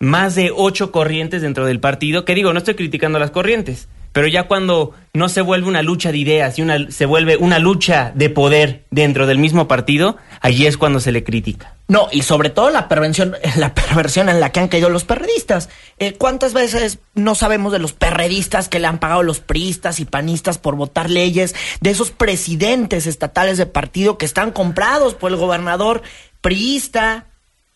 más 0.00 0.34
de 0.34 0.50
ocho 0.54 0.92
corrientes 0.92 1.42
dentro 1.42 1.66
del 1.66 1.80
partido, 1.80 2.24
que 2.24 2.34
digo, 2.34 2.52
no 2.52 2.58
estoy 2.58 2.74
criticando 2.74 3.18
las 3.18 3.30
corrientes, 3.30 3.88
pero 4.12 4.26
ya 4.26 4.44
cuando 4.44 4.92
no 5.12 5.28
se 5.28 5.42
vuelve 5.42 5.68
una 5.68 5.82
lucha 5.82 6.12
de 6.12 6.18
ideas 6.18 6.58
y 6.58 6.62
una, 6.62 6.90
se 6.90 7.06
vuelve 7.06 7.36
una 7.36 7.58
lucha 7.58 8.12
de 8.14 8.30
poder 8.30 8.84
dentro 8.90 9.26
del 9.26 9.38
mismo 9.38 9.68
partido, 9.68 10.16
allí 10.40 10.66
es 10.66 10.76
cuando 10.76 11.00
se 11.00 11.12
le 11.12 11.24
critica. 11.24 11.74
No, 11.88 12.08
y 12.12 12.22
sobre 12.22 12.50
todo 12.50 12.70
la 12.70 12.86
perversión, 12.86 13.34
la 13.56 13.74
perversión 13.74 14.28
en 14.28 14.40
la 14.40 14.52
que 14.52 14.60
han 14.60 14.68
caído 14.68 14.90
los 14.90 15.04
perredistas. 15.04 15.68
Eh, 15.98 16.12
¿Cuántas 16.12 16.52
veces 16.52 16.98
no 17.14 17.34
sabemos 17.34 17.72
de 17.72 17.78
los 17.78 17.94
perredistas 17.94 18.68
que 18.68 18.78
le 18.78 18.86
han 18.86 18.98
pagado 18.98 19.22
los 19.22 19.40
priistas 19.40 19.98
y 19.98 20.04
panistas 20.04 20.58
por 20.58 20.76
votar 20.76 21.10
leyes, 21.10 21.54
de 21.80 21.90
esos 21.90 22.10
presidentes 22.10 23.06
estatales 23.06 23.56
de 23.58 23.66
partido 23.66 24.18
que 24.18 24.26
están 24.26 24.52
comprados 24.52 25.14
por 25.14 25.30
el 25.30 25.38
gobernador 25.38 26.02
priista? 26.40 27.26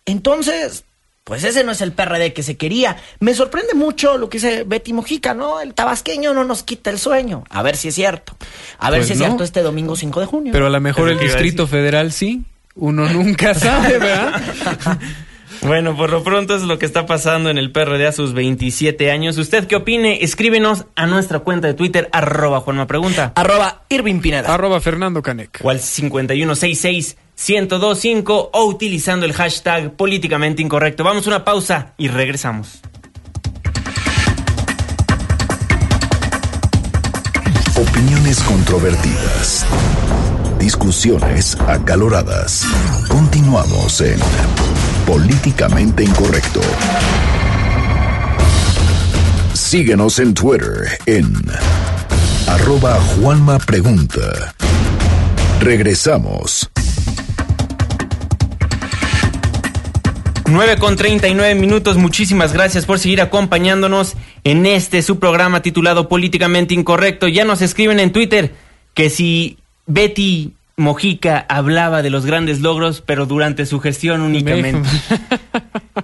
Entonces, 0.04 0.84
pues 1.24 1.44
ese 1.44 1.62
no 1.64 1.72
es 1.72 1.80
el 1.80 1.92
PRD 1.92 2.32
que 2.32 2.42
se 2.42 2.56
quería. 2.56 2.96
Me 3.20 3.34
sorprende 3.34 3.74
mucho 3.74 4.18
lo 4.18 4.28
que 4.28 4.38
dice 4.38 4.64
Betty 4.64 4.92
Mojica, 4.92 5.34
¿no? 5.34 5.60
El 5.60 5.72
tabasqueño 5.74 6.34
no 6.34 6.44
nos 6.44 6.62
quita 6.64 6.90
el 6.90 6.98
sueño. 6.98 7.44
A 7.48 7.62
ver 7.62 7.76
si 7.76 7.88
es 7.88 7.94
cierto. 7.94 8.36
A 8.78 8.90
ver 8.90 9.00
Pues 9.00 9.06
si 9.08 9.12
es 9.14 9.18
no. 9.20 9.26
cierto 9.26 9.44
este 9.44 9.62
domingo 9.62 9.94
5 9.94 10.20
de 10.20 10.26
junio. 10.26 10.52
Pero 10.52 10.66
a 10.66 10.70
lo 10.70 10.80
mejor 10.80 11.08
el 11.08 11.18
Distrito 11.18 11.66
Federal 11.66 12.12
sí. 12.12 12.42
Uno 12.74 13.08
nunca 13.12 13.54
sabe, 13.54 13.98
¿verdad? 13.98 14.40
Bueno, 15.60 15.96
por 15.96 16.10
lo 16.10 16.24
pronto 16.24 16.56
es 16.56 16.62
lo 16.62 16.76
que 16.80 16.86
está 16.86 17.06
pasando 17.06 17.48
en 17.48 17.56
el 17.56 17.70
PRD 17.70 18.04
a 18.08 18.12
sus 18.12 18.32
27 18.32 19.12
años. 19.12 19.38
¿Usted 19.38 19.68
qué 19.68 19.76
opine? 19.76 20.24
Escríbenos 20.24 20.86
a 20.96 21.06
nuestra 21.06 21.38
cuenta 21.38 21.68
de 21.68 21.74
Twitter, 21.74 22.08
arroba 22.10 22.60
Juanma 22.60 22.88
Pregunta. 22.88 23.30
Arroba 23.36 23.82
Irving 23.88 24.20
Pineda. 24.20 24.52
Arroba 24.52 24.80
Fernando 24.80 25.22
Canec. 25.22 25.60
O 25.62 25.70
al 25.70 25.78
5166-1025 27.42 28.50
o 28.52 28.64
utilizando 28.66 29.26
el 29.26 29.32
hashtag 29.32 29.96
políticamente 29.96 30.62
incorrecto. 30.62 31.02
Vamos 31.02 31.26
a 31.26 31.30
una 31.30 31.44
pausa 31.44 31.94
y 31.98 32.08
regresamos. 32.08 32.80
Opiniones 37.76 38.40
controvertidas. 38.44 39.66
Discusiones 40.58 41.58
acaloradas. 41.66 42.64
Continuamos 43.08 44.00
en 44.00 44.20
Políticamente 45.06 46.04
Incorrecto. 46.04 46.60
Síguenos 49.54 50.18
en 50.20 50.34
Twitter 50.34 50.98
en 51.06 51.32
arroba 52.46 53.00
Juanma 53.00 53.58
Pregunta. 53.58 54.54
Regresamos. 55.60 56.70
9 60.46 60.76
con 60.78 60.96
39 60.96 61.54
minutos. 61.54 61.96
Muchísimas 61.96 62.52
gracias 62.52 62.86
por 62.86 62.98
seguir 62.98 63.20
acompañándonos 63.20 64.14
en 64.44 64.66
este 64.66 65.02
su 65.02 65.18
programa 65.18 65.62
titulado 65.62 66.08
Políticamente 66.08 66.74
Incorrecto. 66.74 67.28
Ya 67.28 67.44
nos 67.44 67.62
escriben 67.62 68.00
en 68.00 68.12
Twitter 68.12 68.54
que 68.94 69.10
si 69.10 69.58
Betty 69.86 70.52
Mojica 70.76 71.46
hablaba 71.48 72.02
de 72.02 72.10
los 72.10 72.26
grandes 72.26 72.60
logros, 72.60 73.02
pero 73.04 73.26
durante 73.26 73.66
su 73.66 73.80
gestión 73.80 74.20
únicamente. 74.20 74.88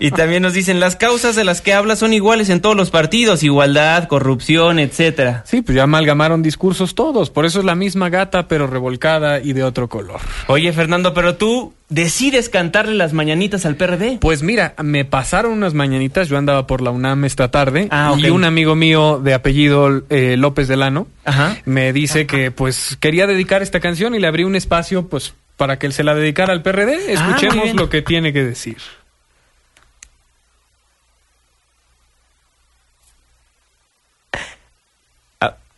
Y 0.01 0.11
también 0.11 0.43
nos 0.43 0.53
dicen 0.53 0.81
las 0.81 0.97
causas 0.97 1.35
de 1.35 1.45
las 1.45 1.61
que 1.61 1.73
habla 1.73 1.97
son 1.97 2.13
iguales 2.13 2.51
en 2.51 2.61
todos 2.61 2.77
los 2.77 2.91
partidos, 2.91 3.43
igualdad, 3.43 4.07
corrupción, 4.07 4.79
etcétera. 4.79 5.43
Sí, 5.47 5.63
pues 5.63 5.75
ya 5.77 5.85
amalgamaron 5.85 6.43
discursos 6.43 6.95
todos. 6.95 7.31
Por 7.31 7.47
eso 7.47 7.59
es 7.59 7.65
la 7.65 7.75
misma 7.75 8.11
gata, 8.11 8.47
pero 8.47 8.67
revolcada 8.67 9.41
y 9.41 9.55
de 9.55 9.65
otro 9.65 9.89
color. 9.89 10.21
Oye, 10.47 10.73
Fernando, 10.73 11.15
pero 11.15 11.37
tú 11.37 11.73
decides 11.89 12.49
cantarle 12.49 12.95
las 12.95 13.13
mañanitas 13.13 13.65
al 13.67 13.77
PRD. 13.77 14.19
Pues 14.21 14.43
mira, 14.43 14.75
me 14.83 15.05
pasaron 15.05 15.53
unas 15.53 15.75
mañanitas, 15.75 16.29
yo 16.29 16.37
andaba 16.37 16.67
por 16.67 16.81
la 16.83 16.91
UNAM 16.91 17.25
esta 17.25 17.51
tarde 17.51 17.89
Ah, 17.91 18.15
y 18.19 18.29
un 18.31 18.45
amigo 18.45 18.75
mío 18.75 19.21
de 19.23 19.35
apellido 19.35 20.03
eh, 20.11 20.37
López 20.37 20.69
Delano 20.69 21.07
Ajá. 21.25 21.57
me 21.65 21.93
dice 21.93 22.27
que 22.27 22.51
pues 22.51 22.97
quería 23.01 23.27
dedicar 23.27 23.63
esta 23.63 23.81
canción 23.81 24.15
y 24.15 24.19
le 24.19 24.27
abrí 24.27 24.45
un 24.45 24.57
espacio 24.57 25.09
pues 25.09 25.35
para 25.57 25.79
que 25.79 25.87
él 25.87 25.93
se 25.93 26.05
la 26.05 26.15
dedicara 26.15 26.53
al 26.53 26.63
PRD. 26.63 26.95
Ah, 26.95 27.13
Escuchemos 27.13 27.75
lo 27.75 27.89
que 27.91 28.03
tiene 28.03 28.33
que 28.33 28.45
decir. 28.45 28.77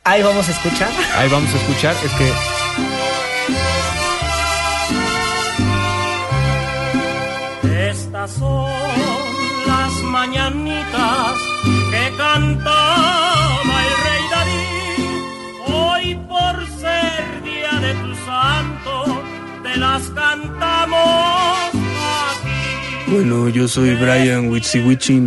Ahí 0.03 0.23
vamos 0.23 0.49
a 0.49 0.53
escuchar. 0.53 0.89
Ahí 1.17 1.29
vamos 1.29 1.53
a 1.55 1.57
escuchar, 1.59 1.95
es 2.05 2.11
que 2.13 2.33
Estas 8.23 8.39
son 8.39 8.71
las 9.67 10.03
mañanitas 10.03 11.39
que 11.91 12.17
cantaba 12.19 13.77
el 13.87 13.95
rey 14.05 14.25
David. 14.31 15.75
Hoy 15.75 16.15
por 16.29 16.67
ser 16.79 17.43
día 17.43 17.81
de 17.81 17.95
tu 17.95 18.15
santo, 18.27 19.23
te 19.63 19.75
las 19.79 20.03
cantamos 20.11 21.71
aquí. 21.73 23.11
Bueno, 23.11 23.49
yo 23.49 23.67
soy 23.67 23.95
Brian 23.95 24.51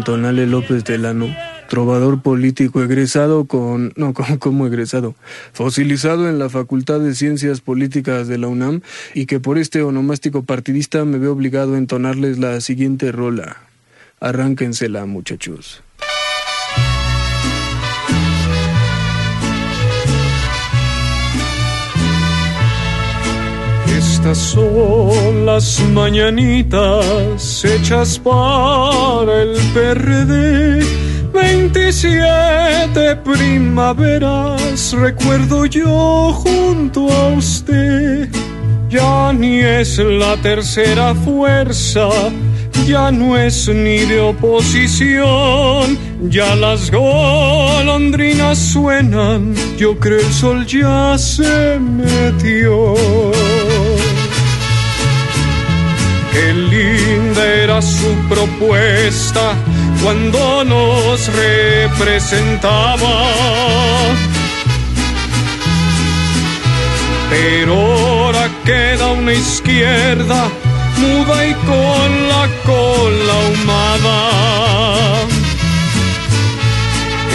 Tonale 0.03 0.45
López 0.45 0.83
Delano, 0.83 1.35
trovador 1.69 2.21
político 2.21 2.81
egresado 2.81 3.45
con... 3.45 3.93
no, 3.95 4.13
¿cómo, 4.13 4.39
cómo 4.39 4.67
egresado? 4.67 5.15
Fosilizado 5.53 6.29
en 6.29 6.39
la 6.39 6.49
Facultad 6.49 6.99
de 6.99 7.15
Ciencias 7.15 7.61
Políticas 7.61 8.27
de 8.27 8.37
la 8.37 8.47
UNAM 8.47 8.81
y 9.13 9.25
que 9.25 9.39
por 9.39 9.57
este 9.57 9.81
onomástico 9.81 10.43
partidista 10.43 11.05
me 11.05 11.17
veo 11.17 11.33
obligado 11.33 11.75
a 11.75 11.77
entonarles 11.77 12.37
la 12.39 12.59
siguiente 12.61 13.11
rola. 13.11 13.57
Arránquensela, 14.19 15.05
muchachos. 15.05 15.83
Estas 24.25 24.37
son 24.37 25.45
las 25.45 25.81
mañanitas 25.91 27.65
hechas 27.65 28.17
para 28.19 29.41
el 29.41 29.57
PRD. 29.73 31.03
27 31.33 33.15
primaveras 33.23 34.93
recuerdo 34.93 35.65
yo 35.65 36.31
junto 36.31 37.11
a 37.11 37.29
usted. 37.29 38.29
Ya 38.89 39.33
ni 39.33 39.59
es 39.59 39.97
la 39.97 40.37
tercera 40.37 41.15
fuerza, 41.15 42.07
ya 42.85 43.11
no 43.11 43.35
es 43.37 43.67
ni 43.67 43.99
de 44.05 44.19
oposición. 44.19 45.97
Ya 46.29 46.55
las 46.55 46.91
golondrinas 46.91 48.59
suenan, 48.59 49.55
yo 49.77 49.97
creo 49.97 50.19
el 50.19 50.31
sol 50.31 50.65
ya 50.67 51.17
se 51.17 51.79
metió. 51.79 52.93
Qué 56.31 56.53
linda 56.53 57.45
era 57.63 57.81
su 57.81 58.13
propuesta 58.29 59.55
cuando 60.03 60.65
nos 60.65 61.27
representaba. 61.33 63.31
Pero 67.29 67.73
ahora 67.73 68.49
queda 68.65 69.11
una 69.13 69.33
izquierda 69.33 70.49
muda 70.97 71.47
y 71.47 71.53
con 71.53 72.29
la 72.29 72.47
cola 72.65 73.33
ahumada. 73.41 74.19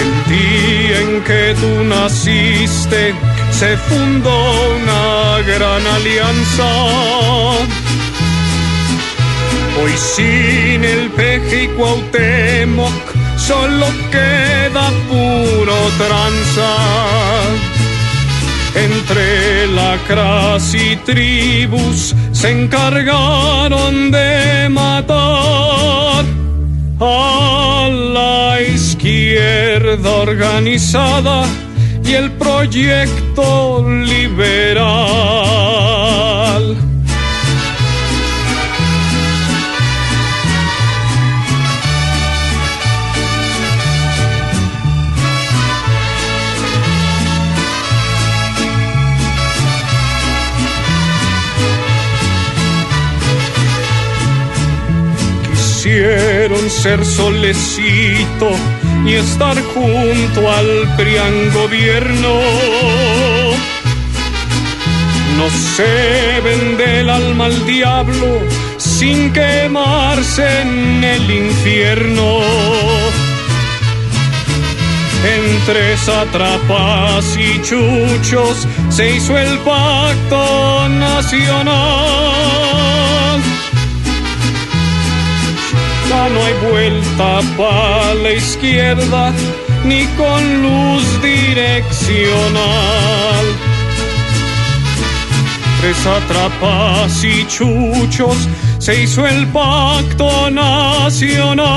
El 0.02 0.12
día 0.32 0.96
en 1.00 1.12
que 1.24 1.56
tú 1.60 1.84
naciste 1.84 3.14
se 3.50 3.76
fundó 3.88 4.38
una 4.76 5.42
gran 5.42 5.86
alianza. 5.96 6.68
Hoy 9.80 9.92
sin 9.96 10.84
el 10.84 11.10
peje 11.10 11.64
y 11.64 11.68
Cuauhtémoc 11.68 12.92
solo 13.36 13.86
queda 14.10 14.90
puro 15.08 15.76
tranza. 15.96 16.72
Entre 18.74 19.66
lacras 19.68 20.74
y 20.74 20.96
tribus 20.96 22.14
se 22.32 22.50
encargaron 22.50 24.10
de 24.10 24.68
matar 24.68 26.24
a 27.00 27.88
la 27.90 28.60
izquierda 28.60 30.10
organizada 30.10 31.46
y 32.04 32.14
el 32.14 32.30
proyecto 32.32 33.86
liberal. 33.88 34.88
Quisieron 56.08 56.70
ser 56.70 57.04
solecito 57.04 58.50
y 59.04 59.14
estar 59.14 59.56
junto 59.74 60.50
al 60.50 60.96
PRIAN 60.96 61.52
gobierno. 61.52 62.40
No 65.36 65.50
se 65.76 66.40
vende 66.42 67.00
el 67.00 67.10
alma 67.10 67.46
al 67.46 67.66
diablo 67.66 68.40
sin 68.78 69.32
quemarse 69.32 70.62
en 70.62 71.04
el 71.04 71.30
infierno. 71.30 72.40
Entre 75.24 75.96
satrapas 75.98 77.36
y 77.36 77.60
chuchos 77.60 78.66
se 78.88 79.16
hizo 79.16 79.36
el 79.36 79.58
pacto 79.58 80.88
nacional. 80.88 82.38
Ya 86.08 86.28
no 86.30 86.42
hay 86.42 86.54
vuelta 86.70 87.40
para 87.56 88.14
la 88.14 88.32
izquierda 88.32 89.32
ni 89.84 90.06
con 90.16 90.62
luz 90.62 91.04
direccional. 91.22 92.24
Entre 95.74 95.92
satrapas 95.94 97.22
y 97.22 97.46
chuchos 97.46 98.48
se 98.78 99.02
hizo 99.02 99.26
el 99.26 99.46
pacto 99.48 100.50
nacional. 100.50 101.68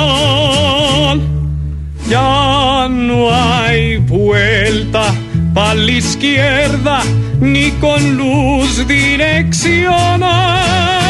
Ya 2.09 2.87
no 2.89 3.29
hay 3.33 3.97
vuelta 3.97 5.13
para 5.53 5.73
la 5.75 5.91
izquierda 5.91 7.03
ni 7.41 7.71
con 7.71 8.17
luz 8.17 8.87
direccional. 8.87 11.00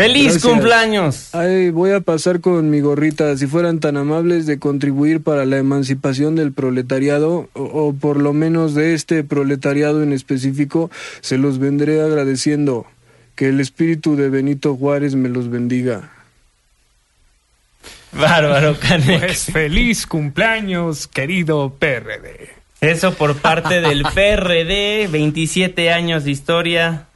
¡Feliz 0.00 0.32
Gracias. 0.32 0.44
cumpleaños! 0.44 1.34
Ay, 1.34 1.70
voy 1.70 1.90
a 1.90 2.00
pasar 2.00 2.40
con 2.40 2.70
mi 2.70 2.80
gorrita. 2.80 3.36
Si 3.36 3.46
fueran 3.46 3.80
tan 3.80 3.98
amables 3.98 4.46
de 4.46 4.58
contribuir 4.58 5.22
para 5.22 5.44
la 5.44 5.58
emancipación 5.58 6.36
del 6.36 6.52
proletariado, 6.52 7.50
o, 7.52 7.62
o 7.62 7.92
por 7.92 8.16
lo 8.16 8.32
menos 8.32 8.74
de 8.74 8.94
este 8.94 9.24
proletariado 9.24 10.02
en 10.02 10.12
específico, 10.12 10.90
se 11.20 11.36
los 11.36 11.58
vendré 11.58 12.00
agradeciendo. 12.00 12.86
Que 13.34 13.48
el 13.50 13.60
espíritu 13.60 14.16
de 14.16 14.30
Benito 14.30 14.74
Juárez 14.74 15.16
me 15.16 15.28
los 15.28 15.50
bendiga. 15.50 16.10
Bárbaro, 18.12 18.78
Canek. 18.78 19.20
Pues 19.26 19.44
feliz 19.44 20.06
cumpleaños, 20.06 21.08
querido 21.08 21.74
PRD. 21.78 22.48
Eso 22.80 23.12
por 23.12 23.36
parte 23.36 23.82
del 23.82 24.04
PRD, 24.04 25.08
27 25.08 25.92
años 25.92 26.24
de 26.24 26.30
historia. 26.30 27.06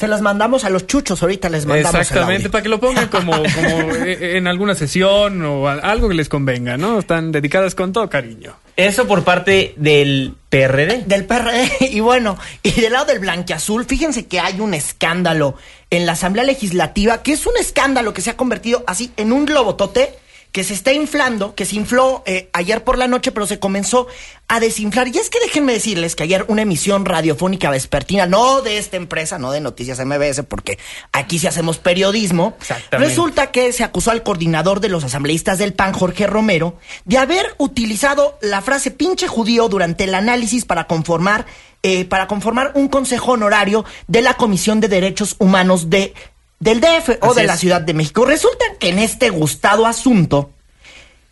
Se 0.00 0.08
las 0.08 0.22
mandamos 0.22 0.64
a 0.64 0.70
los 0.70 0.86
chuchos, 0.86 1.20
ahorita 1.20 1.50
les 1.50 1.66
mandamos 1.66 1.94
el 1.94 2.00
Exactamente, 2.00 2.44
audio. 2.44 2.50
para 2.50 2.62
que 2.62 2.68
lo 2.70 2.80
pongan 2.80 3.08
como, 3.08 3.32
como 3.54 3.94
eh, 3.96 4.38
en 4.38 4.46
alguna 4.46 4.74
sesión 4.74 5.44
o 5.44 5.68
algo 5.68 6.08
que 6.08 6.14
les 6.14 6.30
convenga, 6.30 6.78
¿no? 6.78 7.00
Están 7.00 7.32
dedicadas 7.32 7.74
con 7.74 7.92
todo 7.92 8.08
cariño. 8.08 8.54
Eso 8.78 9.06
por 9.06 9.24
parte 9.24 9.74
del 9.76 10.32
PRD. 10.48 11.02
Del 11.04 11.26
PRD. 11.26 11.70
Y 11.90 12.00
bueno, 12.00 12.38
y 12.62 12.70
del 12.80 12.94
lado 12.94 13.04
del 13.04 13.18
blanquiazul, 13.18 13.84
fíjense 13.84 14.24
que 14.24 14.40
hay 14.40 14.58
un 14.60 14.72
escándalo 14.72 15.56
en 15.90 16.06
la 16.06 16.12
Asamblea 16.12 16.44
Legislativa, 16.46 17.22
que 17.22 17.32
es 17.34 17.44
un 17.44 17.58
escándalo 17.58 18.14
que 18.14 18.22
se 18.22 18.30
ha 18.30 18.38
convertido 18.38 18.82
así 18.86 19.12
en 19.18 19.34
un 19.34 19.44
globotote 19.44 20.14
que 20.52 20.64
se 20.64 20.74
está 20.74 20.92
inflando, 20.92 21.54
que 21.54 21.64
se 21.64 21.76
infló 21.76 22.22
eh, 22.26 22.50
ayer 22.52 22.82
por 22.82 22.98
la 22.98 23.06
noche, 23.06 23.32
pero 23.32 23.46
se 23.46 23.58
comenzó 23.58 24.08
a 24.48 24.58
desinflar. 24.58 25.08
Y 25.08 25.18
es 25.18 25.30
que 25.30 25.38
déjenme 25.40 25.72
decirles 25.72 26.16
que 26.16 26.24
ayer 26.24 26.44
una 26.48 26.62
emisión 26.62 27.04
radiofónica 27.04 27.70
vespertina, 27.70 28.26
no 28.26 28.62
de 28.62 28.78
esta 28.78 28.96
empresa, 28.96 29.38
no 29.38 29.52
de 29.52 29.60
Noticias 29.60 30.04
MBS, 30.04 30.42
porque 30.48 30.78
aquí 31.12 31.38
sí 31.38 31.46
hacemos 31.46 31.78
periodismo, 31.78 32.56
resulta 32.90 33.52
que 33.52 33.72
se 33.72 33.84
acusó 33.84 34.10
al 34.10 34.22
coordinador 34.22 34.80
de 34.80 34.88
los 34.88 35.04
asambleístas 35.04 35.58
del 35.58 35.72
PAN, 35.72 35.92
Jorge 35.92 36.26
Romero, 36.26 36.76
de 37.04 37.18
haber 37.18 37.54
utilizado 37.58 38.38
la 38.42 38.60
frase 38.60 38.90
pinche 38.90 39.28
judío 39.28 39.68
durante 39.68 40.04
el 40.04 40.14
análisis 40.14 40.64
para 40.64 40.88
conformar, 40.88 41.46
eh, 41.82 42.04
para 42.04 42.26
conformar 42.26 42.72
un 42.74 42.88
consejo 42.88 43.32
honorario 43.32 43.84
de 44.08 44.22
la 44.22 44.34
Comisión 44.34 44.80
de 44.80 44.88
Derechos 44.88 45.36
Humanos 45.38 45.90
de, 45.90 46.12
del 46.60 46.80
DF 46.80 47.18
o 47.22 47.26
Así 47.26 47.36
de 47.36 47.40
es. 47.40 47.46
la 47.46 47.56
Ciudad 47.56 47.80
de 47.80 47.94
México. 47.94 48.24
Resulta 48.24 48.64
que 48.78 48.90
en 48.90 48.98
este 48.98 49.30
gustado 49.30 49.86
asunto, 49.86 50.52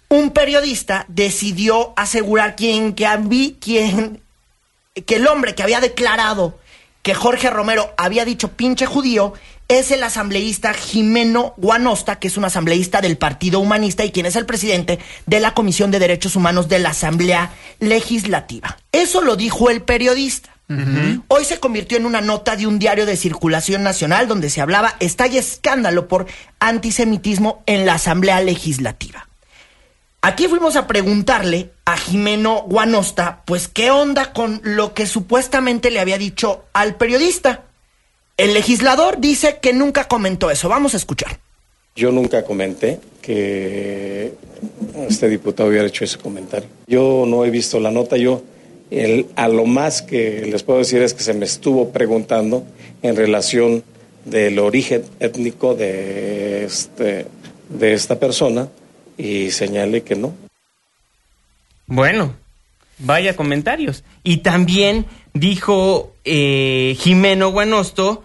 un 0.08 0.30
periodista 0.30 1.04
decidió 1.08 1.92
asegurar 1.96 2.56
quien, 2.56 2.94
que, 2.94 3.06
quien, 3.60 4.20
que 5.06 5.16
el 5.16 5.26
hombre 5.26 5.54
que 5.54 5.62
había 5.62 5.80
declarado 5.80 6.58
que 7.02 7.14
Jorge 7.14 7.50
Romero 7.50 7.92
había 7.96 8.24
dicho 8.24 8.48
pinche 8.52 8.86
judío 8.86 9.34
es 9.68 9.90
el 9.90 10.02
asambleísta 10.02 10.72
Jimeno 10.72 11.52
Guanosta, 11.58 12.18
que 12.18 12.28
es 12.28 12.38
un 12.38 12.46
asambleísta 12.46 13.02
del 13.02 13.18
Partido 13.18 13.60
Humanista 13.60 14.04
y 14.04 14.12
quien 14.12 14.24
es 14.24 14.34
el 14.34 14.46
presidente 14.46 14.98
de 15.26 15.40
la 15.40 15.52
Comisión 15.52 15.90
de 15.90 15.98
Derechos 15.98 16.36
Humanos 16.36 16.68
de 16.68 16.78
la 16.78 16.90
Asamblea 16.90 17.52
Legislativa. 17.78 18.78
Eso 18.92 19.20
lo 19.20 19.36
dijo 19.36 19.68
el 19.68 19.82
periodista. 19.82 20.57
Hoy 21.28 21.44
se 21.44 21.60
convirtió 21.60 21.96
en 21.96 22.04
una 22.04 22.20
nota 22.20 22.54
de 22.54 22.66
un 22.66 22.78
diario 22.78 23.06
de 23.06 23.16
circulación 23.16 23.82
nacional 23.82 24.28
donde 24.28 24.50
se 24.50 24.60
hablaba 24.60 24.96
estalla 25.00 25.40
escándalo 25.40 26.08
por 26.08 26.26
antisemitismo 26.60 27.62
en 27.64 27.86
la 27.86 27.94
Asamblea 27.94 28.40
Legislativa. 28.42 29.28
Aquí 30.20 30.46
fuimos 30.46 30.76
a 30.76 30.86
preguntarle 30.86 31.70
a 31.86 31.96
Jimeno 31.96 32.64
Guanosta, 32.66 33.42
pues 33.46 33.68
qué 33.68 33.90
onda 33.90 34.32
con 34.32 34.60
lo 34.62 34.92
que 34.92 35.06
supuestamente 35.06 35.90
le 35.90 36.00
había 36.00 36.18
dicho 36.18 36.64
al 36.74 36.96
periodista. 36.96 37.62
El 38.36 38.52
legislador 38.52 39.20
dice 39.20 39.58
que 39.62 39.72
nunca 39.72 40.04
comentó 40.04 40.50
eso. 40.50 40.68
Vamos 40.68 40.92
a 40.92 40.98
escuchar. 40.98 41.38
Yo 41.96 42.12
nunca 42.12 42.44
comenté 42.44 43.00
que 43.22 44.34
este 45.08 45.28
diputado 45.28 45.70
hubiera 45.70 45.86
hecho 45.86 46.04
ese 46.04 46.18
comentario. 46.18 46.68
Yo 46.86 47.24
no 47.26 47.44
he 47.44 47.50
visto 47.50 47.80
la 47.80 47.90
nota, 47.90 48.16
yo 48.16 48.42
el- 48.90 49.26
a 49.36 49.48
lo 49.48 49.66
más 49.66 50.02
que 50.02 50.46
les 50.50 50.62
puedo 50.62 50.78
decir 50.78 51.02
es 51.02 51.14
que 51.14 51.22
se 51.22 51.34
me 51.34 51.44
estuvo 51.44 51.90
preguntando 51.90 52.64
en 53.02 53.16
relación 53.16 53.84
del 54.24 54.58
origen 54.58 55.04
étnico 55.20 55.74
de, 55.74 56.64
este, 56.64 57.26
de 57.68 57.92
esta 57.94 58.18
persona 58.18 58.68
y 59.16 59.50
señalé 59.50 60.02
que 60.02 60.16
no. 60.16 60.34
Bueno, 61.86 62.34
vaya 62.98 63.36
comentarios. 63.36 64.04
Y 64.22 64.38
también 64.38 65.06
dijo 65.32 66.14
eh, 66.24 66.96
Jimeno 66.98 67.50
Guanosto. 67.50 68.22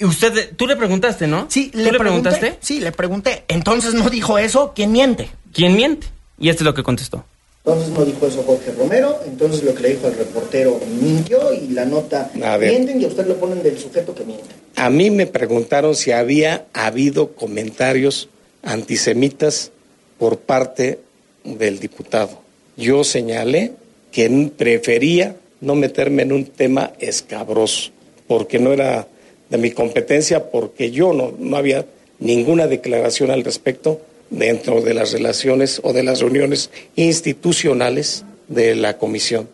Usted, 0.00 0.56
tú 0.56 0.66
le 0.66 0.74
preguntaste, 0.76 1.28
¿no? 1.28 1.46
Sí, 1.48 1.70
¿Tú 1.70 1.78
le, 1.78 1.92
preguntaste? 1.98 2.58
Sí, 2.60 2.80
le 2.80 2.90
pregunté. 2.90 3.44
Entonces 3.46 3.94
no 3.94 4.10
dijo 4.10 4.36
eso. 4.38 4.72
¿Quién 4.74 4.90
miente? 4.90 5.30
¿Quién 5.52 5.76
miente? 5.76 6.08
Y 6.38 6.48
este 6.48 6.62
es 6.62 6.66
lo 6.66 6.74
que 6.74 6.82
contestó. 6.82 7.24
Entonces 7.64 7.90
no 7.90 8.04
dijo 8.04 8.26
eso 8.26 8.42
Jorge 8.42 8.72
Romero. 8.72 9.20
Entonces 9.24 9.62
lo 9.62 9.72
que 9.74 9.82
le 9.82 9.90
dijo 9.90 10.08
el 10.08 10.16
reportero 10.16 10.80
mintió 11.00 11.52
y 11.52 11.68
la 11.68 11.84
nota 11.84 12.30
mienten 12.34 13.00
y 13.00 13.04
a 13.04 13.08
usted 13.08 13.26
le 13.26 13.34
ponen 13.34 13.62
del 13.62 13.78
sujeto 13.78 14.14
que 14.14 14.24
miente. 14.24 14.46
A 14.74 14.90
mí 14.90 15.10
me 15.10 15.28
preguntaron 15.28 15.94
si 15.94 16.10
había 16.10 16.66
habido 16.72 17.34
comentarios 17.34 18.28
antisemitas 18.64 19.70
por 20.18 20.38
parte 20.38 20.98
del 21.44 21.78
diputado. 21.78 22.40
Yo 22.76 23.04
señalé 23.04 23.72
que 24.10 24.50
prefería 24.56 25.36
no 25.60 25.76
meterme 25.76 26.22
en 26.22 26.32
un 26.32 26.46
tema 26.46 26.92
escabroso, 26.98 27.90
porque 28.26 28.58
no 28.58 28.72
era 28.72 29.06
de 29.50 29.58
mi 29.58 29.70
competencia, 29.70 30.50
porque 30.50 30.90
yo 30.90 31.12
no, 31.12 31.32
no 31.38 31.56
había 31.56 31.86
ninguna 32.18 32.66
declaración 32.66 33.30
al 33.30 33.44
respecto 33.44 34.00
dentro 34.32 34.80
de 34.80 34.94
las 34.94 35.12
relaciones 35.12 35.80
o 35.84 35.92
de 35.92 36.02
las 36.02 36.20
reuniones 36.20 36.70
institucionales 36.96 38.24
de 38.48 38.74
la 38.74 38.98
comisión. 38.98 39.48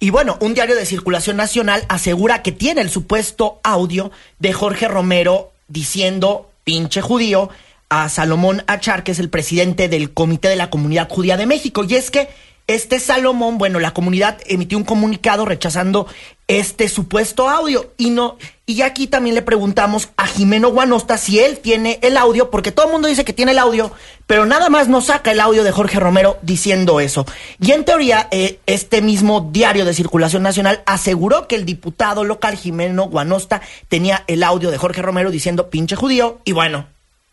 Y 0.00 0.10
bueno, 0.10 0.36
un 0.40 0.54
diario 0.54 0.74
de 0.74 0.86
circulación 0.86 1.36
nacional 1.36 1.84
asegura 1.88 2.42
que 2.42 2.52
tiene 2.52 2.80
el 2.80 2.90
supuesto 2.90 3.60
audio 3.62 4.10
de 4.38 4.52
Jorge 4.52 4.88
Romero 4.88 5.52
diciendo 5.68 6.50
pinche 6.64 7.00
judío 7.00 7.50
a 7.88 8.08
Salomón 8.08 8.64
Achar, 8.66 9.04
que 9.04 9.12
es 9.12 9.18
el 9.18 9.28
presidente 9.28 9.88
del 9.88 10.12
Comité 10.12 10.48
de 10.48 10.56
la 10.56 10.70
Comunidad 10.70 11.08
Judía 11.08 11.36
de 11.36 11.46
México. 11.46 11.84
Y 11.86 11.94
es 11.94 12.10
que 12.10 12.28
este 12.74 13.00
Salomón, 13.00 13.58
bueno, 13.58 13.78
la 13.78 13.92
comunidad 13.92 14.38
emitió 14.46 14.78
un 14.78 14.84
comunicado 14.84 15.44
rechazando 15.44 16.06
este 16.48 16.88
supuesto 16.88 17.48
audio. 17.48 17.92
Y 17.96 18.10
no, 18.10 18.36
y 18.66 18.82
aquí 18.82 19.06
también 19.06 19.34
le 19.34 19.42
preguntamos 19.42 20.10
a 20.16 20.26
Jimeno 20.26 20.70
Guanosta 20.70 21.18
si 21.18 21.40
él 21.40 21.58
tiene 21.58 21.98
el 22.02 22.16
audio, 22.16 22.50
porque 22.50 22.72
todo 22.72 22.86
el 22.86 22.92
mundo 22.92 23.08
dice 23.08 23.24
que 23.24 23.32
tiene 23.32 23.52
el 23.52 23.58
audio, 23.58 23.92
pero 24.26 24.46
nada 24.46 24.68
más 24.68 24.88
nos 24.88 25.06
saca 25.06 25.32
el 25.32 25.40
audio 25.40 25.64
de 25.64 25.72
Jorge 25.72 25.98
Romero 25.98 26.38
diciendo 26.42 27.00
eso. 27.00 27.26
Y 27.60 27.72
en 27.72 27.84
teoría, 27.84 28.28
eh, 28.30 28.58
este 28.66 29.02
mismo 29.02 29.48
diario 29.52 29.84
de 29.84 29.94
circulación 29.94 30.42
nacional 30.42 30.82
aseguró 30.86 31.48
que 31.48 31.56
el 31.56 31.64
diputado 31.64 32.24
local 32.24 32.56
Jimeno 32.56 33.04
Guanosta 33.04 33.62
tenía 33.88 34.24
el 34.26 34.42
audio 34.42 34.70
de 34.70 34.78
Jorge 34.78 35.02
Romero 35.02 35.30
diciendo 35.30 35.70
pinche 35.70 35.96
judío. 35.96 36.38
Y 36.44 36.52
bueno, 36.52 36.86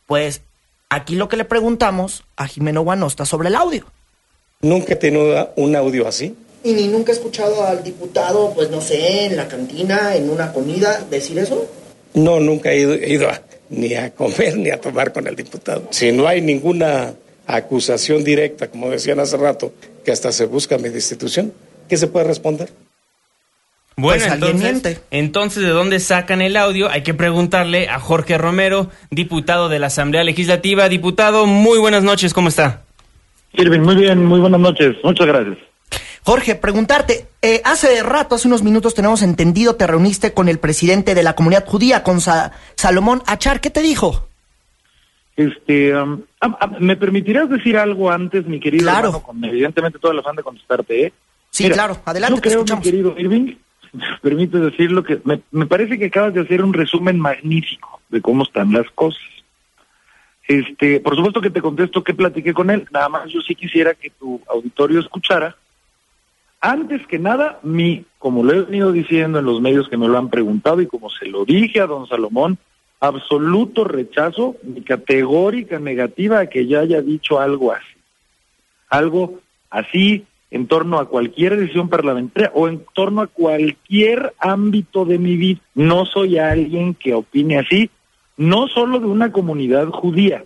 pues 0.08 0.42
aquí 0.90 1.16
lo 1.16 1.30
que 1.30 1.38
le 1.38 1.46
preguntamos 1.46 2.24
a 2.36 2.48
Jimeno 2.48 2.82
Guanosta 2.82 3.26
sobre 3.26 3.50
el 3.50 3.56
audio. 3.56 3.86
Nunca 4.62 4.94
he 4.94 4.96
tenido 4.98 5.54
un 5.56 5.76
audio 5.76 6.06
así. 6.08 6.36
¿Y 6.66 6.74
ni 6.74 6.88
nunca 6.88 7.14
he 7.14 7.16
escuchado 7.16 7.66
al 7.66 7.82
diputado, 7.82 8.52
pues 8.54 8.70
no 8.70 8.82
sé, 8.82 9.26
en 9.28 9.38
la 9.38 9.48
cantina, 9.48 10.16
en 10.16 10.30
una 10.30 10.52
comida, 10.52 11.00
decir 11.10 11.40
eso? 11.40 11.66
No, 12.14 12.42
nunca 12.42 12.72
he 12.74 12.80
ido, 12.82 12.94
he 12.94 13.10
ido 13.14 13.30
a, 13.30 13.42
ni 13.70 13.94
a 13.94 14.12
comer 14.14 14.58
ni 14.58 14.70
a 14.70 14.82
tomar 14.82 15.14
con 15.14 15.26
el 15.28 15.36
diputado. 15.38 15.88
Si 15.92 16.12
no 16.12 16.28
hay 16.28 16.42
ninguna 16.42 17.14
acusación 17.48 18.26
directa, 18.26 18.68
como 18.70 18.90
decían 18.90 19.22
hace 19.22 19.38
rato, 19.38 19.72
que 20.04 20.12
hasta 20.12 20.34
se 20.34 20.44
busca 20.46 20.78
mi 20.78 20.90
destitución, 20.90 21.54
¿qué 21.88 21.96
se 21.96 22.08
puede 22.08 22.26
responder? 22.28 22.70
Bueno, 23.96 24.22
Pues 24.24 24.34
entonces, 24.34 24.62
miente. 24.62 25.00
entonces, 25.12 25.64
¿de 25.64 25.70
dónde 25.70 26.02
sacan 26.02 26.42
el 26.42 26.58
audio? 26.58 26.90
Hay 26.90 27.04
que 27.04 27.14
preguntarle 27.14 27.88
a 27.88 28.00
Jorge 28.02 28.38
Romero, 28.38 28.90
diputado 29.10 29.70
de 29.70 29.80
la 29.80 29.88
Asamblea 29.88 30.26
Legislativa. 30.26 30.90
Diputado, 30.90 31.46
muy 31.46 31.80
buenas 31.80 32.04
noches, 32.04 32.34
¿cómo 32.34 32.50
está? 32.50 32.84
Irving, 33.54 33.82
muy 33.82 33.96
bien, 33.96 34.26
muy 34.26 34.40
buenas 34.40 34.60
noches. 34.60 34.96
Muchas 35.04 35.28
gracias. 35.28 35.58
Jorge, 36.24 36.56
preguntarte, 36.56 37.28
eh, 37.42 37.62
hace 37.66 38.04
rato, 38.04 38.36
hace 38.36 38.48
unos 38.48 38.62
minutos 38.62 38.94
tenemos 38.94 39.22
entendido, 39.22 39.76
te 39.76 39.88
reuniste 39.88 40.34
con 40.34 40.48
el 40.50 40.60
presidente 40.60 41.16
de 41.16 41.24
la 41.24 41.34
comunidad 41.36 41.66
judía, 41.66 42.04
con 42.04 42.22
Sa- 42.22 42.52
Salomón 42.76 43.24
Achar, 43.26 43.62
¿qué 43.62 43.70
te 43.70 43.82
dijo? 43.82 44.28
Este, 45.36 45.94
¿me 46.80 46.98
permitirás 46.98 47.50
decir 47.50 47.78
algo 47.78 48.12
antes, 48.12 48.46
mi 48.46 48.60
querido 48.60 48.84
Claro. 48.84 49.08
hermano, 49.08 49.24
con 49.24 49.44
evidentemente 49.46 49.98
todo 49.98 50.12
el 50.12 50.20
afán 50.20 50.36
de 50.36 50.44
contestarte, 50.44 51.06
eh? 51.08 51.14
Sí, 51.50 51.70
claro, 51.70 51.98
adelante, 52.06 52.36
Yo 52.36 52.42
te 52.42 52.50
creo, 52.50 52.60
escuchamos. 52.60 52.86
mi 52.86 52.92
querido 52.92 53.16
Irving, 53.18 53.56
me 53.94 54.04
permites 54.22 54.62
decirlo, 54.62 55.02
que 55.04 55.20
me, 55.24 55.42
me 55.52 55.66
parece 55.66 55.98
que 55.98 56.06
acabas 56.08 56.34
de 56.34 56.42
hacer 56.42 56.62
un 56.64 56.74
resumen 56.74 57.18
magnífico 57.18 58.02
de 58.10 58.22
cómo 58.22 58.44
están 58.44 58.72
las 58.74 58.86
cosas. 58.94 59.22
Este, 60.50 61.00
por 61.00 61.16
supuesto 61.16 61.42
que 61.42 61.52
te 61.52 61.62
contesto 61.62 62.04
que 62.04 62.16
platiqué 62.16 62.56
con 62.56 62.72
él, 62.72 62.88
nada 62.92 63.08
más 63.08 63.30
yo 63.30 63.40
sí 63.40 63.54
quisiera 63.54 63.94
que 63.94 64.10
tu 64.10 64.42
auditorio 64.48 65.00
escuchara. 65.00 65.56
Antes 66.60 67.06
que 67.06 67.20
nada, 67.20 67.60
mi, 67.62 68.04
como 68.18 68.44
lo 68.44 68.54
he 68.54 68.62
venido 68.64 68.92
diciendo 68.92 69.38
en 69.38 69.46
los 69.46 69.62
medios 69.62 69.88
que 69.88 69.96
me 69.96 70.08
lo 70.08 70.18
han 70.18 70.32
preguntado 70.32 70.82
y 70.82 70.88
como 70.88 71.12
se 71.12 71.28
lo 71.28 71.46
dije 71.46 71.82
a 71.82 71.86
don 71.86 72.08
Salomón, 72.08 72.58
absoluto 73.00 73.84
rechazo, 73.84 74.56
mi 74.64 74.82
categórica 74.82 75.78
negativa 75.78 76.40
a 76.40 76.48
que 76.48 76.66
yo 76.66 76.80
haya 76.80 77.04
dicho 77.04 77.40
algo 77.40 77.72
así. 77.72 77.86
Algo 78.90 79.42
así 79.70 80.26
en 80.50 80.66
torno 80.66 80.98
a 80.98 81.08
cualquier 81.08 81.58
decisión 81.58 81.90
parlamentaria 81.90 82.52
o 82.56 82.68
en 82.68 82.84
torno 82.96 83.22
a 83.22 83.28
cualquier 83.28 84.34
ámbito 84.40 85.06
de 85.06 85.20
mi 85.20 85.38
vida. 85.38 85.62
No 85.76 86.08
soy 86.08 86.40
alguien 86.40 86.96
que 86.96 87.14
opine 87.14 87.60
así, 87.60 87.92
no 88.40 88.68
solo 88.68 89.00
de 89.00 89.06
una 89.06 89.32
comunidad 89.32 89.88
judía, 89.90 90.44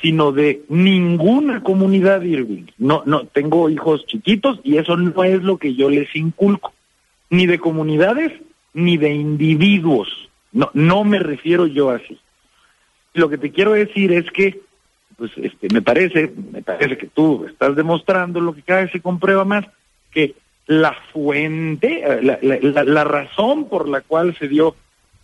sino 0.00 0.32
de 0.32 0.62
ninguna 0.68 1.62
comunidad 1.62 2.22
Irving. 2.22 2.64
No, 2.78 3.02
no, 3.06 3.24
tengo 3.26 3.68
hijos 3.70 4.04
chiquitos 4.06 4.58
y 4.64 4.76
eso 4.78 4.96
no 4.96 5.24
es 5.24 5.42
lo 5.42 5.56
que 5.58 5.74
yo 5.74 5.88
les 5.90 6.14
inculco, 6.16 6.72
ni 7.30 7.46
de 7.46 7.58
comunidades 7.58 8.32
ni 8.74 8.96
de 8.96 9.12
individuos. 9.14 10.08
No, 10.52 10.70
no 10.74 11.04
me 11.04 11.18
refiero 11.18 11.66
yo 11.66 11.90
así. 11.90 12.18
Lo 13.14 13.28
que 13.28 13.36
te 13.38 13.50
quiero 13.52 13.72
decir 13.72 14.10
es 14.12 14.30
que, 14.30 14.60
pues, 15.16 15.30
este, 15.36 15.68
me 15.72 15.82
parece, 15.82 16.32
me 16.50 16.62
parece 16.62 16.96
que 16.96 17.06
tú 17.08 17.44
estás 17.46 17.76
demostrando 17.76 18.40
lo 18.40 18.54
que 18.54 18.62
cada 18.62 18.80
vez 18.82 18.90
se 18.92 19.00
comprueba 19.00 19.44
más, 19.44 19.66
que 20.12 20.34
la 20.66 20.94
fuente, 21.12 22.02
eh, 22.04 22.22
la, 22.22 22.38
la- 22.42 22.58
la- 22.62 22.84
la 22.84 23.04
razón 23.04 23.68
por 23.68 23.86
la 23.88 24.00
cual 24.00 24.34
se 24.38 24.48
dio 24.48 24.74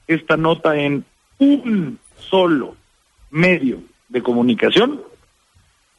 esta 0.07 0.37
nota 0.37 0.79
en 0.79 1.05
un 1.39 1.99
solo 2.19 2.77
medio 3.31 3.81
de 4.09 4.23
comunicación, 4.23 5.01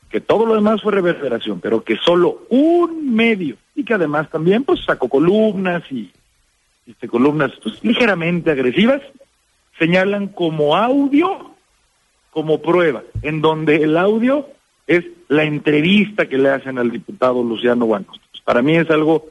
que 0.10 0.20
todo 0.22 0.46
lo 0.46 0.56
demás 0.56 0.82
fue 0.82 0.92
reverberación, 0.94 1.60
pero 1.60 1.84
que 1.84 1.96
solo 1.98 2.42
un 2.50 3.14
medio, 3.14 3.58
y 3.76 3.84
que 3.84 3.94
además 3.94 4.30
también 4.30 4.64
pues 4.64 4.84
sacó 4.84 5.08
columnas 5.08 5.84
y 5.92 6.12
este, 6.88 7.08
columnas 7.08 7.52
pues, 7.62 7.84
ligeramente 7.84 8.50
agresivas, 8.52 9.02
señalan 9.78 10.28
como 10.30 10.76
audio, 10.76 11.52
como 12.32 12.62
prueba, 12.62 13.04
en 13.22 13.42
donde 13.42 13.84
el 13.84 13.98
audio 13.98 14.48
es 14.88 15.06
la 15.28 15.44
entrevista 15.44 16.28
que 16.28 16.38
le 16.40 16.50
hacen 16.50 16.80
al 16.80 16.90
diputado 16.90 17.44
Luciano 17.44 17.86
Guanos. 17.86 18.20
Para 18.44 18.64
mí 18.64 18.76
es 18.76 18.90
algo, 18.90 19.28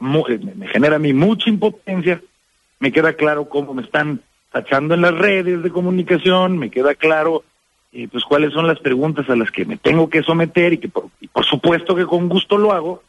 mu- 0.00 0.26
eh, 0.28 0.40
me 0.56 0.66
genera 0.66 0.96
a 0.96 0.98
mí 0.98 1.12
mucha 1.12 1.48
impotencia, 1.48 2.20
me 2.80 2.90
queda 2.90 3.12
claro 3.12 3.48
cómo 3.48 3.72
me 3.72 3.82
están 3.82 4.20
tachando 4.50 4.94
en 4.94 5.02
las 5.02 5.14
redes 5.14 5.62
de 5.62 5.70
comunicación, 5.70 6.58
me 6.58 6.70
queda 6.70 6.94
claro 6.94 7.44
eh, 7.92 8.08
pues 8.10 8.24
cuáles 8.24 8.52
son 8.52 8.66
las 8.66 8.78
preguntas 8.80 9.28
a 9.30 9.36
las 9.36 9.50
que 9.50 9.64
me 9.64 9.76
tengo 9.76 10.10
que 10.10 10.22
someter 10.22 10.74
y 10.74 10.78
que 10.78 10.88
por, 10.88 11.08
por 11.32 11.44
supuesto 11.44 11.94
que 11.94 12.06
con 12.06 12.28
gusto 12.28 12.58
lo 12.58 12.72
hago, 12.72 13.02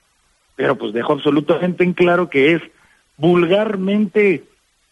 pero 0.56 0.78
pues 0.78 0.94
dejo 0.94 1.14
absolutamente 1.14 1.84
en 1.84 1.94
claro 1.94 2.30
que 2.30 2.54
es 2.54 2.62
vulgarmente, 3.18 4.44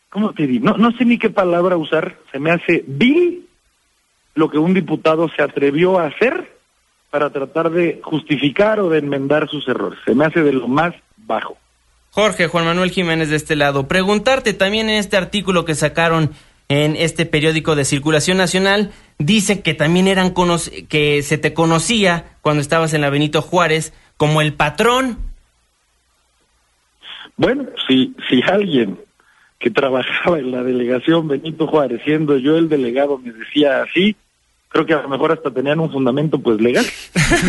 ¿cómo 0.09 0.33
te 0.33 0.47
digo? 0.47 0.65
No, 0.65 0.77
no 0.77 0.91
sé 0.97 1.05
ni 1.05 1.17
qué 1.17 1.29
palabra 1.29 1.77
usar, 1.77 2.17
se 2.31 2.39
me 2.39 2.51
hace 2.51 2.83
vil 2.87 3.47
lo 4.33 4.49
que 4.49 4.57
un 4.57 4.73
diputado 4.73 5.29
se 5.29 5.41
atrevió 5.41 5.97
a 5.97 6.07
hacer 6.07 6.55
para 7.09 7.29
tratar 7.29 7.71
de 7.71 8.01
justificar 8.03 8.79
o 8.81 8.89
de 8.89 8.99
enmendar 8.99 9.47
sus 9.47 9.67
errores. 9.67 9.97
Se 10.03 10.13
me 10.13 10.25
hace 10.25 10.43
de 10.43 10.51
lo 10.51 10.67
más 10.67 10.93
bajo. 11.15 11.57
Jorge, 12.15 12.47
Juan 12.47 12.63
Manuel 12.63 12.91
Jiménez 12.91 13.29
de 13.29 13.35
este 13.35 13.57
lado. 13.57 13.89
Preguntarte 13.89 14.53
también 14.53 14.87
en 14.87 14.95
este 14.95 15.17
artículo 15.17 15.65
que 15.65 15.75
sacaron 15.75 16.31
en 16.69 16.95
este 16.95 17.25
periódico 17.25 17.75
de 17.75 17.83
circulación 17.83 18.37
nacional, 18.37 18.91
dice 19.19 19.61
que 19.61 19.73
también 19.73 20.07
eran 20.07 20.33
que 20.87 21.21
se 21.23 21.37
te 21.37 21.53
conocía 21.53 22.37
cuando 22.41 22.61
estabas 22.61 22.93
en 22.93 23.01
la 23.01 23.09
Benito 23.09 23.41
Juárez 23.41 23.91
como 24.15 24.39
el 24.39 24.53
patrón. 24.53 25.17
Bueno, 27.35 27.65
si, 27.85 28.15
si 28.29 28.41
alguien 28.43 28.97
que 29.59 29.69
trabajaba 29.69 30.39
en 30.39 30.51
la 30.51 30.63
delegación 30.63 31.27
Benito 31.27 31.67
Juárez, 31.67 31.99
siendo 32.05 32.37
yo 32.37 32.57
el 32.57 32.69
delegado, 32.69 33.17
me 33.17 33.33
decía 33.33 33.83
así, 33.83 34.15
creo 34.69 34.85
que 34.85 34.93
a 34.93 35.01
lo 35.01 35.09
mejor 35.09 35.33
hasta 35.33 35.51
tenían 35.51 35.81
un 35.81 35.91
fundamento 35.91 36.39
pues 36.39 36.61
legal. 36.61 36.85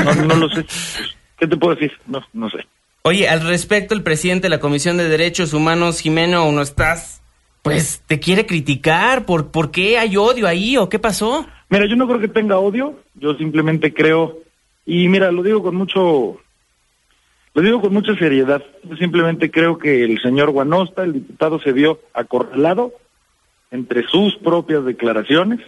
No, 0.05 0.12
no 0.25 0.35
lo 0.35 0.51
sé. 0.51 0.67
¿Qué 1.39 1.47
te 1.47 1.57
puedo 1.57 1.77
decir? 1.77 1.93
No, 2.09 2.21
no 2.33 2.51
sé. 2.51 2.67
Oye, 3.09 3.29
al 3.29 3.41
respecto, 3.47 3.95
el 3.95 4.03
presidente 4.03 4.47
de 4.47 4.49
la 4.49 4.59
Comisión 4.59 4.97
de 4.97 5.09
Derechos 5.09 5.55
Humanos, 5.55 6.01
Jimeno, 6.01 6.51
¿no 6.51 6.61
estás? 6.61 7.23
Pues 7.63 8.03
te 8.05 8.19
quiere 8.19 8.47
criticar. 8.47 9.27
¿Por, 9.27 9.53
¿Por 9.53 9.71
qué 9.71 9.97
hay 9.97 10.17
odio 10.17 10.49
ahí 10.49 10.77
o 10.77 10.89
qué 10.89 10.99
pasó? 10.99 11.47
Mira, 11.69 11.87
yo 11.87 11.95
no 11.95 12.09
creo 12.09 12.19
que 12.19 12.27
tenga 12.27 12.59
odio, 12.59 12.99
yo 13.15 13.37
simplemente 13.37 13.95
creo, 13.95 14.39
y 14.85 15.07
mira, 15.07 15.31
lo 15.31 15.45
digo 15.45 15.63
con 15.63 15.77
mucho, 15.77 16.41
lo 17.55 17.63
digo 17.63 17.81
con 17.81 17.93
mucha 17.93 18.13
seriedad, 18.17 18.61
yo 18.83 18.97
simplemente 18.97 19.53
creo 19.53 19.79
que 19.79 20.03
el 20.03 20.21
señor 20.21 20.51
Guanosta, 20.51 21.05
el 21.05 21.13
diputado, 21.13 21.61
se 21.61 21.71
vio 21.71 22.01
acorralado 22.13 22.93
entre 23.71 24.03
sus 24.09 24.35
propias 24.35 24.85
declaraciones. 24.85 25.61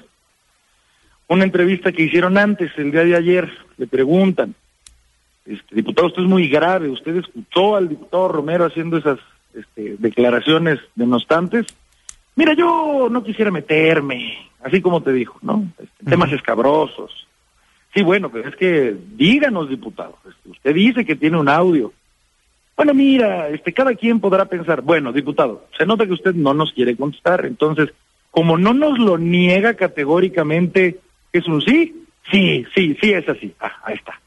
Una 1.28 1.45
entrevista 1.45 1.93
que 1.93 2.03
hicieron 2.03 2.36
antes, 2.36 2.72
el 2.78 2.91
día 2.91 3.05
de 3.05 3.14
ayer, 3.14 3.49
le 3.76 3.86
preguntan, 3.86 4.57
este, 5.49 5.74
diputado, 5.74 6.09
usted 6.09 6.22
es 6.22 6.28
muy 6.28 6.46
grave, 6.49 6.90
usted 6.90 7.16
escuchó 7.16 7.74
al 7.76 7.88
diputado 7.88 8.28
Romero 8.28 8.66
haciendo 8.66 8.99
esas 8.99 9.18
este, 9.55 9.96
declaraciones 9.99 10.78
denostantes. 10.94 11.66
Mira, 12.36 12.53
yo 12.53 13.09
no 13.11 13.24
quisiera 13.24 13.51
meterme, 13.51 14.36
así 14.62 14.82
como 14.82 15.03
te 15.03 15.12
dijo, 15.12 15.38
¿no? 15.40 15.66
Este, 15.78 16.05
temas 16.05 16.30
escabrosos. 16.32 17.26
Sí, 17.94 18.03
bueno, 18.03 18.30
pero 18.30 18.49
es 18.49 18.57
que 18.57 18.94
díganos, 19.16 19.70
diputado, 19.70 20.18
este, 20.28 20.51
usted 20.51 20.74
dice 20.74 21.05
que 21.07 21.16
tiene 21.16 21.38
un 21.38 21.49
audio. 21.49 21.92
Bueno, 22.76 22.92
mira, 22.92 23.49
este, 23.49 23.72
cada 23.72 23.94
quien 23.94 24.20
podrá 24.20 24.44
pensar, 24.44 24.82
bueno, 24.82 25.12
diputado, 25.12 25.66
se 25.76 25.86
nota 25.86 26.07
que 26.07 26.12
usted 26.12 26.34
no 26.34 26.53
nos 26.53 26.72
quiere 26.74 26.94
contestar, 26.94 27.46
entonces, 27.46 27.88
como 28.30 28.59
no 28.59 28.74
nos 28.74 28.99
lo 28.99 29.16
niega 29.16 29.74
categóricamente, 29.74 31.01
es 31.32 31.49
un 31.49 31.62
sí, 31.62 32.05
sí, 32.30 32.66
sí, 32.74 32.96
sí 33.01 33.12
es 33.12 33.26
así, 33.28 33.55
ah, 33.61 33.72
ahí 33.84 33.94
está. 33.94 34.20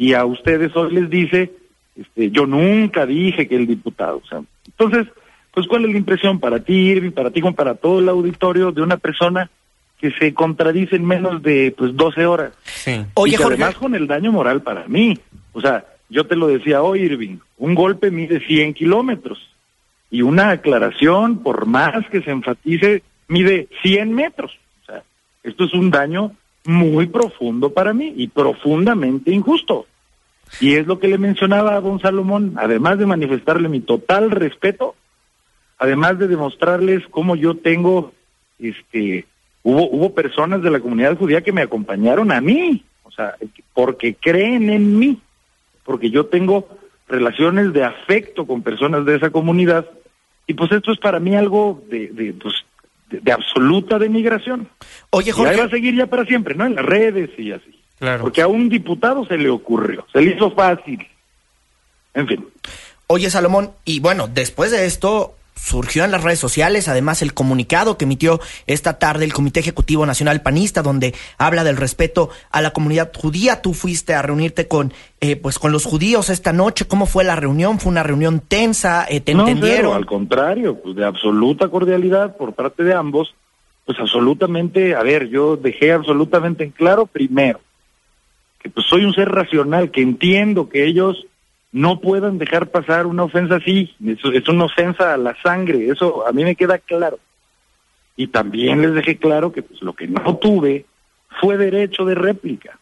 Y 0.00 0.14
a 0.14 0.24
ustedes 0.24 0.74
hoy 0.74 0.94
les 0.94 1.10
dice, 1.10 1.52
este, 1.94 2.30
yo 2.30 2.46
nunca 2.46 3.04
dije 3.04 3.46
que 3.46 3.54
el 3.54 3.66
diputado, 3.66 4.22
o 4.24 4.26
sea, 4.26 4.40
entonces, 4.66 5.06
pues 5.52 5.66
cuál 5.66 5.84
es 5.84 5.90
la 5.92 5.98
impresión 5.98 6.40
para 6.40 6.60
ti, 6.60 6.72
Irving, 6.72 7.10
para 7.10 7.30
ti 7.30 7.42
como 7.42 7.54
para 7.54 7.74
todo 7.74 7.98
el 7.98 8.08
auditorio 8.08 8.72
de 8.72 8.80
una 8.80 8.96
persona 8.96 9.50
que 9.98 10.10
se 10.12 10.32
contradice 10.32 10.96
en 10.96 11.04
menos 11.04 11.42
de 11.42 11.74
pues 11.76 11.94
12 11.94 12.24
horas. 12.24 12.52
Sí. 12.64 13.04
Oye, 13.12 13.34
y 13.34 13.36
que 13.36 13.42
Jorge. 13.42 13.62
además 13.62 13.74
con 13.76 13.94
el 13.94 14.06
daño 14.06 14.32
moral 14.32 14.62
para 14.62 14.88
mí. 14.88 15.18
O 15.52 15.60
sea, 15.60 15.84
yo 16.08 16.24
te 16.24 16.34
lo 16.34 16.46
decía 16.46 16.80
hoy, 16.80 17.00
Irving, 17.00 17.36
un 17.58 17.74
golpe 17.74 18.10
mide 18.10 18.40
100 18.40 18.72
kilómetros 18.72 19.50
y 20.10 20.22
una 20.22 20.48
aclaración, 20.48 21.42
por 21.42 21.66
más 21.66 22.08
que 22.08 22.22
se 22.22 22.30
enfatice, 22.30 23.02
mide 23.28 23.68
100 23.82 24.14
metros. 24.14 24.58
O 24.82 24.86
sea, 24.86 25.02
esto 25.42 25.64
es 25.64 25.74
un 25.74 25.90
daño 25.90 26.32
muy 26.64 27.06
profundo 27.06 27.72
para 27.72 27.92
mí 27.92 28.12
y 28.16 28.28
profundamente 28.28 29.30
injusto. 29.32 29.86
Y 30.60 30.74
es 30.74 30.86
lo 30.86 30.98
que 30.98 31.08
le 31.08 31.18
mencionaba 31.18 31.74
a 31.76 31.80
don 31.80 32.00
Salomón, 32.00 32.54
además 32.56 32.98
de 32.98 33.06
manifestarle 33.06 33.68
mi 33.68 33.80
total 33.80 34.30
respeto, 34.30 34.96
además 35.78 36.18
de 36.18 36.28
demostrarles 36.28 37.06
cómo 37.10 37.36
yo 37.36 37.56
tengo, 37.56 38.12
este, 38.58 39.26
hubo, 39.62 39.88
hubo 39.88 40.14
personas 40.14 40.62
de 40.62 40.70
la 40.70 40.80
comunidad 40.80 41.16
judía 41.16 41.42
que 41.42 41.52
me 41.52 41.62
acompañaron 41.62 42.32
a 42.32 42.40
mí, 42.40 42.84
o 43.04 43.10
sea, 43.12 43.36
porque 43.72 44.14
creen 44.14 44.70
en 44.70 44.98
mí, 44.98 45.20
porque 45.84 46.10
yo 46.10 46.26
tengo 46.26 46.68
relaciones 47.08 47.72
de 47.72 47.84
afecto 47.84 48.46
con 48.46 48.62
personas 48.62 49.04
de 49.04 49.16
esa 49.16 49.30
comunidad, 49.30 49.86
y 50.46 50.54
pues 50.54 50.72
esto 50.72 50.92
es 50.92 50.98
para 50.98 51.20
mí 51.20 51.36
algo 51.36 51.82
de, 51.88 52.08
de, 52.08 52.32
pues, 52.32 52.54
de, 53.10 53.20
de 53.20 53.32
absoluta 53.32 53.98
denigración. 53.98 54.68
Oye, 55.10 55.30
Y 55.30 55.32
Jorge. 55.32 55.52
ahí 55.52 55.58
va 55.58 55.64
a 55.64 55.70
seguir 55.70 55.94
ya 55.94 56.06
para 56.06 56.24
siempre, 56.24 56.54
¿no? 56.54 56.64
En 56.66 56.76
las 56.76 56.84
redes 56.84 57.30
y 57.38 57.52
así. 57.52 57.78
Claro. 57.98 58.22
Porque 58.22 58.40
a 58.42 58.46
un 58.46 58.68
diputado 58.68 59.26
se 59.26 59.36
le 59.36 59.50
ocurrió, 59.50 60.06
se 60.12 60.22
le 60.22 60.34
hizo 60.34 60.50
fácil. 60.52 61.06
En 62.14 62.26
fin. 62.26 62.46
Oye, 63.08 63.28
Salomón, 63.28 63.72
y 63.84 64.00
bueno, 64.00 64.28
después 64.28 64.70
de 64.70 64.86
esto 64.86 65.34
surgió 65.54 66.04
en 66.04 66.10
las 66.10 66.22
redes 66.22 66.38
sociales 66.38 66.88
además 66.88 67.22
el 67.22 67.34
comunicado 67.34 67.96
que 67.96 68.04
emitió 68.04 68.40
esta 68.66 68.98
tarde 68.98 69.24
el 69.24 69.32
Comité 69.32 69.60
Ejecutivo 69.60 70.06
Nacional 70.06 70.42
Panista, 70.42 70.82
donde 70.82 71.14
habla 71.38 71.64
del 71.64 71.76
respeto 71.76 72.30
a 72.50 72.60
la 72.60 72.72
comunidad 72.72 73.12
judía. 73.14 73.62
Tú 73.62 73.74
fuiste 73.74 74.14
a 74.14 74.22
reunirte 74.22 74.68
con, 74.68 74.92
eh, 75.20 75.36
pues, 75.36 75.58
con 75.58 75.72
los 75.72 75.84
judíos 75.84 76.30
esta 76.30 76.52
noche. 76.52 76.86
¿Cómo 76.86 77.06
fue 77.06 77.24
la 77.24 77.36
reunión? 77.36 77.78
¿Fue 77.78 77.92
una 77.92 78.02
reunión 78.02 78.40
tensa? 78.40 79.06
Eh, 79.08 79.20
¿Te 79.20 79.34
no, 79.34 79.46
entendieron? 79.46 79.94
al 79.94 80.06
contrario, 80.06 80.76
pues 80.82 80.96
de 80.96 81.04
absoluta 81.04 81.68
cordialidad 81.68 82.36
por 82.36 82.54
parte 82.54 82.82
de 82.82 82.94
ambos, 82.94 83.34
pues 83.84 83.98
absolutamente, 83.98 84.94
a 84.94 85.02
ver, 85.02 85.28
yo 85.28 85.56
dejé 85.56 85.92
absolutamente 85.92 86.64
en 86.64 86.70
claro 86.70 87.06
primero 87.06 87.60
que 88.60 88.68
pues 88.68 88.86
soy 88.86 89.04
un 89.04 89.14
ser 89.14 89.28
racional, 89.30 89.90
que 89.90 90.02
entiendo 90.02 90.68
que 90.68 90.86
ellos 90.86 91.26
no 91.72 92.00
puedan 92.00 92.38
dejar 92.38 92.68
pasar 92.70 93.06
una 93.06 93.24
ofensa 93.24 93.56
así, 93.56 93.94
eso 94.04 94.32
es 94.32 94.48
una 94.48 94.64
ofensa 94.64 95.14
a 95.14 95.16
la 95.16 95.36
sangre, 95.42 95.88
eso 95.88 96.26
a 96.26 96.32
mí 96.32 96.44
me 96.44 96.56
queda 96.56 96.78
claro. 96.78 97.18
Y 98.16 98.26
también 98.26 98.82
les 98.82 98.94
dejé 98.94 99.16
claro 99.16 99.52
que 99.52 99.62
pues 99.62 99.80
lo 99.82 99.92
que 99.94 100.06
no 100.08 100.36
tuve 100.36 100.84
fue 101.40 101.56
derecho 101.56 102.04
de 102.04 102.14
réplica 102.14 102.78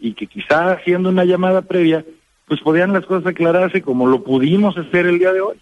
y 0.00 0.14
que 0.14 0.26
quizá 0.26 0.72
haciendo 0.72 1.10
una 1.10 1.24
llamada 1.24 1.62
previa 1.62 2.04
pues 2.46 2.60
podían 2.60 2.92
las 2.92 3.04
cosas 3.06 3.26
aclararse 3.26 3.82
como 3.82 4.06
lo 4.06 4.22
pudimos 4.22 4.76
hacer 4.78 5.06
el 5.06 5.18
día 5.18 5.32
de 5.32 5.40
hoy. 5.40 5.56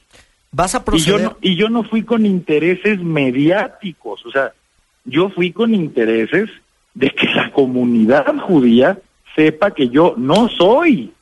¿Vas 0.52 0.74
a 0.74 0.78
Y 0.78 0.80
yo, 0.80 0.84
proceder? 0.84 1.22
no, 1.22 1.36
y 1.40 1.56
yo 1.56 1.68
no 1.68 1.82
fui 1.82 2.02
con 2.04 2.24
intereses 2.24 3.00
mediáticos, 3.00 4.24
o 4.24 4.30
sea, 4.30 4.52
yo 5.04 5.28
fui 5.30 5.52
con 5.52 5.74
intereses 5.74 6.48
de 6.94 7.10
que 7.10 7.26
la 7.26 7.50
comunidad 7.50 8.36
judía 8.38 8.98
sepa 9.34 9.72
que 9.72 9.88
yo 9.88 10.14
no 10.16 10.48
soy, 10.48 11.12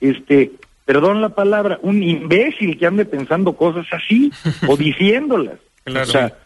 este, 0.00 0.52
perdón 0.84 1.20
la 1.20 1.30
palabra, 1.30 1.78
un 1.82 2.02
imbécil 2.02 2.78
que 2.78 2.86
ande 2.86 3.04
pensando 3.04 3.54
cosas 3.54 3.86
así 3.92 4.32
o 4.66 4.76
diciéndolas. 4.76 5.58
Claro. 5.84 6.08
O 6.08 6.10
sea, 6.10 6.36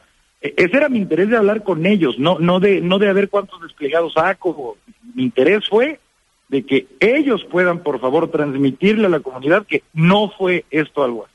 e- 0.41 0.55
ese 0.57 0.77
era 0.77 0.89
mi 0.89 0.99
interés 0.99 1.29
de 1.29 1.37
hablar 1.37 1.63
con 1.63 1.87
ellos, 1.87 2.19
no, 2.19 2.39
no 2.39 2.61
de, 2.61 2.81
no 2.81 2.99
de 2.99 3.09
a 3.09 3.13
ver 3.13 3.29
cuántos 3.29 3.61
desplegados 3.63 4.15
saco. 4.15 4.79
Mi 5.15 5.25
interés 5.25 5.69
fue 5.69 6.01
de 6.49 6.65
que 6.65 6.87
ellos 6.99 7.45
puedan, 7.51 7.83
por 7.83 8.01
favor, 8.01 8.31
transmitirle 8.31 9.07
a 9.07 9.11
la 9.11 9.21
comunidad 9.21 9.67
que 9.67 9.85
no 9.93 10.31
fue 10.37 10.65
esto 10.71 11.05
algo 11.05 11.25
así. 11.25 11.35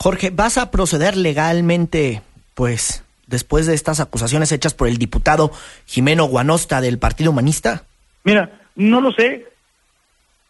Jorge, 0.00 0.30
¿vas 0.30 0.58
a 0.58 0.70
proceder 0.70 1.16
legalmente, 1.16 2.22
pues, 2.54 3.04
después 3.26 3.66
de 3.66 3.74
estas 3.74 4.00
acusaciones 4.00 4.52
hechas 4.52 4.72
por 4.72 4.88
el 4.88 4.96
diputado 4.96 5.50
Jimeno 5.86 6.24
Guanosta 6.24 6.80
del 6.80 6.98
Partido 6.98 7.30
Humanista? 7.30 7.84
Mira, 8.24 8.60
no 8.74 9.00
lo 9.00 9.12
sé. 9.12 9.46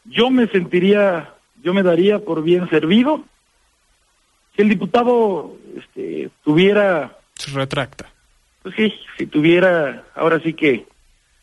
Yo 0.08 0.30
me 0.30 0.46
sentiría, 0.48 1.34
yo 1.62 1.74
me 1.74 1.82
daría 1.82 2.18
por 2.18 2.42
bien 2.42 2.68
servido 2.70 3.24
si 4.56 4.62
el 4.62 4.68
diputado 4.68 5.56
este, 5.76 6.30
tuviera, 6.44 7.16
Se 7.34 7.50
retracta. 7.52 8.10
pues 8.62 8.74
sí, 8.74 8.92
si 9.16 9.26
tuviera 9.26 10.04
ahora 10.14 10.40
sí 10.40 10.52
que 10.54 10.86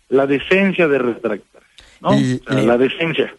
la 0.09 0.25
decencia 0.27 0.87
de 0.87 0.97
retractar, 0.99 1.61
¿no? 2.01 2.11
Le- 2.11 2.35
O 2.35 2.43
sea, 2.43 2.61
la 2.61 2.77
decencia. 2.77 3.33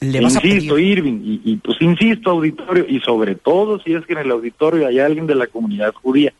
Le 0.00 0.20
vas 0.20 0.34
a 0.36 0.44
insisto, 0.44 0.78
Irving, 0.78 1.20
y, 1.24 1.40
y 1.44 1.56
pues 1.58 1.80
insisto, 1.80 2.30
auditorio, 2.30 2.84
y 2.88 2.98
sobre 3.00 3.36
todo 3.36 3.80
si 3.80 3.94
es 3.94 4.04
que 4.04 4.14
en 4.14 4.18
el 4.20 4.30
auditorio 4.32 4.88
hay 4.88 4.98
alguien 4.98 5.28
de 5.28 5.36
la 5.36 5.46
comunidad 5.46 5.94
judía, 5.94 6.32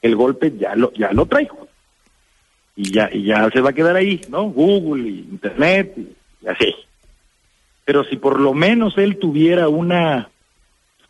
el 0.00 0.14
golpe 0.14 0.52
ya 0.56 0.76
lo, 0.76 0.92
ya 0.92 1.12
lo 1.12 1.26
traigo. 1.26 1.66
Y 2.76 2.92
ya, 2.92 3.08
y 3.12 3.24
ya 3.24 3.48
se 3.50 3.60
va 3.60 3.70
a 3.70 3.72
quedar 3.72 3.96
ahí, 3.96 4.20
¿no? 4.28 4.44
Google 4.44 5.08
y 5.08 5.18
Internet 5.30 5.94
y, 5.96 6.00
y 6.44 6.48
así. 6.48 6.74
Pero 7.84 8.04
si 8.04 8.16
por 8.16 8.40
lo 8.40 8.54
menos 8.54 8.96
él 8.98 9.18
tuviera 9.18 9.68
una, 9.68 10.30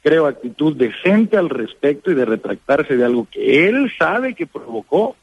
creo, 0.02 0.26
actitud 0.26 0.76
decente 0.76 1.36
al 1.36 1.48
respecto 1.50 2.10
y 2.10 2.14
de 2.14 2.24
retractarse 2.24 2.96
de 2.96 3.04
algo 3.04 3.28
que 3.30 3.68
él 3.68 3.92
sabe 3.98 4.34
que 4.34 4.46
provocó, 4.46 5.16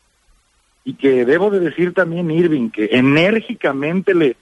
y 0.83 0.93
que 0.95 1.25
debo 1.25 1.51
de 1.51 1.59
decir 1.59 1.93
también, 1.93 2.31
Irving, 2.31 2.69
que 2.71 2.89
enérgicamente 2.91 4.15
le 4.15 4.35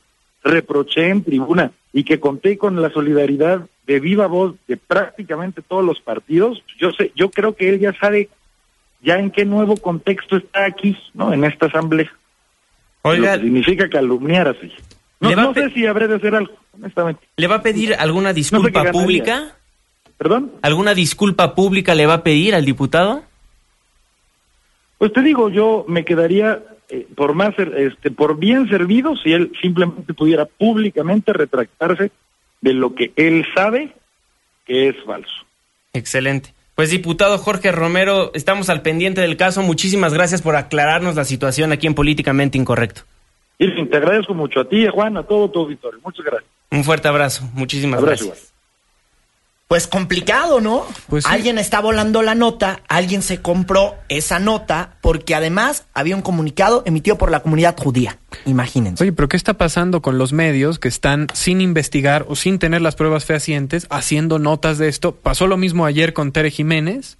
reproché 0.43 1.09
en 1.09 1.21
tribuna 1.23 1.71
y 1.91 2.03
que 2.05 2.19
conté 2.21 2.57
con 2.57 2.81
la 2.81 2.89
solidaridad 2.91 3.67
de 3.85 3.99
viva 3.99 4.27
voz 4.27 4.55
de 4.67 4.77
prácticamente 4.77 5.61
todos 5.61 5.83
los 5.83 5.99
partidos, 5.99 6.63
yo 6.77 6.91
sé, 6.91 7.11
yo 7.15 7.29
creo 7.29 7.55
que 7.55 7.67
él 7.69 7.79
ya 7.79 7.91
sabe 7.99 8.29
ya 9.01 9.17
en 9.19 9.31
qué 9.31 9.43
nuevo 9.43 9.75
contexto 9.77 10.37
está 10.37 10.63
aquí, 10.65 10.97
¿no? 11.13 11.33
En 11.33 11.43
esta 11.43 11.65
asamblea. 11.65 12.11
Oiga- 13.01 13.35
Lo 13.35 13.41
que 13.41 13.45
significa 13.47 13.89
calumniar 13.89 14.47
así. 14.49 14.71
No, 15.19 15.31
no 15.35 15.53
sé 15.53 15.69
si 15.71 15.85
habré 15.85 16.07
de 16.07 16.15
hacer 16.15 16.35
algo, 16.35 16.53
honestamente. 16.79 17.21
¿Le 17.37 17.47
va 17.47 17.55
a 17.55 17.61
pedir 17.61 17.93
alguna 17.95 18.33
disculpa 18.33 18.91
pública? 18.91 19.55
¿Perdón? 20.17 20.51
¿Alguna 20.61 20.93
disculpa 20.93 21.55
pública 21.55 21.95
le 21.95 22.05
va 22.05 22.15
a 22.15 22.23
pedir 22.23 22.55
al 22.55 22.65
diputado? 22.65 23.23
Pues 24.97 25.13
te 25.13 25.21
digo, 25.21 25.49
yo 25.49 25.85
me 25.87 26.03
quedaría 26.03 26.61
eh, 26.89 27.07
por 27.15 27.33
más, 27.33 27.53
este, 27.57 28.11
por 28.11 28.37
bien 28.37 28.67
servido 28.67 29.15
si 29.15 29.31
él 29.31 29.51
simplemente 29.61 30.13
pudiera 30.13 30.45
públicamente 30.45 31.31
retractarse 31.31 32.11
de 32.61 32.73
lo 32.73 32.95
que 32.95 33.13
él 33.15 33.45
sabe 33.55 33.93
que 34.65 34.89
es 34.89 34.95
falso. 35.05 35.45
Excelente. 35.93 36.53
Pues 36.75 36.91
diputado 36.91 37.37
Jorge 37.37 37.71
Romero, 37.71 38.31
estamos 38.33 38.69
al 38.69 38.81
pendiente 38.81 39.21
del 39.21 39.37
caso. 39.37 39.61
Muchísimas 39.61 40.13
gracias 40.13 40.41
por 40.41 40.55
aclararnos 40.55 41.15
la 41.15 41.25
situación 41.25 41.71
aquí 41.71 41.87
en 41.87 41.93
Políticamente 41.93 42.57
Incorrecto. 42.57 43.01
Irving, 43.57 43.87
te 43.87 43.97
agradezco 43.97 44.33
mucho 44.33 44.61
a 44.61 44.65
ti, 44.69 44.85
a 44.85 44.91
Juan, 44.91 45.17
a 45.17 45.23
todo 45.23 45.49
tu 45.49 45.59
auditorio. 45.59 45.99
Muchas 46.03 46.25
gracias. 46.25 46.49
Un 46.71 46.83
fuerte 46.83 47.07
abrazo. 47.07 47.49
Muchísimas 47.53 47.99
Abrazo 47.99 48.25
gracias. 48.27 48.49
Pues 49.69 49.85
complicado, 49.85 50.61
¿no? 50.61 50.83
Pues 51.09 51.25
sí. 51.25 51.29
Alguien 51.31 51.59
está 51.59 51.79
volando 51.79 52.23
la 52.23 52.33
nota, 52.33 52.81
alguien 52.87 53.21
se 53.21 53.39
compró 53.39 53.97
esa 54.07 54.39
nota, 54.39 54.97
porque 54.99 55.35
además 55.35 55.85
había 55.93 56.15
un 56.15 56.23
comunicado 56.23 56.81
emitido 56.87 57.19
por 57.19 57.29
la 57.29 57.41
comunidad 57.41 57.77
judía. 57.77 58.17
Imagínense. 58.47 59.03
Oye, 59.03 59.13
pero 59.13 59.29
¿qué 59.29 59.37
está 59.37 59.53
pasando 59.53 60.01
con 60.01 60.17
los 60.17 60.33
medios 60.33 60.79
que 60.79 60.87
están 60.87 61.27
sin 61.35 61.61
investigar 61.61 62.25
o 62.27 62.35
sin 62.35 62.57
tener 62.57 62.81
las 62.81 62.95
pruebas 62.95 63.25
fehacientes 63.25 63.85
haciendo 63.91 64.39
notas 64.39 64.79
de 64.79 64.87
esto? 64.87 65.13
Pasó 65.13 65.45
lo 65.45 65.55
mismo 65.55 65.85
ayer 65.85 66.13
con 66.13 66.31
Tere 66.31 66.49
Jiménez. 66.49 67.19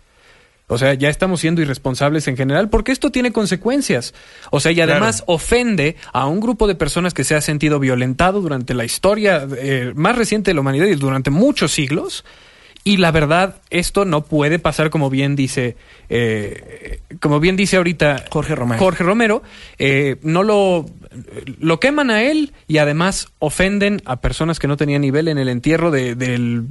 O 0.72 0.78
sea, 0.78 0.94
ya 0.94 1.10
estamos 1.10 1.42
siendo 1.42 1.62
irresponsables 1.62 2.28
en 2.28 2.38
general 2.38 2.70
porque 2.70 2.92
esto 2.92 3.10
tiene 3.12 3.32
consecuencias. 3.34 4.14
O 4.52 4.60
sea, 4.60 4.72
y 4.72 4.80
además 4.80 5.24
ofende 5.26 5.96
a 6.14 6.28
un 6.28 6.40
grupo 6.40 6.68
de 6.68 6.76
personas 6.76 7.14
que 7.14 7.24
se 7.24 7.36
ha 7.36 7.42
sentido 7.42 7.80
violentado 7.80 8.40
durante 8.40 8.74
la 8.74 8.86
historia 8.86 9.46
eh, 9.58 9.92
más 9.96 10.16
reciente 10.16 10.52
de 10.52 10.56
la 10.56 10.62
humanidad 10.62 10.86
y 10.86 10.96
durante 10.96 11.32
muchos 11.32 11.72
siglos. 11.72 12.24
Y 12.86 12.96
la 12.98 13.12
verdad, 13.12 13.56
esto 13.72 14.06
no 14.06 14.24
puede 14.24 14.58
pasar 14.58 14.90
como 14.90 15.10
bien 15.10 15.36
dice, 15.36 15.76
eh, 16.08 17.00
como 17.20 17.40
bien 17.40 17.56
dice 17.56 17.76
ahorita 17.78 18.26
Jorge 18.30 18.56
Romero. 18.56 18.80
Jorge 18.80 19.04
Romero, 19.04 19.44
eh, 19.80 20.16
no 20.24 20.44
lo, 20.44 20.86
lo 21.60 21.80
queman 21.80 22.10
a 22.10 22.24
él 22.24 22.54
y 22.68 22.78
además 22.78 23.28
ofenden 23.40 24.02
a 24.06 24.22
personas 24.22 24.60
que 24.60 24.68
no 24.68 24.78
tenían 24.78 25.02
nivel 25.02 25.28
en 25.28 25.38
el 25.38 25.50
entierro 25.50 25.92
de- 25.92 26.16
del 26.16 26.68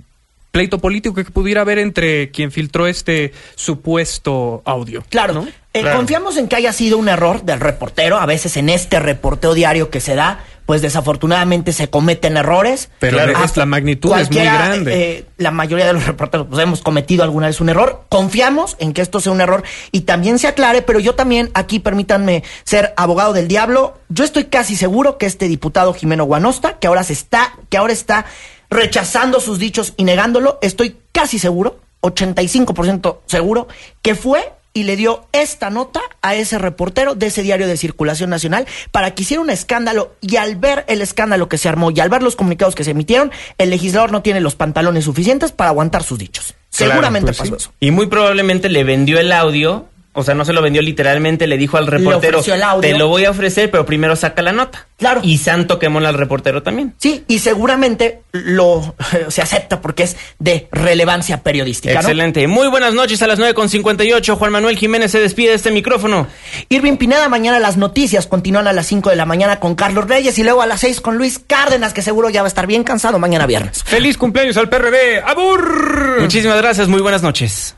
pleito 0.59 0.81
político 0.81 1.15
que 1.15 1.23
pudiera 1.25 1.61
haber 1.61 1.79
entre 1.79 2.33
quien 2.33 2.51
filtró 2.51 2.89
este 2.89 3.33
supuesto 3.55 4.61
audio. 4.65 5.05
Claro, 5.09 5.35
¿no? 5.35 5.47
eh, 5.73 5.85
confiamos 5.95 6.37
en 6.37 6.49
que 6.49 6.57
haya 6.57 6.73
sido 6.73 6.99
un 6.99 7.09
error 7.09 7.43
del 7.45 7.61
reportero. 7.61 8.19
A 8.19 8.27
veces 8.27 8.57
en 8.57 8.69
este 8.69 8.99
reporteo 8.99 9.55
diario 9.55 9.89
que 9.89 10.01
se 10.01 10.17
da, 10.17 10.41
pues 10.67 10.83
desafortunadamente 10.83 11.73
se 11.73 11.89
cometen 11.91 12.37
errores. 12.37 12.91
Pero 12.99 13.19
Claro. 13.19 13.35
la 13.55 13.67
magnitud 13.67 14.13
es 14.19 14.33
muy 14.33 14.43
grande. 14.43 14.93
eh, 14.95 15.25
la 15.37 15.53
mayoría 15.53 15.87
de 15.87 15.93
los 15.93 16.07
reporteros 16.07 16.49
pues, 16.51 16.61
hemos 16.61 16.83
cometido 16.83 17.23
alguna 17.23 17.47
vez 17.47 17.61
un 17.61 17.69
error. 17.69 18.05
Confiamos 18.09 18.75
en 18.81 18.93
que 18.93 19.01
esto 19.01 19.21
sea 19.21 19.31
un 19.31 19.41
error 19.41 19.63
y 19.93 20.01
también 20.01 20.41
se 20.41 20.49
aclare, 20.49 20.83
pero 20.83 20.99
yo 20.99 21.15
también 21.15 21.51
aquí 21.55 21.79
permítanme 21.79 22.43
ser 22.65 22.95
abogado 22.97 23.33
del 23.33 23.47
diablo. 23.47 23.97
Yo 24.09 24.25
estoy 24.25 24.47
casi 24.47 24.75
seguro 24.75 25.19
que 25.19 25.27
este 25.27 25.47
diputado 25.47 25.95
Jimeno 25.95 26.25
Guanosta, 26.25 26.81
que 26.81 26.89
ahora 26.89 27.05
se 27.05 27.13
está, 27.13 27.53
que 27.69 27.77
ahora 27.77 27.93
está 27.93 28.25
rechazando 28.71 29.41
sus 29.41 29.59
dichos 29.59 29.95
y 29.97 30.05
negándolo, 30.05 30.59
estoy 30.63 30.97
casi 31.13 31.39
seguro, 31.39 31.81
85% 32.03 33.19
seguro, 33.27 33.69
que 34.03 34.15
fue 34.15 34.53
y 34.75 34.85
le 34.85 34.97
dio 34.97 35.27
esta 35.33 35.71
nota 35.71 36.01
a 36.23 36.35
ese 36.35 36.59
reportero 36.59 37.15
de 37.15 37.27
ese 37.27 37.43
diario 37.43 37.67
de 37.67 37.77
circulación 37.77 38.31
nacional 38.31 38.67
para 38.93 39.13
que 39.13 39.23
hiciera 39.23 39.41
un 39.41 39.51
escándalo 39.51 40.15
y 40.21 40.37
al 40.37 40.57
ver 40.57 40.85
el 40.89 41.03
escándalo 41.03 41.49
que 41.49 41.59
se 41.59 41.69
armó 41.69 41.91
y 41.91 41.99
al 41.99 42.11
ver 42.11 42.23
los 42.23 42.37
comunicados 42.37 42.75
que 42.75 42.85
se 42.85 42.93
emitieron, 42.93 43.33
el 43.57 43.71
legislador 43.71 44.13
no 44.13 44.23
tiene 44.23 44.41
los 44.41 44.55
pantalones 44.55 45.05
suficientes 45.05 45.51
para 45.53 45.71
aguantar 45.71 46.05
sus 46.05 46.19
dichos. 46.19 46.55
Claro, 46.77 46.93
Seguramente 46.93 47.27
pues 47.27 47.39
pasó 47.39 47.51
sí. 47.51 47.57
eso. 47.57 47.73
Y 47.81 47.91
muy 47.91 48.07
probablemente 48.07 48.69
le 48.69 48.85
vendió 48.85 49.19
el 49.19 49.33
audio 49.33 49.87
O 50.19 50.25
sea, 50.25 50.35
no 50.35 50.45
se 50.45 50.53
lo 50.53 50.61
vendió 50.61 50.83
literalmente, 50.83 51.47
le 51.47 51.57
dijo 51.57 51.77
al 51.77 51.87
reportero, 51.87 52.39
ofreció 52.39 52.55
el 52.55 52.63
audio. 52.65 52.81
te 52.91 52.99
lo 52.99 53.07
voy 53.07 53.25
a 53.25 53.31
ofrecer, 53.31 53.71
pero 53.71 53.87
primero 53.87 54.17
saca 54.17 54.43
la 54.43 54.51
nota. 54.51 54.89
Claro. 54.99 55.21
Y 55.23 55.39
santo 55.39 55.79
quemó 55.79 56.01
al 56.01 56.15
reportero 56.15 56.65
también. 56.65 56.93
Sí, 56.99 57.23
y 57.29 57.39
seguramente 57.39 58.23
lo 58.33 58.97
se 59.29 59.43
acepta 59.43 59.81
porque 59.81 60.03
es 60.03 60.17
de 60.41 60.67
relevancia 60.73 61.45
periodística. 61.45 61.95
¿no? 61.95 62.01
Excelente. 62.01 62.49
Muy 62.49 62.67
buenas 62.67 62.95
noches 62.95 63.23
a 63.23 63.29
las 63.29 63.39
9.58. 63.39 64.37
Juan 64.37 64.51
Manuel 64.51 64.77
Jiménez 64.77 65.13
se 65.13 65.21
despide 65.21 65.51
de 65.51 65.55
este 65.55 65.71
micrófono. 65.71 66.27
Irving 66.69 66.97
Pineda, 66.97 67.29
mañana 67.29 67.61
las 67.61 67.77
noticias 67.77 68.27
continúan 68.27 68.67
a 68.67 68.73
las 68.73 68.87
5 68.87 69.11
de 69.11 69.17
la 69.17 69.25
mañana 69.25 69.61
con 69.61 69.77
Carlos 69.77 70.09
Reyes 70.09 70.37
y 70.39 70.43
luego 70.43 70.63
a 70.63 70.67
las 70.67 70.81
6 70.81 71.01
con 71.01 71.17
Luis 71.17 71.39
Cárdenas, 71.39 71.93
que 71.93 72.03
seguro 72.03 72.29
ya 72.29 72.43
va 72.43 72.47
a 72.47 72.49
estar 72.49 72.67
bien 72.67 72.83
cansado 72.83 73.21
mañana 73.21 73.47
viernes. 73.47 73.85
¡Feliz 73.85 74.19
cumpleaños 74.19 74.57
al 74.57 74.69
PRD! 74.69 75.23
¡Abur! 75.25 76.21
Muchísimas 76.21 76.57
gracias, 76.59 76.89
muy 76.89 77.01
buenas 77.03 77.23
noches. 77.23 77.77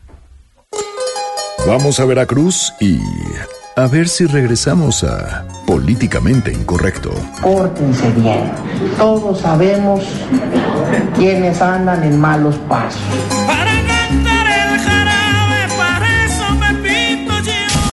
Vamos 1.67 2.01
a 2.01 2.05
Veracruz 2.07 2.75
y 2.81 2.99
a 3.77 3.87
ver 3.87 4.09
si 4.09 4.27
regresamos 4.27 5.05
a 5.05 5.45
Políticamente 5.67 6.53
Incorrecto. 6.53 7.11
Pórtense 7.43 8.11
bien. 8.13 8.51
Todos 8.97 9.41
sabemos 9.41 10.05
quienes 11.17 11.61
andan 11.61 12.03
en 12.03 12.19
malos 12.19 12.57
pasos. 12.69 13.01